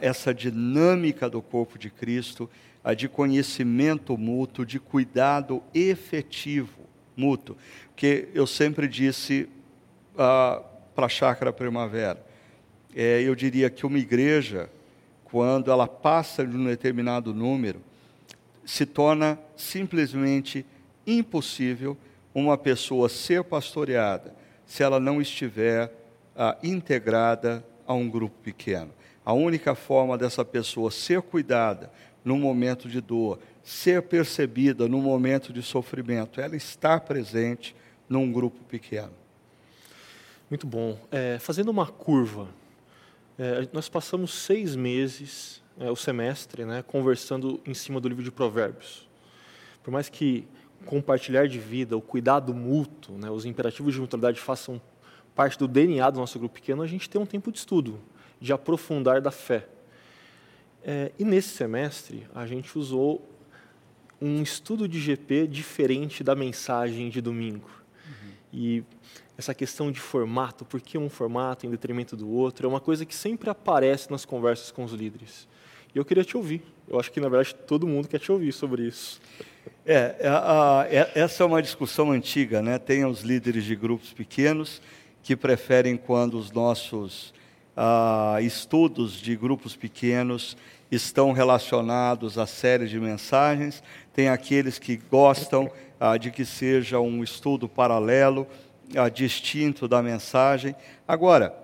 essa 0.00 0.32
dinâmica 0.32 1.28
do 1.28 1.42
corpo 1.42 1.78
de 1.78 1.90
Cristo, 1.90 2.48
ah, 2.82 2.94
de 2.94 3.08
conhecimento 3.08 4.16
mútuo, 4.16 4.64
de 4.64 4.78
cuidado 4.78 5.62
efetivo 5.72 6.82
mútuo. 7.16 7.56
Porque 7.88 8.28
eu 8.34 8.46
sempre 8.46 8.86
disse 8.86 9.48
para 10.14 10.62
a 10.96 11.08
Chácara 11.08 11.52
Primavera, 11.52 12.24
é, 12.94 13.22
eu 13.22 13.34
diria 13.34 13.68
que 13.68 13.86
uma 13.86 13.98
igreja, 13.98 14.70
quando 15.24 15.70
ela 15.70 15.88
passa 15.88 16.46
de 16.46 16.56
um 16.56 16.64
determinado 16.66 17.34
número, 17.34 17.80
se 18.64 18.86
torna 18.86 19.38
simplesmente 19.56 20.64
impossível 21.06 21.96
uma 22.34 22.56
pessoa 22.56 23.08
ser 23.08 23.44
pastoreada 23.44 24.34
se 24.66 24.82
ela 24.82 24.98
não 24.98 25.20
estiver 25.20 25.92
integrada 26.62 27.64
a 27.86 27.94
um 27.94 28.08
grupo 28.08 28.36
pequeno. 28.42 28.90
A 29.24 29.32
única 29.32 29.74
forma 29.74 30.18
dessa 30.18 30.44
pessoa 30.44 30.90
ser 30.90 31.22
cuidada 31.22 31.90
no 32.24 32.36
momento 32.36 32.88
de 32.88 33.00
dor, 33.00 33.38
ser 33.62 34.02
percebida 34.02 34.86
no 34.88 35.00
momento 35.00 35.52
de 35.52 35.62
sofrimento, 35.62 36.40
ela 36.40 36.56
estar 36.56 37.00
presente 37.00 37.74
num 38.08 38.30
grupo 38.30 38.62
pequeno. 38.64 39.12
Muito 40.48 40.66
bom. 40.66 40.98
É, 41.10 41.38
fazendo 41.38 41.70
uma 41.70 41.86
curva, 41.86 42.48
é, 43.38 43.66
nós 43.72 43.88
passamos 43.88 44.32
seis 44.32 44.76
meses, 44.76 45.62
é, 45.78 45.90
o 45.90 45.96
semestre, 45.96 46.64
né, 46.64 46.82
conversando 46.86 47.60
em 47.66 47.74
cima 47.74 48.00
do 48.00 48.08
livro 48.08 48.22
de 48.22 48.30
Provérbios. 48.30 49.08
Por 49.82 49.90
mais 49.90 50.08
que 50.08 50.46
compartilhar 50.84 51.48
de 51.48 51.58
vida, 51.58 51.96
o 51.96 52.00
cuidado 52.00 52.54
mútuo, 52.54 53.16
né, 53.18 53.30
os 53.30 53.44
imperativos 53.44 53.94
de 53.94 54.00
mutualidade 54.00 54.38
façam 54.38 54.80
parte 55.34 55.58
do 55.58 55.66
DNA 55.66 56.08
do 56.10 56.20
nosso 56.20 56.38
grupo 56.38 56.54
pequeno, 56.54 56.82
a 56.82 56.86
gente 56.86 57.08
tem 57.08 57.20
um 57.20 57.26
tempo 57.26 57.50
de 57.50 57.58
estudo, 57.58 57.98
de 58.44 58.52
aprofundar 58.52 59.22
da 59.22 59.30
fé. 59.30 59.66
É, 60.84 61.10
e 61.18 61.24
nesse 61.24 61.48
semestre, 61.48 62.26
a 62.34 62.46
gente 62.46 62.78
usou 62.78 63.26
um 64.20 64.42
estudo 64.42 64.86
de 64.86 65.00
GP 65.00 65.46
diferente 65.46 66.22
da 66.22 66.34
mensagem 66.34 67.08
de 67.08 67.22
domingo. 67.22 67.70
Uhum. 68.06 68.30
E 68.52 68.84
essa 69.38 69.54
questão 69.54 69.90
de 69.90 69.98
formato, 69.98 70.62
por 70.62 70.78
que 70.78 70.98
um 70.98 71.08
formato 71.08 71.66
em 71.66 71.70
detrimento 71.70 72.14
do 72.14 72.28
outro, 72.28 72.66
é 72.66 72.68
uma 72.68 72.80
coisa 72.80 73.06
que 73.06 73.14
sempre 73.14 73.48
aparece 73.48 74.10
nas 74.10 74.26
conversas 74.26 74.70
com 74.70 74.84
os 74.84 74.92
líderes. 74.92 75.48
E 75.94 75.98
eu 75.98 76.04
queria 76.04 76.22
te 76.22 76.36
ouvir. 76.36 76.62
Eu 76.86 77.00
acho 77.00 77.10
que, 77.10 77.20
na 77.20 77.30
verdade, 77.30 77.54
todo 77.54 77.86
mundo 77.86 78.08
quer 78.08 78.20
te 78.20 78.30
ouvir 78.30 78.52
sobre 78.52 78.86
isso. 78.86 79.22
É, 79.86 80.16
é, 80.20 80.28
a, 80.28 80.80
a, 80.80 80.86
é, 80.86 81.12
essa 81.14 81.42
é 81.42 81.46
uma 81.46 81.62
discussão 81.62 82.12
antiga, 82.12 82.60
né? 82.60 82.78
Tem 82.78 83.06
os 83.06 83.22
líderes 83.22 83.64
de 83.64 83.74
grupos 83.74 84.12
pequenos 84.12 84.82
que 85.22 85.34
preferem 85.34 85.96
quando 85.96 86.38
os 86.38 86.52
nossos 86.52 87.32
ah, 87.76 88.38
estudos 88.40 89.12
de 89.14 89.36
grupos 89.36 89.74
pequenos 89.74 90.56
estão 90.90 91.32
relacionados 91.32 92.38
à 92.38 92.46
série 92.46 92.86
de 92.86 92.98
mensagens. 93.00 93.82
Tem 94.12 94.28
aqueles 94.28 94.78
que 94.78 94.96
gostam 94.96 95.70
ah, 95.98 96.16
de 96.16 96.30
que 96.30 96.44
seja 96.44 97.00
um 97.00 97.22
estudo 97.22 97.68
paralelo, 97.68 98.46
ah, 98.96 99.08
distinto 99.08 99.88
da 99.88 100.02
mensagem. 100.02 100.74
Agora, 101.06 101.54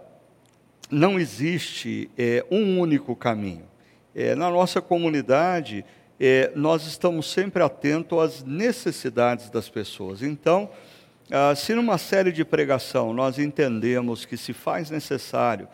não 0.90 1.18
existe 1.18 2.10
é, 2.18 2.44
um 2.50 2.80
único 2.80 3.14
caminho. 3.14 3.64
É, 4.14 4.34
na 4.34 4.50
nossa 4.50 4.80
comunidade, 4.80 5.84
é, 6.18 6.50
nós 6.56 6.84
estamos 6.86 7.30
sempre 7.30 7.62
atentos 7.62 8.18
às 8.18 8.42
necessidades 8.42 9.48
das 9.48 9.68
pessoas. 9.68 10.20
Então, 10.20 10.68
ah, 11.30 11.54
se 11.54 11.74
numa 11.74 11.96
série 11.96 12.32
de 12.32 12.44
pregação 12.44 13.14
nós 13.14 13.38
entendemos 13.38 14.24
que 14.24 14.36
se 14.36 14.52
faz 14.52 14.90
necessário, 14.90 15.68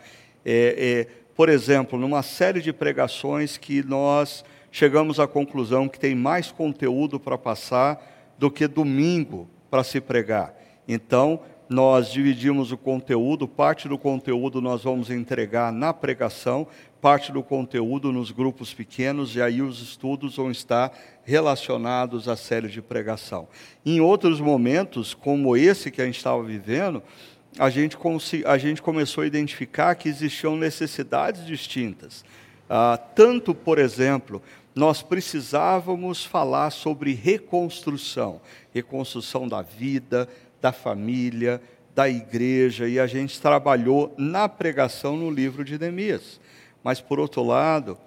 é, 0.49 0.75
é, 0.79 1.07
por 1.35 1.49
exemplo, 1.49 1.99
numa 1.99 2.23
série 2.23 2.61
de 2.61 2.71
pregações 2.71 3.57
que 3.57 3.83
nós 3.83 4.45
chegamos 4.71 5.19
à 5.19 5.27
conclusão 5.27 5.89
que 5.89 5.99
tem 5.99 6.15
mais 6.15 6.51
conteúdo 6.51 7.19
para 7.19 7.37
passar 7.37 8.33
do 8.39 8.49
que 8.49 8.65
domingo 8.65 9.49
para 9.69 9.83
se 9.83 9.99
pregar. 9.99 10.55
Então, 10.87 11.41
nós 11.69 12.09
dividimos 12.09 12.71
o 12.71 12.77
conteúdo, 12.77 13.45
parte 13.45 13.89
do 13.89 13.97
conteúdo 13.97 14.61
nós 14.61 14.85
vamos 14.85 15.09
entregar 15.09 15.69
na 15.73 15.93
pregação, 15.93 16.65
parte 17.01 17.29
do 17.29 17.43
conteúdo 17.43 18.13
nos 18.13 18.31
grupos 18.31 18.73
pequenos, 18.73 19.35
e 19.35 19.41
aí 19.41 19.61
os 19.61 19.81
estudos 19.81 20.37
vão 20.37 20.49
estar 20.49 20.97
relacionados 21.25 22.29
à 22.29 22.37
série 22.37 22.69
de 22.69 22.81
pregação. 22.81 23.49
Em 23.85 23.99
outros 23.99 24.39
momentos, 24.39 25.13
como 25.13 25.57
esse 25.57 25.91
que 25.91 26.01
a 26.01 26.05
gente 26.05 26.17
estava 26.17 26.41
vivendo, 26.41 27.03
a 27.59 27.69
gente, 27.69 27.97
a 28.45 28.57
gente 28.57 28.81
começou 28.81 29.23
a 29.23 29.27
identificar 29.27 29.95
que 29.95 30.09
existiam 30.09 30.55
necessidades 30.55 31.45
distintas. 31.45 32.23
Ah, 32.69 32.99
tanto, 33.15 33.55
por 33.55 33.79
exemplo, 33.79 34.41
nós 34.75 35.01
precisávamos 35.01 36.23
falar 36.23 36.69
sobre 36.69 37.13
reconstrução 37.13 38.41
reconstrução 38.77 39.47
da 39.47 39.61
vida, 39.61 40.29
da 40.61 40.71
família, 40.71 41.61
da 41.95 42.07
igreja, 42.07 42.87
e 42.87 42.99
a 42.99 43.07
gente 43.07 43.41
trabalhou 43.41 44.13
na 44.17 44.47
pregação 44.47 45.17
no 45.17 45.31
livro 45.31 45.65
de 45.65 45.79
Neemias. 45.79 46.39
Mas, 46.83 47.01
por 47.01 47.19
outro 47.19 47.43
lado, 47.43 47.97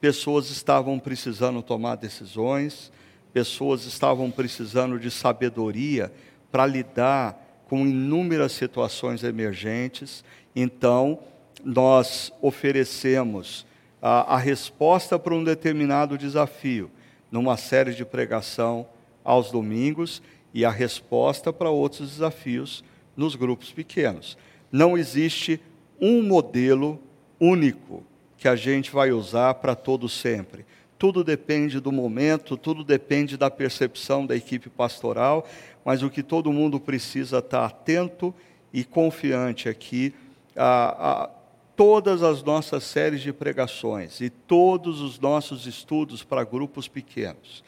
pessoas 0.00 0.50
estavam 0.50 0.98
precisando 0.98 1.62
tomar 1.62 1.96
decisões, 1.96 2.90
pessoas 3.34 3.84
estavam 3.84 4.30
precisando 4.30 4.98
de 4.98 5.10
sabedoria 5.10 6.10
para 6.50 6.66
lidar 6.66 7.43
com 7.68 7.86
inúmeras 7.86 8.52
situações 8.52 9.22
emergentes. 9.22 10.24
Então, 10.54 11.18
nós 11.64 12.32
oferecemos 12.40 13.66
a, 14.00 14.34
a 14.34 14.38
resposta 14.38 15.18
para 15.18 15.34
um 15.34 15.42
determinado 15.42 16.18
desafio 16.18 16.90
numa 17.30 17.56
série 17.56 17.94
de 17.94 18.04
pregação 18.04 18.86
aos 19.24 19.50
domingos 19.50 20.22
e 20.52 20.64
a 20.64 20.70
resposta 20.70 21.52
para 21.52 21.70
outros 21.70 22.10
desafios 22.10 22.84
nos 23.16 23.34
grupos 23.34 23.72
pequenos. 23.72 24.38
Não 24.70 24.96
existe 24.96 25.60
um 26.00 26.22
modelo 26.22 27.00
único 27.40 28.04
que 28.36 28.46
a 28.46 28.54
gente 28.54 28.90
vai 28.90 29.10
usar 29.10 29.54
para 29.54 29.74
todo 29.74 30.08
sempre. 30.08 30.66
Tudo 30.98 31.24
depende 31.24 31.80
do 31.80 31.90
momento, 31.90 32.56
tudo 32.56 32.84
depende 32.84 33.36
da 33.36 33.50
percepção 33.50 34.24
da 34.24 34.36
equipe 34.36 34.70
pastoral, 34.70 35.48
mas 35.84 36.02
o 36.02 36.10
que 36.10 36.22
todo 36.22 36.52
mundo 36.52 36.80
precisa 36.80 37.38
estar 37.38 37.64
atento 37.64 38.34
e 38.72 38.84
confiante 38.84 39.68
aqui, 39.68 40.14
a, 40.56 41.24
a, 41.24 41.30
todas 41.76 42.22
as 42.22 42.42
nossas 42.42 42.84
séries 42.84 43.20
de 43.20 43.32
pregações 43.32 44.20
e 44.20 44.30
todos 44.30 45.00
os 45.00 45.18
nossos 45.18 45.66
estudos 45.66 46.22
para 46.22 46.44
grupos 46.44 46.88
pequenos 46.88 47.62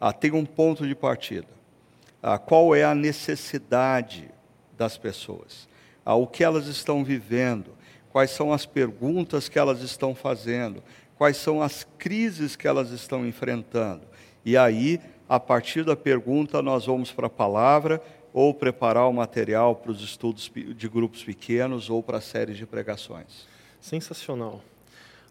ah, 0.00 0.12
tem 0.12 0.32
um 0.32 0.46
ponto 0.46 0.86
de 0.86 0.94
partida. 0.94 1.48
Ah, 2.22 2.38
qual 2.38 2.74
é 2.74 2.82
a 2.84 2.94
necessidade 2.94 4.30
das 4.76 4.96
pessoas? 4.96 5.68
Ah, 6.04 6.14
o 6.14 6.26
que 6.26 6.42
elas 6.42 6.66
estão 6.66 7.04
vivendo? 7.04 7.72
Quais 8.10 8.30
são 8.30 8.52
as 8.52 8.64
perguntas 8.64 9.48
que 9.48 9.58
elas 9.58 9.82
estão 9.82 10.14
fazendo? 10.14 10.82
Quais 11.16 11.36
são 11.36 11.62
as 11.62 11.86
crises 11.98 12.56
que 12.56 12.66
elas 12.66 12.90
estão 12.90 13.26
enfrentando? 13.26 14.02
E 14.44 14.56
aí, 14.56 14.98
a 15.30 15.38
partir 15.38 15.84
da 15.84 15.94
pergunta, 15.94 16.60
nós 16.60 16.86
vamos 16.86 17.12
para 17.12 17.28
a 17.28 17.30
palavra 17.30 18.02
ou 18.32 18.52
preparar 18.52 19.08
o 19.08 19.12
material 19.12 19.76
para 19.76 19.92
os 19.92 20.02
estudos 20.02 20.50
de 20.52 20.88
grupos 20.88 21.22
pequenos 21.22 21.88
ou 21.88 22.02
para 22.02 22.18
a 22.18 22.20
série 22.20 22.52
de 22.52 22.66
pregações. 22.66 23.46
Sensacional. 23.80 24.60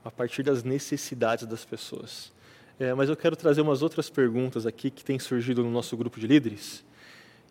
A 0.02 0.10
partir 0.10 0.42
das 0.42 0.64
necessidades 0.64 1.46
das 1.46 1.66
pessoas. 1.66 2.32
É, 2.80 2.94
mas 2.94 3.10
eu 3.10 3.18
quero 3.18 3.36
trazer 3.36 3.60
umas 3.60 3.82
outras 3.82 4.10
perguntas 4.10 4.66
aqui 4.66 4.90
que 4.90 5.04
têm 5.04 5.20
surgido 5.20 5.66
no 5.66 5.70
nosso 5.70 5.98
grupo 5.98 6.18
de 6.18 6.28
líderes, 6.28 6.82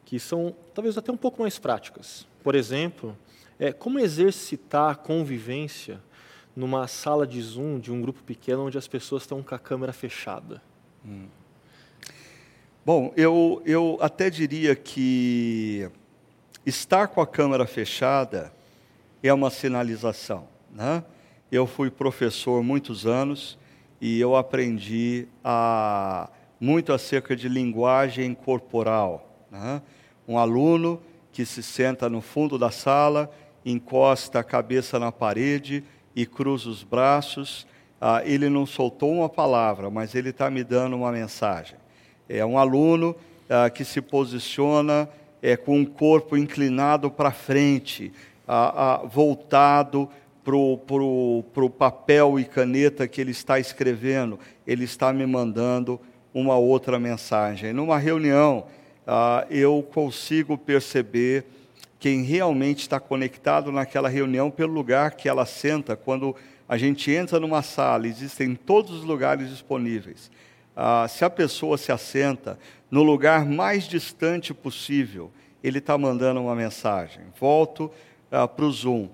que 0.07 0.19
são 0.19 0.57
talvez 0.73 0.97
até 0.97 1.13
um 1.13 1.19
pouco 1.19 1.43
mais 1.43 1.59
práticas. 1.59 2.27
Por 2.43 2.55
exemplo, 2.55 3.15
é, 3.59 3.75
como 3.75 3.99
exercitar 3.99 4.93
a 4.93 4.95
convivência 4.95 6.01
numa 6.57 6.87
sala 6.87 7.27
de 7.27 7.43
Zoom 7.43 7.79
de 7.79 7.93
um 7.93 8.01
grupo 8.01 8.23
pequeno 8.23 8.65
onde 8.65 8.79
as 8.79 8.89
pessoas 8.89 9.25
estão 9.25 9.43
com 9.43 9.55
a 9.55 9.59
câmera 9.59 9.93
fechada? 9.93 10.63
Hum. 11.05 11.27
Bom, 12.89 13.13
eu, 13.19 13.61
eu 13.67 13.99
até 14.01 14.31
diria 14.31 14.75
que 14.75 15.91
estar 16.65 17.07
com 17.09 17.21
a 17.21 17.27
câmera 17.27 17.67
fechada 17.67 18.51
é 19.23 19.31
uma 19.31 19.51
sinalização. 19.51 20.49
Né? 20.73 21.05
Eu 21.53 21.67
fui 21.67 21.91
professor 21.91 22.63
muitos 22.63 23.05
anos 23.05 23.59
e 24.01 24.19
eu 24.19 24.35
aprendi 24.35 25.29
a, 25.45 26.31
muito 26.59 26.91
acerca 26.91 27.37
de 27.37 27.47
linguagem 27.47 28.33
corporal. 28.33 29.37
Né? 29.51 29.83
Um 30.27 30.39
aluno 30.39 30.99
que 31.31 31.45
se 31.45 31.63
senta 31.63 32.09
no 32.09 32.23
fundo 32.23 32.57
da 32.57 32.71
sala, 32.71 33.31
encosta 33.67 34.39
a 34.39 34.43
cabeça 34.43 34.99
na 34.99 35.13
parede 35.13 35.85
e 36.17 36.25
cruza 36.25 36.71
os 36.71 36.83
braços, 36.85 37.67
ah, 38.01 38.23
ele 38.25 38.49
não 38.49 38.65
soltou 38.65 39.13
uma 39.13 39.29
palavra, 39.29 39.91
mas 39.91 40.15
ele 40.15 40.31
está 40.31 40.49
me 40.51 40.65
dando 40.65 40.97
uma 40.97 41.13
mensagem. 41.13 41.77
É 42.29 42.45
um 42.45 42.59
aluno 42.59 43.17
ah, 43.49 43.71
que 43.71 43.85
se 43.85 44.01
posiciona 44.01 45.09
é, 45.43 45.57
com 45.57 45.81
o 45.81 45.87
corpo 45.87 46.37
inclinado 46.37 47.11
para 47.11 47.31
frente, 47.31 48.13
ah, 48.47 49.01
ah, 49.03 49.07
voltado 49.07 50.09
para 50.45 50.57
o 50.57 51.71
papel 51.77 52.41
e 52.41 52.45
caneta 52.45 53.07
que 53.07 53.21
ele 53.21 53.33
está 53.33 53.59
escrevendo, 53.59 54.39
ele 54.67 54.85
está 54.85 55.13
me 55.13 55.27
mandando 55.27 56.01
uma 56.33 56.57
outra 56.57 56.99
mensagem. 56.99 57.73
Numa 57.73 57.99
reunião, 57.99 58.67
ah, 59.07 59.47
eu 59.51 59.87
consigo 59.93 60.57
perceber 60.57 61.45
quem 61.99 62.23
realmente 62.23 62.81
está 62.81 63.01
conectado 63.01 63.73
naquela 63.73 64.09
reunião 64.09 64.51
pelo 64.51 64.73
lugar 64.73 65.13
que 65.13 65.29
ela 65.29 65.45
senta. 65.45 65.97
Quando 65.97 66.35
a 66.69 66.79
gente 66.79 67.11
entra 67.11 67.41
numa 67.41 67.61
sala, 67.61 68.07
existem 68.07 68.55
todos 68.55 68.93
os 68.93 69.05
lugares 69.05 69.49
disponíveis. 69.51 70.31
Ah, 70.81 71.09
se 71.09 71.25
a 71.25 71.31
pessoa 71.31 71.77
se 71.77 71.91
assenta 71.91 72.57
no 72.89 73.03
lugar 73.03 73.45
mais 73.45 73.89
distante 73.89 74.55
possível, 74.55 75.33
ele 75.63 75.79
está 75.79 75.99
mandando 75.99 76.41
uma 76.41 76.55
mensagem. 76.55 77.25
Volto 77.41 77.91
ah, 78.31 78.47
para 78.47 78.65
o 78.65 78.71
Zoom. 78.71 79.09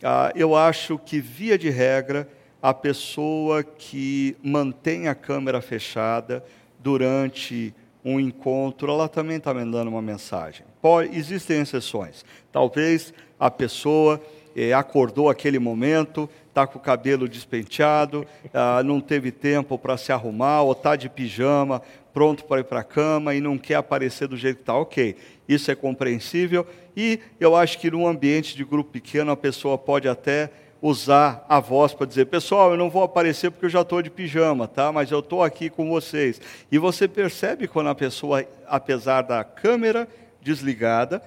Ah, 0.00 0.30
eu 0.36 0.54
acho 0.54 0.96
que, 0.96 1.18
via 1.18 1.58
de 1.58 1.70
regra, 1.70 2.28
a 2.62 2.72
pessoa 2.72 3.64
que 3.64 4.36
mantém 4.40 5.08
a 5.08 5.14
câmera 5.14 5.60
fechada 5.60 6.44
durante 6.78 7.74
um 8.04 8.20
encontro, 8.20 8.88
ela 8.88 9.08
também 9.08 9.38
está 9.38 9.52
mandando 9.52 9.90
uma 9.90 10.00
mensagem. 10.00 10.64
Pode, 10.80 11.18
existem 11.18 11.60
exceções. 11.60 12.24
Talvez 12.52 13.12
a 13.40 13.50
pessoa 13.50 14.22
eh, 14.58 14.72
acordou 14.72 15.30
aquele 15.30 15.60
momento, 15.60 16.28
está 16.48 16.66
com 16.66 16.80
o 16.80 16.82
cabelo 16.82 17.28
despenteado, 17.28 18.26
ah, 18.52 18.82
não 18.82 19.00
teve 19.00 19.30
tempo 19.30 19.78
para 19.78 19.96
se 19.96 20.10
arrumar, 20.10 20.62
ou 20.62 20.72
está 20.72 20.96
de 20.96 21.08
pijama, 21.08 21.80
pronto 22.12 22.44
para 22.44 22.60
ir 22.60 22.64
para 22.64 22.80
a 22.80 22.84
cama 22.84 23.32
e 23.36 23.40
não 23.40 23.56
quer 23.56 23.76
aparecer 23.76 24.26
do 24.26 24.36
jeito 24.36 24.56
que 24.56 24.62
está. 24.62 24.74
Ok, 24.74 25.14
isso 25.48 25.70
é 25.70 25.76
compreensível 25.76 26.66
e 26.96 27.20
eu 27.38 27.54
acho 27.54 27.78
que 27.78 27.88
num 27.88 28.08
ambiente 28.08 28.56
de 28.56 28.64
grupo 28.64 28.90
pequeno 28.90 29.30
a 29.30 29.36
pessoa 29.36 29.78
pode 29.78 30.08
até 30.08 30.50
usar 30.82 31.44
a 31.48 31.60
voz 31.60 31.94
para 31.94 32.06
dizer, 32.06 32.26
pessoal, 32.26 32.72
eu 32.72 32.76
não 32.76 32.90
vou 32.90 33.04
aparecer 33.04 33.52
porque 33.52 33.66
eu 33.66 33.70
já 33.70 33.82
estou 33.82 34.02
de 34.02 34.10
pijama, 34.10 34.66
tá? 34.66 34.90
Mas 34.90 35.12
eu 35.12 35.20
estou 35.20 35.44
aqui 35.44 35.70
com 35.70 35.88
vocês. 35.88 36.40
E 36.70 36.78
você 36.78 37.06
percebe 37.06 37.68
quando 37.68 37.90
a 37.90 37.94
pessoa, 37.94 38.44
apesar 38.66 39.22
da 39.22 39.44
câmera 39.44 40.08
desligada, 40.42 41.22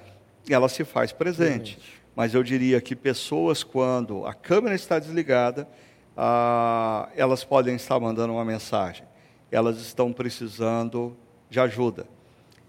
ela 0.49 0.67
se 0.67 0.83
faz 0.83 1.13
presente. 1.13 1.79
Mas 2.15 2.33
eu 2.33 2.43
diria 2.43 2.81
que 2.81 2.95
pessoas, 2.95 3.63
quando 3.63 4.25
a 4.25 4.33
câmera 4.33 4.75
está 4.75 4.99
desligada, 4.99 5.67
ah, 6.15 7.09
elas 7.15 7.43
podem 7.43 7.75
estar 7.75 7.99
mandando 7.99 8.33
uma 8.33 8.45
mensagem. 8.45 9.05
Elas 9.49 9.79
estão 9.79 10.11
precisando 10.11 11.15
de 11.49 11.59
ajuda. 11.59 12.05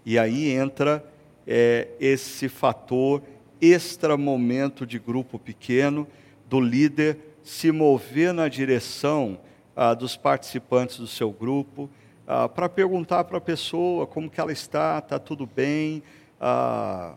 E 0.05 0.17
aí 0.19 0.49
entra 0.49 1.03
é, 1.47 1.87
esse 1.99 2.49
fator 2.49 3.21
extra 3.61 4.17
momento 4.17 4.85
de 4.85 4.99
grupo 4.99 5.39
pequeno, 5.39 6.07
do 6.49 6.59
líder 6.59 7.17
se 7.43 7.71
mover 7.71 8.33
na 8.33 8.47
direção 8.47 9.39
ah, 9.75 9.93
dos 9.93 10.15
participantes 10.15 10.97
do 10.97 11.07
seu 11.07 11.31
grupo, 11.31 11.89
ah, 12.27 12.47
para 12.47 12.69
perguntar 12.69 13.23
para 13.25 13.37
a 13.37 13.41
pessoa 13.41 14.07
como 14.07 14.29
que 14.29 14.39
ela 14.39 14.51
está, 14.51 14.99
está 14.99 15.19
tudo 15.19 15.45
bem, 15.45 16.03
ah, 16.39 17.15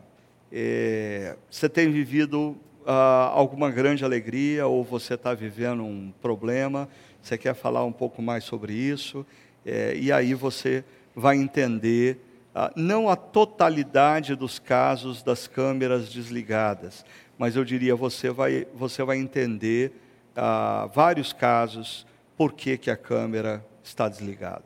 é, 0.58 1.36
você 1.50 1.68
tem 1.68 1.90
vivido 1.90 2.56
ah, 2.86 3.30
alguma 3.34 3.70
grande 3.70 4.06
alegria 4.06 4.66
ou 4.66 4.82
você 4.82 5.12
está 5.12 5.34
vivendo 5.34 5.82
um 5.84 6.10
problema, 6.22 6.88
você 7.20 7.36
quer 7.36 7.54
falar 7.54 7.84
um 7.84 7.92
pouco 7.92 8.22
mais 8.22 8.44
sobre 8.44 8.72
isso, 8.72 9.26
é, 9.66 9.94
e 9.94 10.10
aí 10.10 10.32
você 10.32 10.82
vai 11.14 11.36
entender 11.36 12.18
ah, 12.54 12.72
não 12.74 13.10
a 13.10 13.16
totalidade 13.16 14.34
dos 14.34 14.58
casos 14.58 15.22
das 15.22 15.46
câmeras 15.46 16.08
desligadas, 16.08 17.04
mas 17.36 17.54
eu 17.54 17.62
diria 17.62 17.94
você 17.94 18.30
vai 18.30 18.66
você 18.74 19.04
vai 19.04 19.18
entender 19.18 19.92
ah, 20.34 20.88
vários 20.94 21.34
casos 21.34 22.06
por 22.34 22.54
que, 22.54 22.78
que 22.78 22.90
a 22.90 22.96
câmera 22.96 23.62
está 23.84 24.08
desligada. 24.08 24.64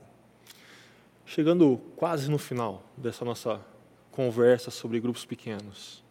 Chegando 1.27 1.81
quase 1.97 2.31
no 2.31 2.39
final 2.39 2.85
dessa 2.97 3.25
nossa 3.25 3.61
conversa 4.11 4.71
sobre 4.71 5.01
grupos 5.01 5.25
pequenos, 5.25 6.03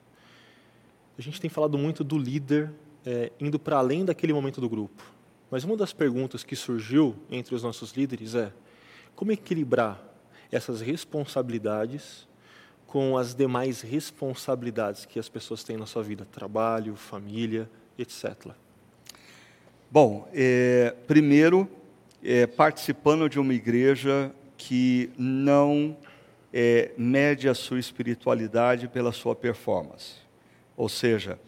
a 1.18 1.22
gente 1.22 1.40
tem 1.40 1.50
falado 1.50 1.78
muito 1.78 2.04
do 2.04 2.18
líder 2.18 2.72
é, 3.06 3.32
indo 3.40 3.60
para 3.60 3.78
além 3.78 4.06
daquele 4.06 4.34
momento 4.34 4.62
do 4.62 4.70
grupo. 4.70 5.04
Mas 5.52 5.64
uma 5.64 5.76
das 5.76 5.92
perguntas 5.92 6.44
que 6.44 6.56
surgiu 6.56 7.16
entre 7.30 7.56
os 7.56 7.64
nossos 7.64 7.92
líderes 7.92 8.36
é 8.36 8.54
como 9.16 9.32
equilibrar 9.32 10.02
essas 10.52 10.80
responsabilidades 10.80 12.28
com 12.88 13.18
as 13.18 13.36
demais 13.36 13.82
responsabilidades 13.82 15.06
que 15.06 15.20
as 15.20 15.30
pessoas 15.30 15.64
têm 15.64 15.78
na 15.78 15.86
sua 15.86 16.02
vida, 16.02 16.26
trabalho, 16.26 16.96
família, 16.96 17.70
etc. 17.98 18.52
Bom, 19.92 20.28
é, 20.34 20.96
primeiro, 21.06 21.70
é, 22.24 22.48
participando 22.48 23.30
de 23.30 23.40
uma 23.40 23.54
igreja 23.54 24.34
que 24.58 25.12
não 25.18 25.98
é, 26.54 26.92
mede 26.98 27.48
a 27.48 27.54
sua 27.54 27.80
espiritualidade 27.80 28.88
pela 28.88 29.12
sua 29.12 29.36
performance. 29.36 30.16
Ou 30.76 30.90
seja, 30.90 31.40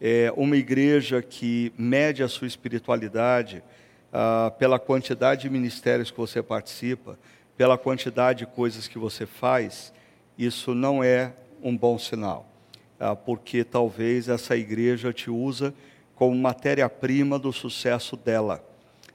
é 0.00 0.32
uma 0.36 0.56
igreja 0.56 1.22
que 1.22 1.72
mede 1.78 2.22
a 2.22 2.28
sua 2.28 2.46
espiritualidade 2.46 3.62
ah, 4.12 4.52
pela 4.58 4.78
quantidade 4.78 5.42
de 5.42 5.50
ministérios 5.50 6.10
que 6.10 6.18
você 6.18 6.42
participa, 6.42 7.18
pela 7.56 7.78
quantidade 7.78 8.40
de 8.40 8.46
coisas 8.46 8.88
que 8.88 8.98
você 8.98 9.24
faz, 9.24 9.92
isso 10.36 10.74
não 10.74 11.02
é 11.02 11.32
um 11.62 11.76
bom 11.76 11.98
sinal, 11.98 12.46
ah, 12.98 13.14
porque 13.14 13.62
talvez 13.62 14.28
essa 14.28 14.56
igreja 14.56 15.12
te 15.12 15.30
usa 15.30 15.72
como 16.14 16.36
matéria-prima 16.36 17.38
do 17.38 17.52
sucesso 17.52 18.16
dela 18.16 18.64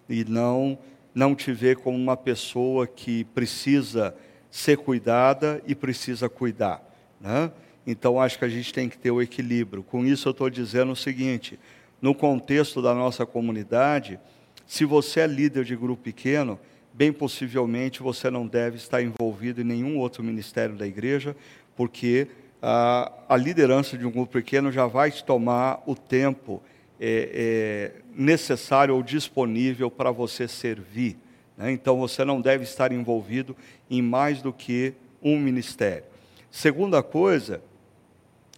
e 0.10 0.24
não 0.24 0.78
não 1.14 1.34
te 1.34 1.52
vê 1.52 1.76
como 1.76 1.98
uma 1.98 2.16
pessoa 2.16 2.86
que 2.86 3.24
precisa 3.24 4.16
ser 4.50 4.78
cuidada 4.78 5.62
e 5.68 5.76
precisa 5.76 6.30
cuidar. 6.30 6.82
Né? 7.20 7.52
Então 7.86 8.20
acho 8.20 8.38
que 8.38 8.45
a 8.45 8.50
gente 8.50 8.74
tem 8.74 8.89
que 8.89 8.98
ter 8.98 9.12
o 9.12 9.22
equilíbrio. 9.22 9.84
Com 9.84 10.06
isso 10.06 10.28
eu 10.28 10.32
estou 10.32 10.50
dizendo 10.50 10.91
o 10.91 10.95
seguinte: 10.95 11.60
no 12.02 12.14
contexto 12.14 12.82
da 12.82 12.93
nossa 12.93 13.26
comunidade, 13.26 14.20
se 14.66 14.86
você 14.86 15.22
é 15.22 15.28
líder 15.28 15.64
de 15.64 15.76
grupo 15.76 16.04
pequeno, 16.04 16.60
bem 16.93 17.14
possivelmente 17.14 18.02
você 18.02 18.30
não 18.30 18.45
deve 18.45 18.78
estar 18.78 19.02
envolvido 19.02 19.62
em 19.62 19.64
nenhum 19.64 19.98
outro 19.98 20.24
ministério 20.24 20.76
da 20.76 20.86
igreja, 20.86 21.36
porque 21.76 22.28
a, 22.62 23.12
a 23.30 23.38
liderança 23.38 23.98
de 23.98 24.06
um 24.06 24.12
grupo 24.12 24.34
pequeno 24.34 24.72
já 24.72 24.88
vai 24.88 25.12
te 25.12 25.24
tomar 25.24 25.82
o 25.86 25.95
tempo 25.95 26.62
é, 27.00 27.93
é, 28.00 28.02
necessário 28.16 28.95
ou 28.95 29.04
disponível 29.04 29.89
para 29.91 30.12
você 30.12 30.48
servir. 30.48 31.18
Né? 31.58 31.72
Então 31.72 31.97
você 31.97 32.24
não 32.24 32.39
deve 32.39 32.64
estar 32.64 32.91
envolvido 32.91 33.55
em 33.89 34.01
mais 34.01 34.41
do 34.41 34.53
que 34.53 34.93
um 35.22 35.38
ministério. 35.38 36.03
Segunda 36.51 37.01
coisa, 37.01 37.62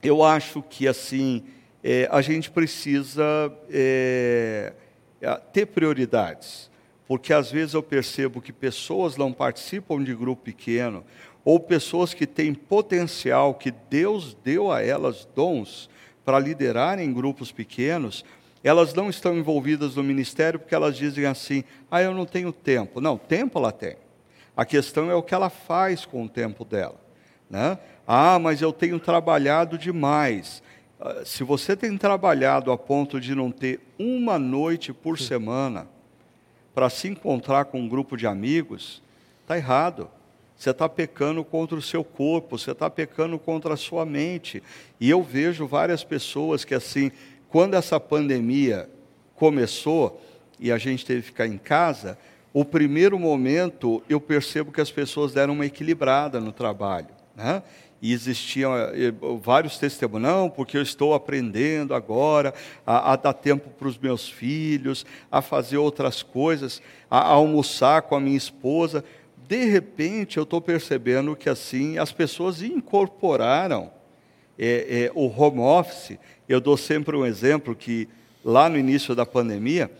eu 0.04 0.24
acho 0.24 0.62
que 0.62 0.88
assim 0.88 1.43
é, 1.84 2.08
a 2.12 2.22
gente 2.22 2.52
precisa 2.52 3.24
é, 3.70 4.74
é, 5.22 5.36
ter 5.54 5.66
prioridades, 5.68 6.70
porque 7.08 7.34
às 7.34 7.50
vezes 7.50 7.74
eu 7.74 7.82
percebo 7.82 8.41
que 8.41 8.52
pessoas 8.52 9.16
não 9.16 9.32
participam 9.32 10.04
de 10.04 10.14
grupo 10.14 10.43
pequeno 10.43 11.04
ou 11.43 11.60
pessoas 11.60 12.14
que 12.14 12.28
têm 12.28 12.54
potencial 12.54 13.54
que 13.54 13.72
Deus 13.89 14.38
deu 14.43 14.72
a 14.72 14.82
elas 14.82 15.28
dons 15.34 15.89
para 16.24 16.38
liderarem 16.38 17.12
grupos 17.12 17.52
pequenos, 17.52 18.24
elas 18.64 18.93
não 18.93 19.10
estão 19.10 19.38
envolvidas 19.38 19.95
no 19.95 20.03
ministério 20.03 20.60
porque 20.60 20.76
elas 20.76 20.97
dizem 20.97 21.26
assim: 21.26 21.64
ah, 21.89 22.01
eu 22.01 22.14
não 22.14 22.26
tenho 22.26 22.51
tempo. 22.51 22.99
Não, 22.99 23.18
tempo 23.18 23.57
ela 23.57 23.72
tem. 23.72 23.95
A 24.55 24.66
questão 24.66 25.10
é 25.10 25.16
o 25.16 25.24
que 25.24 25.34
ela 25.34 25.49
faz 25.49 26.05
com 26.05 26.26
o 26.26 26.30
tempo 26.30 26.66
dela. 26.66 26.99
Né? 27.49 27.78
Ah, 28.05 28.38
mas 28.38 28.62
eu 28.62 28.74
tenho 28.74 28.99
trabalhado 28.99 29.78
demais. 29.78 30.62
Ah, 30.99 31.22
se 31.24 31.43
você 31.43 31.76
tem 31.76 31.97
trabalhado 31.97 32.72
a 32.72 32.78
ponto 32.78 33.20
de 33.20 33.34
não 33.34 33.51
ter 33.51 33.80
uma 33.97 34.38
noite 34.38 34.91
por 34.91 35.18
semana 35.18 35.88
para 36.74 36.89
se 36.89 37.07
encontrar 37.07 37.66
com 37.66 37.80
um 37.80 37.88
grupo 37.88 38.18
de 38.18 38.28
amigos, 38.28 39.01
está 39.41 39.57
errado. 39.57 40.10
Você 40.60 40.72
está 40.72 40.89
pecando 40.89 41.41
contra 41.45 41.78
o 41.78 41.82
seu 41.82 42.03
corpo, 42.03 42.57
você 42.57 42.72
está 42.72 42.89
pecando 42.89 43.39
contra 43.39 43.74
a 43.74 43.78
sua 43.78 44.05
mente. 44.05 44.62
E 44.99 45.10
eu 45.10 45.24
vejo 45.24 45.66
várias 45.66 46.03
pessoas 46.03 46.66
que, 46.66 46.76
assim, 46.76 47.14
quando 47.50 47.74
essa 47.74 48.00
pandemia 48.00 48.89
começou 49.36 50.22
e 50.60 50.72
a 50.72 50.78
gente 50.78 51.06
teve 51.06 51.22
que 51.22 51.28
ficar 51.28 51.47
em 51.47 51.58
casa, 51.58 52.18
o 52.54 52.66
primeiro 52.66 53.18
momento 53.18 54.04
eu 54.10 54.20
percebo 54.20 54.72
que 54.72 54.82
as 54.82 54.91
pessoas 54.91 55.34
deram 55.34 55.54
uma 55.54 55.66
equilibrada 55.66 56.39
no 56.39 56.52
trabalho. 56.52 57.10
Né? 57.36 57.64
E 58.02 58.14
existiam 58.14 58.76
eh, 58.76 59.14
vários 59.41 59.78
testemunhos, 59.78 60.28
não, 60.28 60.50
porque 60.50 60.78
eu 60.78 60.82
estou 60.82 61.14
aprendendo 61.14 61.93
agora 61.93 62.54
a, 62.86 63.14
a 63.14 63.16
dar 63.16 63.34
tempo 63.34 63.70
para 63.70 63.88
os 63.88 63.97
meus 63.97 64.30
filhos, 64.30 65.06
a 65.32 65.41
fazer 65.41 65.78
outras 65.78 66.24
coisas, 66.24 66.82
a, 67.10 67.20
a 67.20 67.30
almoçar 67.30 68.04
com 68.04 68.16
a 68.16 68.20
minha 68.20 68.38
esposa. 68.38 69.04
De 69.47 69.66
repente, 69.66 70.38
eu 70.38 70.43
estou 70.43 70.62
percebendo 70.62 71.36
que 71.36 71.50
assim 71.50 71.97
as 71.97 72.12
pessoas 72.12 72.62
incorporaram 72.62 73.91
é, 74.60 75.05
é, 75.05 75.12
o 75.16 75.28
home 75.28 75.60
office 75.60 76.18
eu 76.49 76.60
dou 76.60 76.76
sempre 76.76 77.16
um 77.16 77.26
exemplo 77.26 77.76
que 77.76 78.10
lá 78.43 78.68
no 78.68 78.78
início 78.78 79.16
da 79.16 79.26
pandemia, 79.26 79.91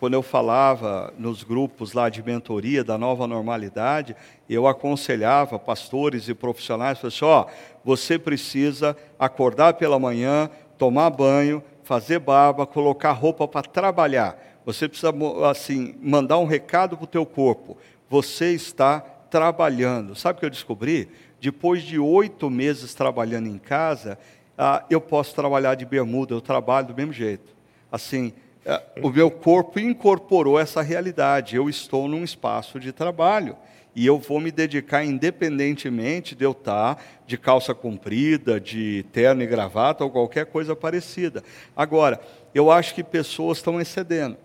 quando 0.00 0.14
eu 0.14 0.22
falava 0.22 1.12
nos 1.18 1.42
grupos 1.42 1.92
lá 1.92 2.08
de 2.08 2.22
mentoria 2.22 2.82
da 2.82 2.96
nova 2.96 3.26
normalidade, 3.26 4.16
eu 4.48 4.66
aconselhava 4.66 5.58
pastores 5.58 6.28
e 6.28 6.34
profissionais, 6.34 7.04
assim, 7.04 7.24
ó, 7.24 7.46
você 7.84 8.18
precisa 8.18 8.96
acordar 9.18 9.74
pela 9.74 9.98
manhã, 9.98 10.48
tomar 10.78 11.10
banho, 11.10 11.62
fazer 11.82 12.18
barba, 12.18 12.66
colocar 12.66 13.12
roupa 13.12 13.46
para 13.46 13.68
trabalhar. 13.68 14.38
Você 14.64 14.88
precisa 14.88 15.12
assim 15.50 15.94
mandar 16.00 16.38
um 16.38 16.44
recado 16.44 16.96
para 16.96 17.04
o 17.04 17.06
teu 17.06 17.26
corpo. 17.26 17.76
Você 18.08 18.52
está 18.52 19.00
trabalhando. 19.00 20.14
Sabe 20.14 20.36
o 20.36 20.40
que 20.40 20.46
eu 20.46 20.50
descobri? 20.50 21.08
Depois 21.40 21.82
de 21.82 21.98
oito 21.98 22.50
meses 22.50 22.94
trabalhando 22.94 23.48
em 23.48 23.58
casa, 23.58 24.18
ah, 24.56 24.84
eu 24.90 25.00
posso 25.00 25.34
trabalhar 25.34 25.76
de 25.76 25.84
bermuda, 25.86 26.34
eu 26.34 26.40
trabalho 26.40 26.88
do 26.88 26.94
mesmo 26.94 27.12
jeito. 27.12 27.54
Assim, 27.90 28.32
ah, 28.66 28.82
o 29.02 29.10
meu 29.10 29.30
corpo 29.30 29.78
incorporou 29.78 30.58
essa 30.58 30.82
realidade. 30.82 31.54
Eu 31.54 31.68
estou 31.68 32.08
num 32.08 32.24
espaço 32.24 32.80
de 32.80 32.92
trabalho 32.92 33.56
e 33.94 34.06
eu 34.06 34.18
vou 34.18 34.40
me 34.40 34.50
dedicar 34.50 35.04
independentemente 35.04 36.34
de 36.34 36.44
eu 36.44 36.52
estar 36.52 37.02
de 37.26 37.38
calça 37.38 37.74
comprida, 37.74 38.60
de 38.60 39.04
terno 39.12 39.42
e 39.42 39.46
gravata 39.46 40.04
ou 40.04 40.10
qualquer 40.10 40.46
coisa 40.46 40.76
parecida. 40.76 41.42
Agora, 41.76 42.20
eu 42.54 42.70
acho 42.70 42.94
que 42.94 43.02
pessoas 43.02 43.58
estão 43.58 43.80
excedendo, 43.80 44.36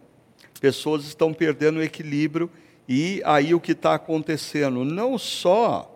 pessoas 0.59 1.05
estão 1.05 1.33
perdendo 1.33 1.77
o 1.77 1.83
equilíbrio 1.83 2.49
e 2.87 3.21
aí 3.25 3.53
o 3.53 3.59
que 3.59 3.73
está 3.73 3.93
acontecendo? 3.93 4.83
Não 4.83 5.17
só 5.17 5.92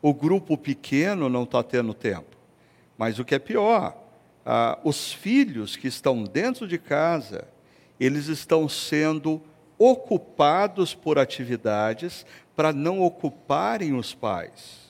o 0.00 0.14
grupo 0.14 0.56
pequeno 0.56 1.28
não 1.28 1.42
está 1.42 1.62
tendo 1.62 1.92
tempo, 1.92 2.36
mas 2.96 3.18
o 3.18 3.24
que 3.24 3.34
é 3.34 3.38
pior, 3.38 3.96
ah, 4.44 4.78
os 4.84 5.12
filhos 5.12 5.76
que 5.76 5.88
estão 5.88 6.24
dentro 6.24 6.66
de 6.66 6.78
casa, 6.78 7.46
eles 7.98 8.28
estão 8.28 8.68
sendo 8.68 9.42
ocupados 9.78 10.94
por 10.94 11.18
atividades 11.18 12.24
para 12.56 12.72
não 12.72 13.00
ocuparem 13.00 13.94
os 13.94 14.14
pais. 14.14 14.88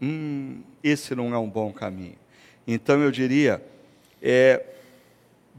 Hum, 0.00 0.62
esse 0.82 1.14
não 1.14 1.34
é 1.34 1.38
um 1.38 1.48
bom 1.48 1.72
caminho. 1.72 2.16
Então 2.66 3.00
eu 3.00 3.10
diria, 3.10 3.62
é, 4.22 4.64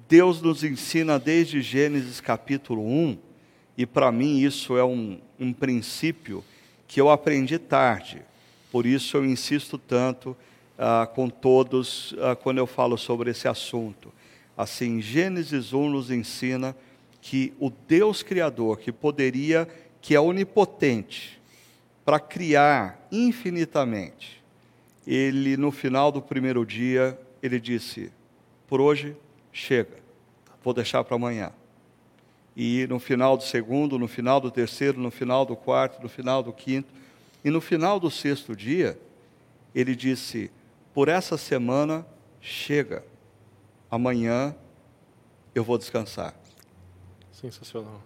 Deus 0.08 0.42
nos 0.42 0.64
ensina 0.64 1.20
desde 1.20 1.62
Gênesis 1.62 2.20
capítulo 2.20 2.86
1, 2.86 3.18
e 3.78 3.86
para 3.86 4.12
mim 4.12 4.40
isso 4.40 4.78
é 4.78 4.84
um, 4.84 5.20
um 5.40 5.54
princípio 5.54 6.44
que 6.88 7.00
eu 7.00 7.10
aprendi 7.10 7.58
tarde, 7.58 8.22
por 8.72 8.86
isso 8.86 9.18
eu 9.18 9.26
insisto 9.26 9.78
tanto 9.78 10.36
ah, 10.78 11.08
com 11.14 11.30
todos 11.30 12.16
ah, 12.20 12.36
quando 12.36 12.60
eu 12.60 12.68
falo 12.68 12.98
sobre 12.98 13.32
esse 13.32 13.48
assunto. 13.48 14.12
Assim, 14.58 15.02
Gênesis 15.02 15.74
1 15.74 15.90
nos 15.90 16.12
ensina 16.12 16.76
que 17.22 17.54
o 17.60 17.70
Deus 17.70 18.24
Criador, 18.24 18.80
que 18.80 18.92
poderia, 18.92 19.68
que 20.02 20.16
é 20.16 20.20
onipotente, 20.20 21.40
para 22.06 22.20
criar 22.20 23.08
infinitamente, 23.12 24.42
ele, 25.06 25.58
no 25.58 25.72
final 25.72 26.12
do 26.12 26.22
primeiro 26.22 26.66
dia, 26.66 27.20
ele 27.42 27.60
disse: 27.60 28.12
Por 28.68 28.82
hoje, 28.82 29.16
chega, 29.52 29.98
vou 30.64 30.74
deixar 30.74 31.04
para 31.04 31.16
amanhã. 31.16 31.52
E 32.56 32.86
no 32.88 33.00
final 33.00 33.38
do 33.38 33.44
segundo, 33.44 33.98
no 33.98 34.08
final 34.08 34.42
do 34.42 34.52
terceiro, 34.52 35.00
no 35.00 35.12
final 35.12 35.46
do 35.46 35.56
quarto, 35.56 36.02
no 36.02 36.10
final 36.10 36.44
do 36.44 36.52
quinto, 36.52 36.94
e 37.44 37.50
no 37.50 37.62
final 37.62 38.00
do 38.00 38.12
sexto 38.12 38.56
dia, 38.56 39.00
ele 39.74 39.96
disse: 39.96 40.52
por 40.94 41.08
essa 41.08 41.38
semana 41.38 42.06
chega. 42.42 43.04
Amanhã 43.90 44.56
eu 45.56 45.64
vou 45.64 45.78
descansar. 45.78 46.36
Sensacional. 47.32 48.02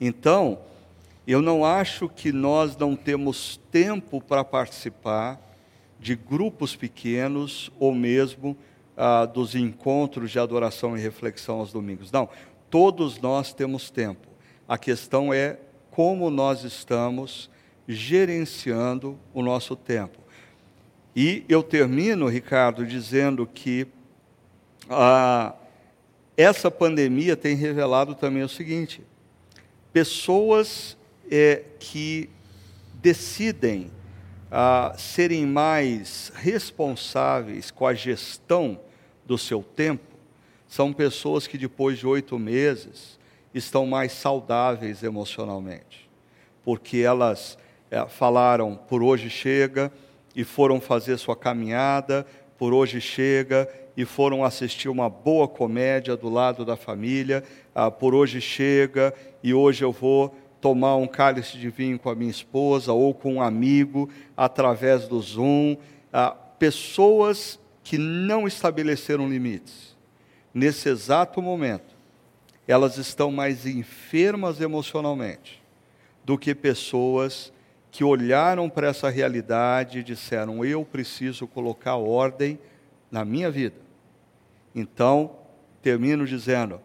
Então, 0.00 0.60
eu 1.26 1.42
não 1.42 1.64
acho 1.64 2.08
que 2.08 2.32
nós 2.32 2.76
não 2.76 2.94
temos 2.94 3.58
tempo 3.70 4.20
para 4.20 4.44
participar 4.44 5.40
de 5.98 6.14
grupos 6.14 6.76
pequenos 6.76 7.70
ou 7.80 7.94
mesmo 7.94 8.56
ah, 8.96 9.26
dos 9.26 9.54
encontros 9.54 10.30
de 10.30 10.38
adoração 10.38 10.96
e 10.96 11.00
reflexão 11.00 11.58
aos 11.58 11.72
domingos. 11.72 12.12
Não, 12.12 12.28
todos 12.70 13.20
nós 13.20 13.52
temos 13.52 13.90
tempo. 13.90 14.28
A 14.68 14.78
questão 14.78 15.34
é 15.34 15.58
como 15.90 16.30
nós 16.30 16.62
estamos 16.62 17.50
gerenciando 17.86 19.18
o 19.32 19.42
nosso 19.42 19.76
tempo. 19.76 20.18
E 21.14 21.44
eu 21.48 21.62
termino, 21.62 22.28
Ricardo, 22.28 22.86
dizendo 22.86 23.46
que 23.46 23.86
ah, 24.88 25.54
essa 26.36 26.70
pandemia 26.70 27.36
tem 27.36 27.56
revelado 27.56 28.14
também 28.14 28.42
o 28.42 28.48
seguinte: 28.48 29.02
pessoas 29.92 30.96
é, 31.30 31.62
que 31.78 32.28
decidem 32.94 33.90
ah, 34.50 34.94
serem 34.96 35.46
mais 35.46 36.30
responsáveis 36.34 37.70
com 37.70 37.86
a 37.86 37.94
gestão 37.94 38.78
do 39.24 39.36
seu 39.36 39.62
tempo 39.62 40.16
são 40.68 40.92
pessoas 40.92 41.46
que 41.46 41.56
depois 41.56 41.98
de 41.98 42.06
oito 42.06 42.38
meses 42.38 43.18
estão 43.54 43.86
mais 43.86 44.12
saudáveis 44.12 45.02
emocionalmente, 45.02 46.08
porque 46.64 46.98
elas 46.98 47.56
é, 47.90 48.06
falaram 48.06 48.76
por 48.76 49.02
hoje 49.02 49.30
chega 49.30 49.92
e 50.34 50.44
foram 50.44 50.80
fazer 50.80 51.16
sua 51.16 51.36
caminhada, 51.36 52.26
por 52.58 52.72
hoje 52.72 53.00
chega, 53.00 53.68
e 53.96 54.04
foram 54.04 54.44
assistir 54.44 54.88
uma 54.88 55.08
boa 55.08 55.48
comédia 55.48 56.16
do 56.16 56.28
lado 56.28 56.64
da 56.64 56.76
família, 56.76 57.42
ah, 57.74 57.90
por 57.90 58.14
hoje 58.14 58.40
chega, 58.40 59.14
e 59.42 59.54
hoje 59.54 59.82
eu 59.82 59.90
vou 59.90 60.34
tomar 60.60 60.96
um 60.96 61.06
cálice 61.06 61.56
de 61.56 61.70
vinho 61.70 61.98
com 61.98 62.10
a 62.10 62.14
minha 62.14 62.30
esposa 62.30 62.92
ou 62.92 63.14
com 63.14 63.34
um 63.34 63.42
amigo 63.42 64.10
através 64.36 65.08
do 65.08 65.20
Zoom. 65.20 65.76
Ah, 66.12 66.30
pessoas 66.58 67.58
que 67.82 67.96
não 67.96 68.46
estabeleceram 68.46 69.28
limites. 69.28 69.96
Nesse 70.52 70.88
exato 70.88 71.40
momento, 71.40 71.94
elas 72.66 72.98
estão 72.98 73.30
mais 73.30 73.64
enfermas 73.64 74.60
emocionalmente 74.60 75.62
do 76.24 76.36
que 76.36 76.54
pessoas 76.54 77.52
que 77.96 78.04
olharam 78.04 78.68
para 78.68 78.88
essa 78.88 79.08
realidade 79.08 80.00
e 80.00 80.02
disseram: 80.02 80.62
eu 80.62 80.84
preciso 80.84 81.46
colocar 81.46 81.96
ordem 81.96 82.58
na 83.10 83.24
minha 83.24 83.50
vida. 83.50 83.80
Então, 84.74 85.38
termino 85.80 86.26
dizendo: 86.26 86.78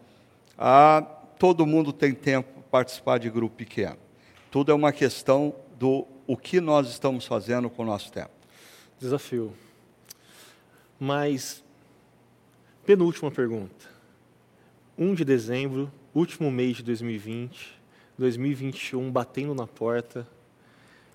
Ah, 0.56 1.02
todo 1.38 1.66
mundo 1.66 1.92
tem 1.92 2.14
tempo 2.14 2.48
para 2.54 2.62
participar 2.62 3.18
de 3.18 3.28
grupo 3.28 3.54
pequeno. 3.54 3.98
Tudo 4.50 4.72
é 4.72 4.74
uma 4.74 4.90
questão 4.90 5.54
do 5.78 6.06
o 6.26 6.34
que 6.34 6.62
nós 6.62 6.88
estamos 6.88 7.26
fazendo 7.26 7.68
com 7.68 7.82
o 7.82 7.86
nosso 7.86 8.10
tempo. 8.10 8.30
Desafio. 8.98 9.52
Mas, 10.98 11.62
penúltima 12.86 13.30
pergunta. 13.30 13.84
1 14.96 15.12
de 15.12 15.26
dezembro, 15.26 15.92
último 16.14 16.50
mês 16.50 16.78
de 16.78 16.84
2020, 16.84 17.78
2021 18.16 19.12
batendo 19.12 19.54
na 19.54 19.66
porta. 19.66 20.26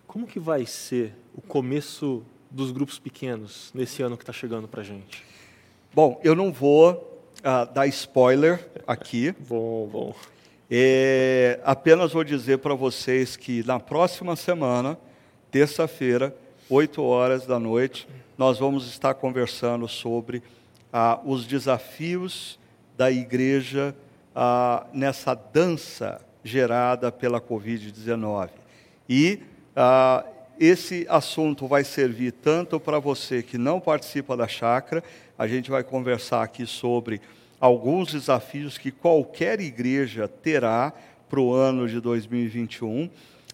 Como 0.08 0.26
que 0.26 0.40
vai 0.40 0.66
ser 0.66 1.14
o 1.36 1.42
começo 1.42 2.24
dos 2.50 2.72
grupos 2.72 2.98
pequenos 2.98 3.72
nesse 3.76 4.02
ano 4.02 4.16
que 4.16 4.24
está 4.24 4.32
chegando 4.32 4.66
para 4.66 4.80
a 4.80 4.84
gente? 4.84 5.22
Bom, 5.94 6.20
eu 6.24 6.34
não 6.34 6.50
vou 6.50 6.94
uh, 7.40 7.74
dar 7.74 7.86
spoiler 7.88 8.66
aqui. 8.88 9.34
bom, 9.50 9.86
bom. 9.88 10.16
É, 10.72 11.60
apenas 11.62 12.14
vou 12.14 12.24
dizer 12.24 12.60
para 12.60 12.74
vocês 12.74 13.36
que 13.36 13.64
na 13.64 13.82
próxima 13.82 14.38
semana, 14.38 14.98
terça-feira, 15.52 16.34
8 16.70 17.04
horas 17.04 17.46
da 17.46 17.60
noite, 17.60 18.08
nós 18.38 18.60
vamos 18.60 18.88
estar 18.88 19.14
conversando 19.14 19.90
sobre 19.90 20.42
ah, 20.92 21.20
os 21.26 21.46
desafios 21.46 22.58
da 22.96 23.12
igreja 23.12 23.94
ah, 24.34 24.88
nessa 24.94 25.34
dança 25.34 26.22
gerada 26.46 27.12
pela 27.12 27.42
Covid-19. 27.42 28.50
E 29.10 29.42
ah, 29.80 30.26
esse 30.60 31.06
assunto 31.08 31.68
vai 31.68 31.84
servir 31.84 32.32
tanto 32.32 32.80
para 32.80 32.98
você 32.98 33.44
que 33.44 33.60
não 33.60 33.80
participa 33.80 34.36
da 34.36 34.48
chácara, 34.48 35.04
a 35.38 35.48
gente 35.48 35.70
vai 35.70 35.84
conversar 35.84 36.42
aqui 36.42 36.66
sobre 36.66 37.22
alguns 37.60 38.12
desafios 38.12 38.76
que 38.76 38.90
qualquer 38.90 39.60
igreja 39.60 40.28
terá 40.28 40.92
para 41.30 41.40
o 41.40 41.54
ano 41.54 41.88
de 41.88 42.02
2021. 42.02 43.08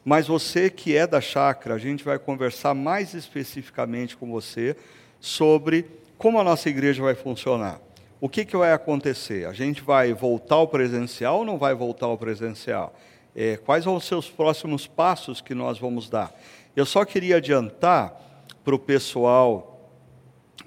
Mas 0.05 0.27
você 0.27 0.69
que 0.69 0.95
é 0.95 1.05
da 1.05 1.19
chácara, 1.19 1.75
a 1.75 1.77
gente 1.79 2.05
vai 2.05 2.17
conversar 2.17 2.73
mais 2.73 3.13
especificamente 3.13 4.15
com 4.15 4.31
você 4.31 4.77
sobre 5.19 5.85
como 6.17 6.39
a 6.39 6.43
nossa 6.43 6.69
igreja 6.69 7.03
vai 7.03 7.15
funcionar. 7.15 7.81
O 8.21 8.29
que, 8.29 8.45
que 8.45 8.55
vai 8.55 8.71
acontecer? 8.71 9.45
A 9.45 9.51
gente 9.51 9.81
vai 9.81 10.13
voltar 10.13 10.55
ao 10.55 10.69
presencial 10.69 11.39
ou 11.39 11.45
não 11.45 11.57
vai 11.57 11.75
voltar 11.75 12.05
ao 12.05 12.17
presencial? 12.17 12.95
É, 13.35 13.57
quais 13.57 13.85
vão 13.85 13.99
ser 13.99 14.15
os 14.15 14.29
próximos 14.29 14.85
passos 14.85 15.41
que 15.41 15.55
nós 15.55 15.79
vamos 15.79 16.09
dar? 16.09 16.31
Eu 16.75 16.85
só 16.85 17.03
queria 17.03 17.37
adiantar 17.37 18.13
para 18.63 18.75
o 18.75 18.79
pessoal 18.79 19.91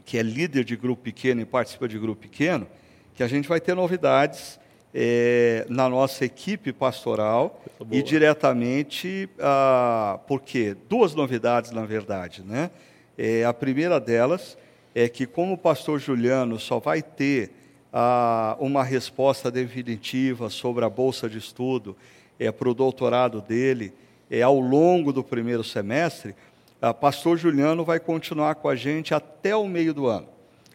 que 0.05 0.19
é 0.19 0.23
líder 0.23 0.65
de 0.65 0.77
grupo 0.77 1.03
pequeno 1.03 1.41
e 1.41 1.45
participa 1.45 1.89
de 1.89 1.99
grupo 1.99 2.23
pequeno, 2.23 2.67
que 3.15 3.23
a 3.23 3.29
gente 3.29 3.49
vai 3.49 3.61
ter 3.61 3.75
novidades 3.75 4.59
é, 4.95 5.67
na 5.69 5.89
nossa 5.89 6.25
equipe 6.25 6.73
pastoral 6.73 7.63
e 7.91 8.03
diretamente, 8.03 9.29
ah, 9.41 10.19
porque 10.27 10.77
duas 10.89 11.15
novidades 11.15 11.71
na 11.71 11.85
verdade, 11.85 12.43
né? 12.43 12.71
É, 13.19 13.45
a 13.45 13.53
primeira 13.53 13.99
delas 13.99 14.57
é 14.95 15.09
que 15.09 15.27
como 15.27 15.55
o 15.55 15.59
pastor 15.59 15.99
Juliano 15.99 16.59
só 16.59 16.79
vai 16.79 17.03
ter 17.03 17.51
ah, 17.93 18.57
uma 18.61 18.85
resposta 18.85 19.51
definitiva 19.51 20.49
sobre 20.51 20.85
a 20.85 20.89
bolsa 20.89 21.29
de 21.29 21.39
estudo 21.39 21.97
é, 22.39 22.51
para 22.51 22.69
o 22.69 22.75
doutorado 22.75 23.41
dele 23.41 23.93
é, 24.31 24.43
ao 24.43 24.59
longo 24.59 25.13
do 25.13 25.23
primeiro 25.23 25.65
semestre, 25.65 26.35
o 26.81 26.93
pastor 26.93 27.39
Juliano 27.39 27.85
vai 27.85 27.99
continuar 27.99 28.57
com 28.57 28.69
a 28.69 28.77
gente 28.77 29.15
até 29.15 29.57
o 29.57 29.67
meio 29.67 29.95
do 29.95 30.07
ano. 30.07 30.29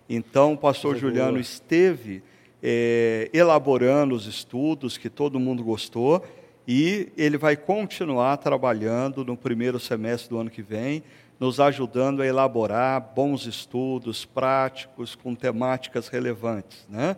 Então, 0.09 0.53
o 0.53 0.57
pastor 0.57 0.97
Juliano 0.97 1.39
esteve 1.39 2.23
é, 2.61 3.29
elaborando 3.33 4.15
os 4.15 4.25
estudos 4.25 4.97
que 4.97 5.09
todo 5.09 5.39
mundo 5.39 5.63
gostou 5.63 6.25
e 6.67 7.09
ele 7.17 7.37
vai 7.37 7.55
continuar 7.55 8.37
trabalhando 8.37 9.23
no 9.23 9.37
primeiro 9.37 9.79
semestre 9.79 10.29
do 10.29 10.37
ano 10.37 10.49
que 10.49 10.61
vem, 10.61 11.03
nos 11.39 11.59
ajudando 11.59 12.21
a 12.21 12.27
elaborar 12.27 13.13
bons 13.15 13.45
estudos 13.45 14.25
práticos 14.25 15.15
com 15.15 15.33
temáticas 15.33 16.07
relevantes. 16.07 16.85
Né? 16.89 17.15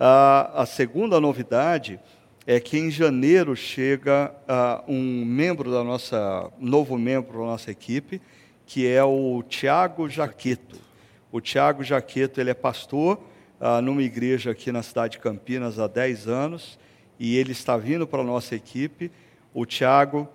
a 0.00 0.64
segunda 0.64 1.20
novidade 1.20 1.98
é 2.50 2.58
que 2.58 2.78
em 2.78 2.90
janeiro 2.90 3.54
chega 3.54 4.34
uh, 4.48 4.90
um 4.90 5.22
membro 5.22 5.70
da 5.70 5.84
nossa, 5.84 6.50
novo 6.58 6.96
membro 6.96 7.40
da 7.40 7.44
nossa 7.44 7.70
equipe, 7.70 8.22
que 8.64 8.86
é 8.86 9.04
o 9.04 9.44
Tiago 9.46 10.08
Jaqueto. 10.08 10.78
O 11.30 11.42
Tiago 11.42 11.84
Jaqueto, 11.84 12.40
ele 12.40 12.48
é 12.48 12.54
pastor 12.54 13.20
uh, 13.60 13.82
numa 13.82 14.02
igreja 14.02 14.52
aqui 14.52 14.72
na 14.72 14.82
cidade 14.82 15.12
de 15.12 15.18
Campinas 15.18 15.78
há 15.78 15.86
10 15.86 16.26
anos, 16.26 16.78
e 17.20 17.36
ele 17.36 17.52
está 17.52 17.76
vindo 17.76 18.06
para 18.06 18.22
a 18.22 18.24
nossa 18.24 18.54
equipe. 18.54 19.12
O 19.52 19.66
Tiago, 19.66 20.26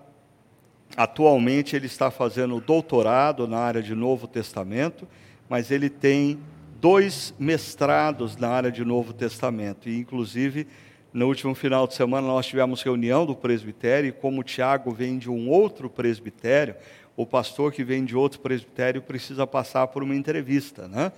atualmente, 0.96 1.76
ele 1.76 1.88
está 1.88 2.12
fazendo 2.12 2.62
doutorado 2.62 3.48
na 3.48 3.58
área 3.58 3.82
de 3.82 3.96
Novo 3.96 4.28
Testamento, 4.28 5.08
mas 5.50 5.72
ele 5.72 5.90
tem 5.90 6.40
dois 6.80 7.34
mestrados 7.40 8.38
na 8.38 8.50
área 8.50 8.72
de 8.72 8.86
Novo 8.86 9.14
Testamento, 9.14 9.90
e 9.90 9.98
inclusive 9.98 10.68
no 11.14 11.28
último 11.28 11.54
final 11.54 11.86
de 11.86 11.94
semana 11.94 12.26
nós 12.26 12.48
tivemos 12.48 12.82
reunião 12.82 13.24
do 13.24 13.36
presbitério 13.36 14.10
e 14.10 14.12
como 14.12 14.42
o 14.42 14.44
Tiago 14.44 14.92
vem 14.92 15.20
de 15.20 15.30
um 15.30 15.48
outro 15.48 15.88
presbitério, 15.88 16.76
o 17.16 17.24
pastor 17.24 17.72
que 17.72 17.84
vem 17.84 18.04
de 18.04 18.18
outro 18.18 18.40
presbitério 18.40 19.00
precisa 19.00 19.46
passar 19.46 19.86
por 19.88 20.02
uma 20.02 20.16
entrevista, 20.16 20.88
né? 20.88 21.12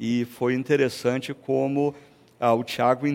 E 0.00 0.24
foi 0.24 0.54
interessante 0.54 1.34
como 1.34 1.94
ah, 2.40 2.54
o 2.54 2.64
Tiago, 2.64 3.06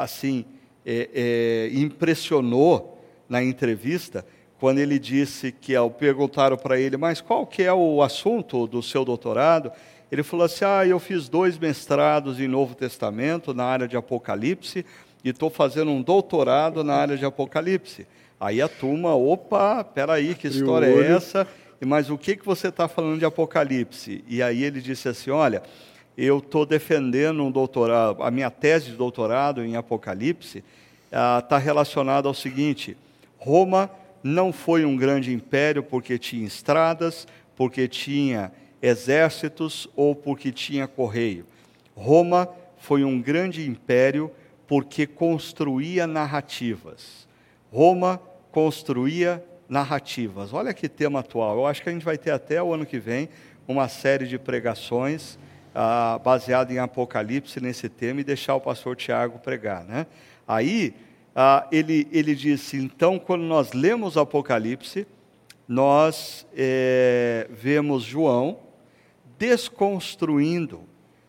assim, 0.00 0.44
é, 0.84 1.08
é, 1.14 1.70
impressionou 1.72 3.00
na 3.28 3.42
entrevista 3.42 4.26
quando 4.58 4.78
ele 4.78 4.98
disse 4.98 5.52
que, 5.52 5.76
ao 5.76 5.90
perguntaram 5.90 6.56
para 6.56 6.78
ele, 6.78 6.96
mas 6.96 7.20
qual 7.20 7.46
que 7.46 7.62
é 7.62 7.72
o 7.72 8.02
assunto 8.02 8.66
do 8.66 8.82
seu 8.82 9.04
doutorado? 9.04 9.70
Ele 10.10 10.22
falou 10.22 10.46
assim, 10.46 10.64
ah, 10.64 10.86
eu 10.86 10.98
fiz 10.98 11.28
dois 11.28 11.56
mestrados 11.56 12.40
em 12.40 12.48
Novo 12.48 12.74
Testamento, 12.74 13.54
na 13.54 13.64
área 13.64 13.86
de 13.86 13.96
Apocalipse, 13.96 14.84
e 15.24 15.30
estou 15.30 15.48
fazendo 15.48 15.90
um 15.90 16.02
doutorado 16.02 16.84
na 16.84 16.94
área 16.94 17.16
de 17.16 17.24
Apocalipse. 17.24 18.06
Aí 18.38 18.60
a 18.60 18.68
turma, 18.68 19.14
opa, 19.14 19.82
peraí, 19.82 20.34
que 20.34 20.46
história 20.46 20.86
é 20.86 21.12
essa? 21.12 21.48
Mas 21.80 22.10
o 22.10 22.18
que, 22.18 22.36
que 22.36 22.44
você 22.44 22.68
está 22.68 22.86
falando 22.86 23.18
de 23.18 23.24
Apocalipse? 23.24 24.22
E 24.28 24.42
aí 24.42 24.62
ele 24.62 24.80
disse 24.80 25.08
assim, 25.08 25.30
olha, 25.30 25.62
eu 26.16 26.38
estou 26.38 26.66
defendendo 26.66 27.42
um 27.42 27.50
doutorado, 27.50 28.22
a 28.22 28.30
minha 28.30 28.50
tese 28.50 28.90
de 28.90 28.96
doutorado 28.96 29.64
em 29.64 29.76
Apocalipse 29.76 30.62
está 31.06 31.56
ah, 31.56 31.58
relacionada 31.58 32.28
ao 32.28 32.34
seguinte, 32.34 32.96
Roma 33.38 33.90
não 34.22 34.52
foi 34.52 34.84
um 34.84 34.96
grande 34.96 35.32
império 35.32 35.82
porque 35.82 36.18
tinha 36.18 36.46
estradas, 36.46 37.26
porque 37.56 37.86
tinha 37.86 38.52
exércitos 38.82 39.88
ou 39.94 40.14
porque 40.14 40.50
tinha 40.50 40.86
correio. 40.86 41.46
Roma 41.94 42.48
foi 42.76 43.04
um 43.04 43.20
grande 43.20 43.66
império 43.68 44.30
porque 44.74 45.06
construía 45.06 46.04
narrativas. 46.04 47.28
Roma 47.72 48.20
construía 48.50 49.40
narrativas. 49.68 50.52
Olha 50.52 50.74
que 50.74 50.88
tema 50.88 51.20
atual. 51.20 51.58
Eu 51.58 51.66
acho 51.68 51.80
que 51.80 51.88
a 51.88 51.92
gente 51.92 52.04
vai 52.04 52.18
ter 52.18 52.32
até 52.32 52.60
o 52.60 52.74
ano 52.74 52.84
que 52.84 52.98
vem 52.98 53.28
uma 53.68 53.88
série 53.88 54.26
de 54.26 54.36
pregações 54.36 55.38
ah, 55.72 56.18
baseada 56.24 56.72
em 56.72 56.80
Apocalipse 56.80 57.60
nesse 57.60 57.88
tema 57.88 58.20
e 58.20 58.24
deixar 58.24 58.56
o 58.56 58.60
pastor 58.60 58.96
Tiago 58.96 59.38
pregar. 59.38 59.84
Né? 59.84 60.08
Aí 60.44 60.92
ah, 61.36 61.68
ele, 61.70 62.08
ele 62.10 62.34
disse: 62.34 62.76
então, 62.76 63.16
quando 63.16 63.42
nós 63.42 63.74
lemos 63.74 64.16
Apocalipse, 64.16 65.06
nós 65.68 66.44
é, 66.52 67.46
vemos 67.48 68.02
João 68.02 68.58
desconstruindo 69.38 70.80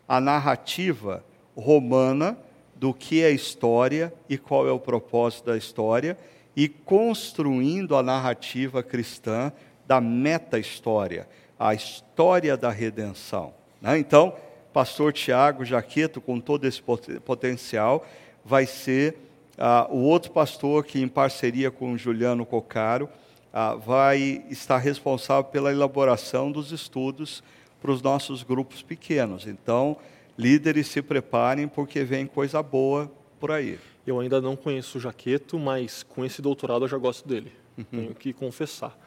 a 0.08 0.20
narrativa 0.20 1.24
romana 1.56 2.36
do 2.76 2.94
que 2.94 3.24
é 3.24 3.32
história 3.32 4.14
e 4.30 4.38
qual 4.38 4.68
é 4.68 4.72
o 4.72 4.80
propósito 4.80 5.46
da 5.46 5.58
história, 5.58 6.18
e 6.56 6.68
construindo 6.68 7.96
a 7.96 8.04
narrativa 8.04 8.82
cristã 8.84 9.52
da 9.86 10.02
meta-história, 10.02 11.28
a 11.60 11.74
história 11.74 12.58
da 12.58 12.70
redenção. 12.70 13.54
Né? 13.82 13.98
Então, 14.00 14.34
pastor 14.74 15.14
Tiago 15.14 15.64
Jaqueto, 15.64 16.20
com 16.20 16.40
todo 16.40 16.66
esse 16.66 16.82
potencial, 17.24 18.06
vai 18.44 18.66
ser 18.66 19.18
ah, 19.58 19.88
o 19.90 20.00
outro 20.00 20.32
pastor 20.32 20.86
que, 20.86 21.02
em 21.02 21.08
parceria 21.08 21.72
com 21.72 21.98
Juliano 21.98 22.46
Cocaro, 22.46 23.10
ah, 23.54 23.76
vai 23.76 24.44
estar 24.50 24.78
responsável 24.78 25.46
pela 25.46 25.72
elaboração 25.72 26.52
dos 26.52 26.72
estudos 26.72 27.42
para 27.82 27.92
os 27.92 28.02
nossos 28.02 28.44
grupos 28.44 28.82
pequenos. 28.82 29.48
Então, 29.48 29.98
líderes 30.38 30.88
se 30.88 31.02
preparem 31.02 31.68
porque 31.68 32.04
vem 32.04 32.26
coisa 32.26 32.62
boa 32.62 33.12
por 33.40 33.52
aí. 33.52 33.80
Eu 34.06 34.20
ainda 34.20 34.40
não 34.40 34.56
conheço 34.56 34.98
o 34.98 35.02
Jaqueto, 35.02 35.58
mas 35.58 36.04
com 36.04 36.24
esse 36.24 36.42
doutorado 36.42 36.86
eu 36.86 36.90
já 36.90 36.98
gosto 36.98 37.28
dele. 37.28 37.52
Uhum. 37.78 37.86
Tenho 37.86 38.16
que 38.16 38.34
confessar. 38.34 38.98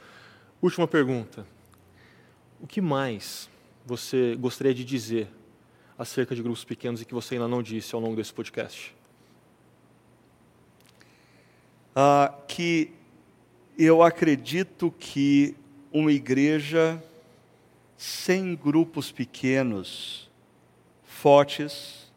Última 0.60 0.88
pergunta. 0.88 1.46
O 2.60 2.66
que 2.66 2.80
mais 2.80 3.48
você 3.86 4.36
gostaria 4.36 4.74
de 4.74 4.84
dizer 4.84 5.28
acerca 5.96 6.34
de 6.34 6.42
grupos 6.42 6.64
pequenos 6.64 7.00
e 7.00 7.04
que 7.04 7.14
você 7.14 7.34
ainda 7.34 7.48
não 7.48 7.62
disse 7.62 7.94
ao 7.94 8.00
longo 8.00 8.16
desse 8.16 8.32
podcast? 8.32 8.94
ah, 12.00 12.32
que 12.46 12.92
eu 13.76 14.04
acredito 14.04 14.94
que 15.00 15.56
uma 15.92 16.12
igreja 16.12 17.02
sem 17.96 18.54
grupos 18.54 19.10
pequenos, 19.10 20.27
fortes, 21.18 22.12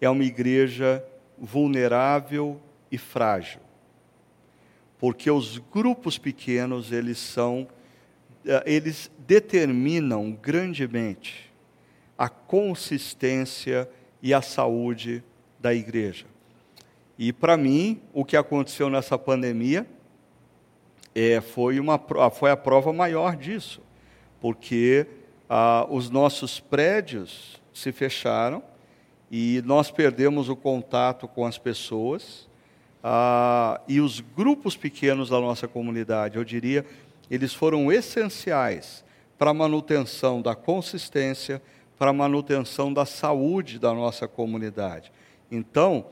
é 0.00 0.08
uma 0.08 0.24
igreja 0.24 1.04
vulnerável 1.38 2.58
e 2.90 2.96
frágil. 2.96 3.60
Porque 4.98 5.30
os 5.30 5.58
grupos 5.58 6.16
pequenos, 6.16 6.90
eles 6.90 7.18
são, 7.18 7.68
eh, 8.46 8.62
eles 8.64 9.10
determinam 9.18 10.32
grandemente 10.32 11.52
a 12.16 12.30
consistência 12.30 13.88
e 14.22 14.32
a 14.32 14.40
saúde 14.40 15.22
da 15.58 15.74
igreja. 15.74 16.24
E 17.18 17.34
para 17.34 17.58
mim, 17.58 18.00
o 18.10 18.24
que 18.24 18.38
aconteceu 18.38 18.88
nessa 18.88 19.18
pandemia 19.18 19.86
é, 21.14 21.42
foi, 21.42 21.78
uma, 21.78 22.00
foi 22.30 22.50
a 22.50 22.56
prova 22.56 22.90
maior 22.90 23.36
disso, 23.36 23.82
porque 24.40 25.06
ah, 25.46 25.86
os 25.90 26.08
nossos 26.08 26.58
prédios 26.58 27.59
se 27.72 27.92
fecharam 27.92 28.62
e 29.30 29.62
nós 29.64 29.90
perdemos 29.90 30.48
o 30.48 30.56
contato 30.56 31.28
com 31.28 31.46
as 31.46 31.56
pessoas 31.56 32.48
ah, 33.02 33.80
e 33.88 34.00
os 34.00 34.20
grupos 34.20 34.76
pequenos 34.76 35.30
da 35.30 35.40
nossa 35.40 35.66
comunidade, 35.66 36.36
eu 36.36 36.44
diria, 36.44 36.84
eles 37.30 37.54
foram 37.54 37.90
essenciais 37.90 39.04
para 39.38 39.52
a 39.52 39.54
manutenção 39.54 40.42
da 40.42 40.54
consistência, 40.54 41.62
para 41.98 42.10
a 42.10 42.12
manutenção 42.12 42.92
da 42.92 43.06
saúde 43.06 43.78
da 43.78 43.94
nossa 43.94 44.28
comunidade. 44.28 45.10
Então, 45.50 46.04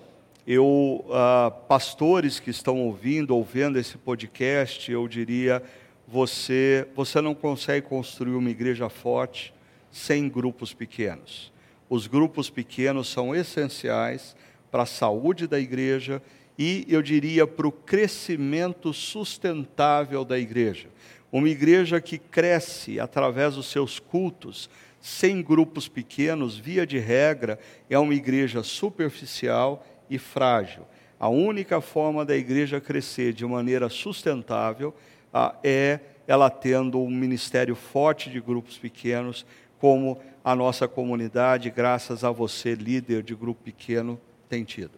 eu, 0.46 1.04
ah, 1.10 1.52
pastores 1.68 2.40
que 2.40 2.50
estão 2.50 2.80
ouvindo 2.80 3.36
ou 3.36 3.44
vendo 3.44 3.78
esse 3.78 3.98
podcast, 3.98 4.90
eu 4.90 5.06
diria, 5.06 5.62
você, 6.06 6.88
você 6.94 7.20
não 7.20 7.34
consegue 7.34 7.86
construir 7.86 8.34
uma 8.34 8.48
igreja 8.48 8.88
forte 8.88 9.52
sem 9.90 10.28
grupos 10.28 10.72
pequenos. 10.72 11.52
Os 11.88 12.06
grupos 12.06 12.50
pequenos 12.50 13.08
são 13.08 13.34
essenciais 13.34 14.36
para 14.70 14.82
a 14.82 14.86
saúde 14.86 15.46
da 15.46 15.58
igreja 15.58 16.22
e, 16.58 16.84
eu 16.88 17.00
diria, 17.00 17.46
para 17.46 17.66
o 17.66 17.72
crescimento 17.72 18.92
sustentável 18.92 20.24
da 20.24 20.38
igreja. 20.38 20.88
Uma 21.30 21.48
igreja 21.48 22.00
que 22.00 22.18
cresce 22.18 22.98
através 22.98 23.54
dos 23.54 23.66
seus 23.66 23.98
cultos, 23.98 24.68
sem 25.00 25.42
grupos 25.42 25.88
pequenos, 25.88 26.56
via 26.58 26.86
de 26.86 26.98
regra, 26.98 27.58
é 27.88 27.98
uma 27.98 28.14
igreja 28.14 28.62
superficial 28.62 29.86
e 30.10 30.18
frágil. 30.18 30.84
A 31.20 31.28
única 31.28 31.80
forma 31.80 32.24
da 32.24 32.36
igreja 32.36 32.80
crescer 32.80 33.32
de 33.32 33.44
maneira 33.44 33.88
sustentável 33.88 34.94
ah, 35.32 35.54
é 35.62 36.00
ela 36.26 36.50
tendo 36.50 37.00
um 37.00 37.10
ministério 37.10 37.74
forte 37.74 38.30
de 38.30 38.40
grupos 38.40 38.76
pequenos, 38.76 39.46
como 39.78 40.18
a 40.44 40.54
nossa 40.54 40.88
comunidade, 40.88 41.70
graças 41.70 42.24
a 42.24 42.30
você, 42.30 42.74
líder 42.74 43.22
de 43.22 43.34
grupo 43.34 43.62
pequeno, 43.62 44.20
tem 44.48 44.64
tido. 44.64 44.92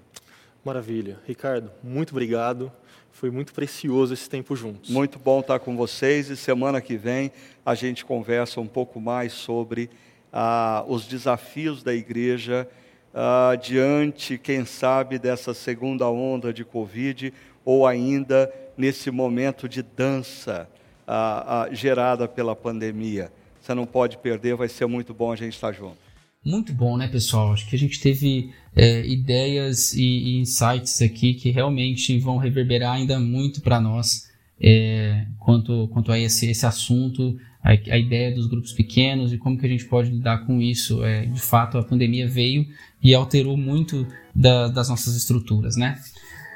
Maravilha. 0.64 1.18
Ricardo, 1.26 1.70
muito 1.82 2.10
obrigado. 2.10 2.70
Foi 3.10 3.30
muito 3.30 3.52
precioso 3.52 4.14
esse 4.14 4.28
tempo 4.28 4.54
juntos. 4.54 4.90
Muito 4.90 5.18
bom 5.18 5.40
estar 5.40 5.58
com 5.58 5.76
vocês 5.76 6.30
e 6.30 6.36
semana 6.36 6.80
que 6.80 6.96
vem 6.96 7.32
a 7.64 7.74
gente 7.74 8.04
conversa 8.04 8.60
um 8.60 8.66
pouco 8.66 9.00
mais 9.00 9.32
sobre 9.32 9.90
ah, 10.32 10.84
os 10.86 11.06
desafios 11.06 11.82
da 11.82 11.92
igreja 11.92 12.68
ah, 13.14 13.56
diante, 13.60 14.38
quem 14.38 14.64
sabe, 14.64 15.18
dessa 15.18 15.52
segunda 15.52 16.08
onda 16.08 16.52
de 16.52 16.64
Covid 16.64 17.32
ou 17.64 17.86
ainda 17.86 18.52
nesse 18.76 19.10
momento 19.10 19.68
de 19.68 19.82
dança 19.82 20.68
ah, 21.06 21.64
ah, 21.64 21.74
gerada 21.74 22.28
pela 22.28 22.54
pandemia. 22.54 23.32
Você 23.70 23.74
não 23.76 23.86
pode 23.86 24.18
perder, 24.18 24.56
vai 24.56 24.68
ser 24.68 24.86
muito 24.86 25.14
bom 25.14 25.30
a 25.30 25.36
gente 25.36 25.54
estar 25.54 25.70
junto. 25.70 25.96
Muito 26.44 26.72
bom, 26.72 26.96
né, 26.96 27.06
pessoal? 27.06 27.52
Acho 27.52 27.68
que 27.68 27.76
a 27.76 27.78
gente 27.78 28.00
teve 28.00 28.50
é, 28.74 29.06
ideias 29.06 29.92
e, 29.92 30.02
e, 30.02 30.40
insights 30.40 31.00
aqui 31.00 31.34
que 31.34 31.50
realmente 31.50 32.18
vão 32.18 32.36
reverberar 32.36 32.94
ainda 32.96 33.20
muito 33.20 33.60
para 33.60 33.80
nós 33.80 34.28
é, 34.60 35.24
quanto, 35.38 35.86
quanto 35.92 36.10
a 36.10 36.18
esse, 36.18 36.50
esse 36.50 36.66
assunto, 36.66 37.38
a, 37.62 37.70
a, 37.70 37.96
ideia 37.96 38.34
dos 38.34 38.48
grupos 38.48 38.72
pequenos 38.72 39.32
e 39.32 39.38
como 39.38 39.56
que 39.56 39.66
a 39.66 39.68
gente 39.68 39.84
pode 39.84 40.10
lidar 40.10 40.44
com 40.46 40.60
isso. 40.60 41.04
É, 41.04 41.26
de 41.26 41.40
fato, 41.40 41.78
a 41.78 41.84
pandemia 41.84 42.26
veio 42.26 42.66
e 43.00 43.14
alterou 43.14 43.56
muito 43.56 44.04
da, 44.34 44.66
das 44.66 44.88
nossas 44.88 45.14
estruturas, 45.14 45.76
né? 45.76 45.96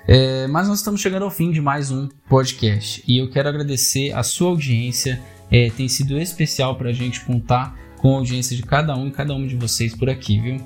É, 0.08 0.48
mas 0.48 0.66
nós 0.66 0.78
estamos 0.78 1.00
chegando 1.00 1.22
ao 1.22 1.30
fim 1.30 1.52
de 1.52 1.60
mais 1.60 1.92
um 1.92 2.08
podcast 2.28 3.04
e 3.06 3.18
eu 3.18 3.30
quero 3.30 3.48
agradecer 3.48 4.10
a 4.12 4.24
sua 4.24 4.48
audiência. 4.48 5.22
É, 5.50 5.70
tem 5.70 5.88
sido 5.88 6.18
especial 6.18 6.76
para 6.76 6.90
a 6.90 6.92
gente 6.92 7.20
contar 7.24 7.76
com 7.96 8.14
a 8.14 8.18
audiência 8.18 8.56
de 8.56 8.62
cada 8.62 8.96
um 8.96 9.08
e 9.08 9.10
cada 9.10 9.34
um 9.34 9.46
de 9.46 9.56
vocês 9.56 9.94
por 9.94 10.10
aqui, 10.10 10.38
viu? 10.38 10.56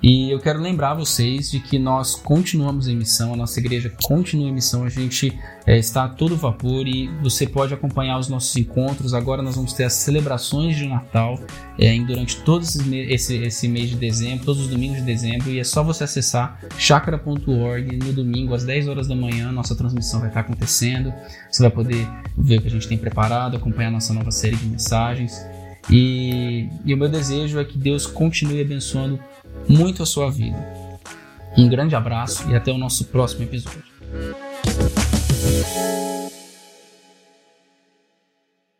E 0.00 0.30
eu 0.30 0.38
quero 0.38 0.60
lembrar 0.60 0.94
vocês 0.94 1.50
de 1.50 1.58
que 1.58 1.76
nós 1.76 2.14
continuamos 2.14 2.86
em 2.86 2.96
missão, 2.96 3.34
a 3.34 3.36
nossa 3.36 3.58
igreja 3.58 3.92
continua 4.04 4.48
em 4.48 4.52
missão, 4.52 4.84
a 4.84 4.88
gente 4.88 5.36
é, 5.66 5.76
está 5.76 6.04
a 6.04 6.08
todo 6.08 6.36
vapor 6.36 6.86
e 6.86 7.08
você 7.20 7.46
pode 7.46 7.74
acompanhar 7.74 8.16
os 8.16 8.28
nossos 8.28 8.56
encontros. 8.56 9.12
Agora 9.12 9.42
nós 9.42 9.56
vamos 9.56 9.72
ter 9.72 9.84
as 9.84 9.94
celebrações 9.94 10.76
de 10.76 10.86
Natal 10.86 11.40
é, 11.76 11.98
durante 11.98 12.40
todo 12.42 12.62
esse, 12.62 13.36
esse, 13.36 13.68
mês 13.68 13.90
de 13.90 13.96
dezembro, 13.96 14.44
todos 14.44 14.62
os 14.62 14.68
domingos 14.68 14.98
de 14.98 15.04
dezembro, 15.04 15.50
e 15.50 15.58
é 15.58 15.64
só 15.64 15.82
você 15.82 16.04
acessar 16.04 16.60
chakra.org 16.78 17.96
no 17.96 18.12
domingo 18.12 18.54
às 18.54 18.64
10 18.64 18.86
horas 18.86 19.08
da 19.08 19.16
manhã. 19.16 19.50
Nossa 19.50 19.74
transmissão 19.74 20.20
vai 20.20 20.28
estar 20.28 20.40
acontecendo. 20.40 21.12
Você 21.50 21.60
vai 21.60 21.72
poder 21.72 22.08
ver 22.36 22.58
o 22.58 22.62
que 22.62 22.68
a 22.68 22.70
gente 22.70 22.86
tem 22.86 22.98
preparado, 22.98 23.56
acompanhar 23.56 23.90
nossa 23.90 24.12
nova 24.12 24.30
série 24.30 24.54
de 24.54 24.66
mensagens. 24.66 25.44
E, 25.90 26.68
e 26.84 26.92
o 26.92 26.96
meu 26.96 27.08
desejo 27.08 27.58
é 27.58 27.64
que 27.64 27.78
Deus 27.78 28.06
continue 28.06 28.60
abençoando 28.60 29.18
muito 29.66 30.02
a 30.02 30.06
sua 30.06 30.30
vida. 30.30 30.58
Um 31.56 31.68
grande 31.68 31.94
abraço 31.94 32.48
e 32.50 32.54
até 32.54 32.70
o 32.70 32.78
nosso 32.78 33.06
próximo 33.06 33.42
episódio. 33.44 33.82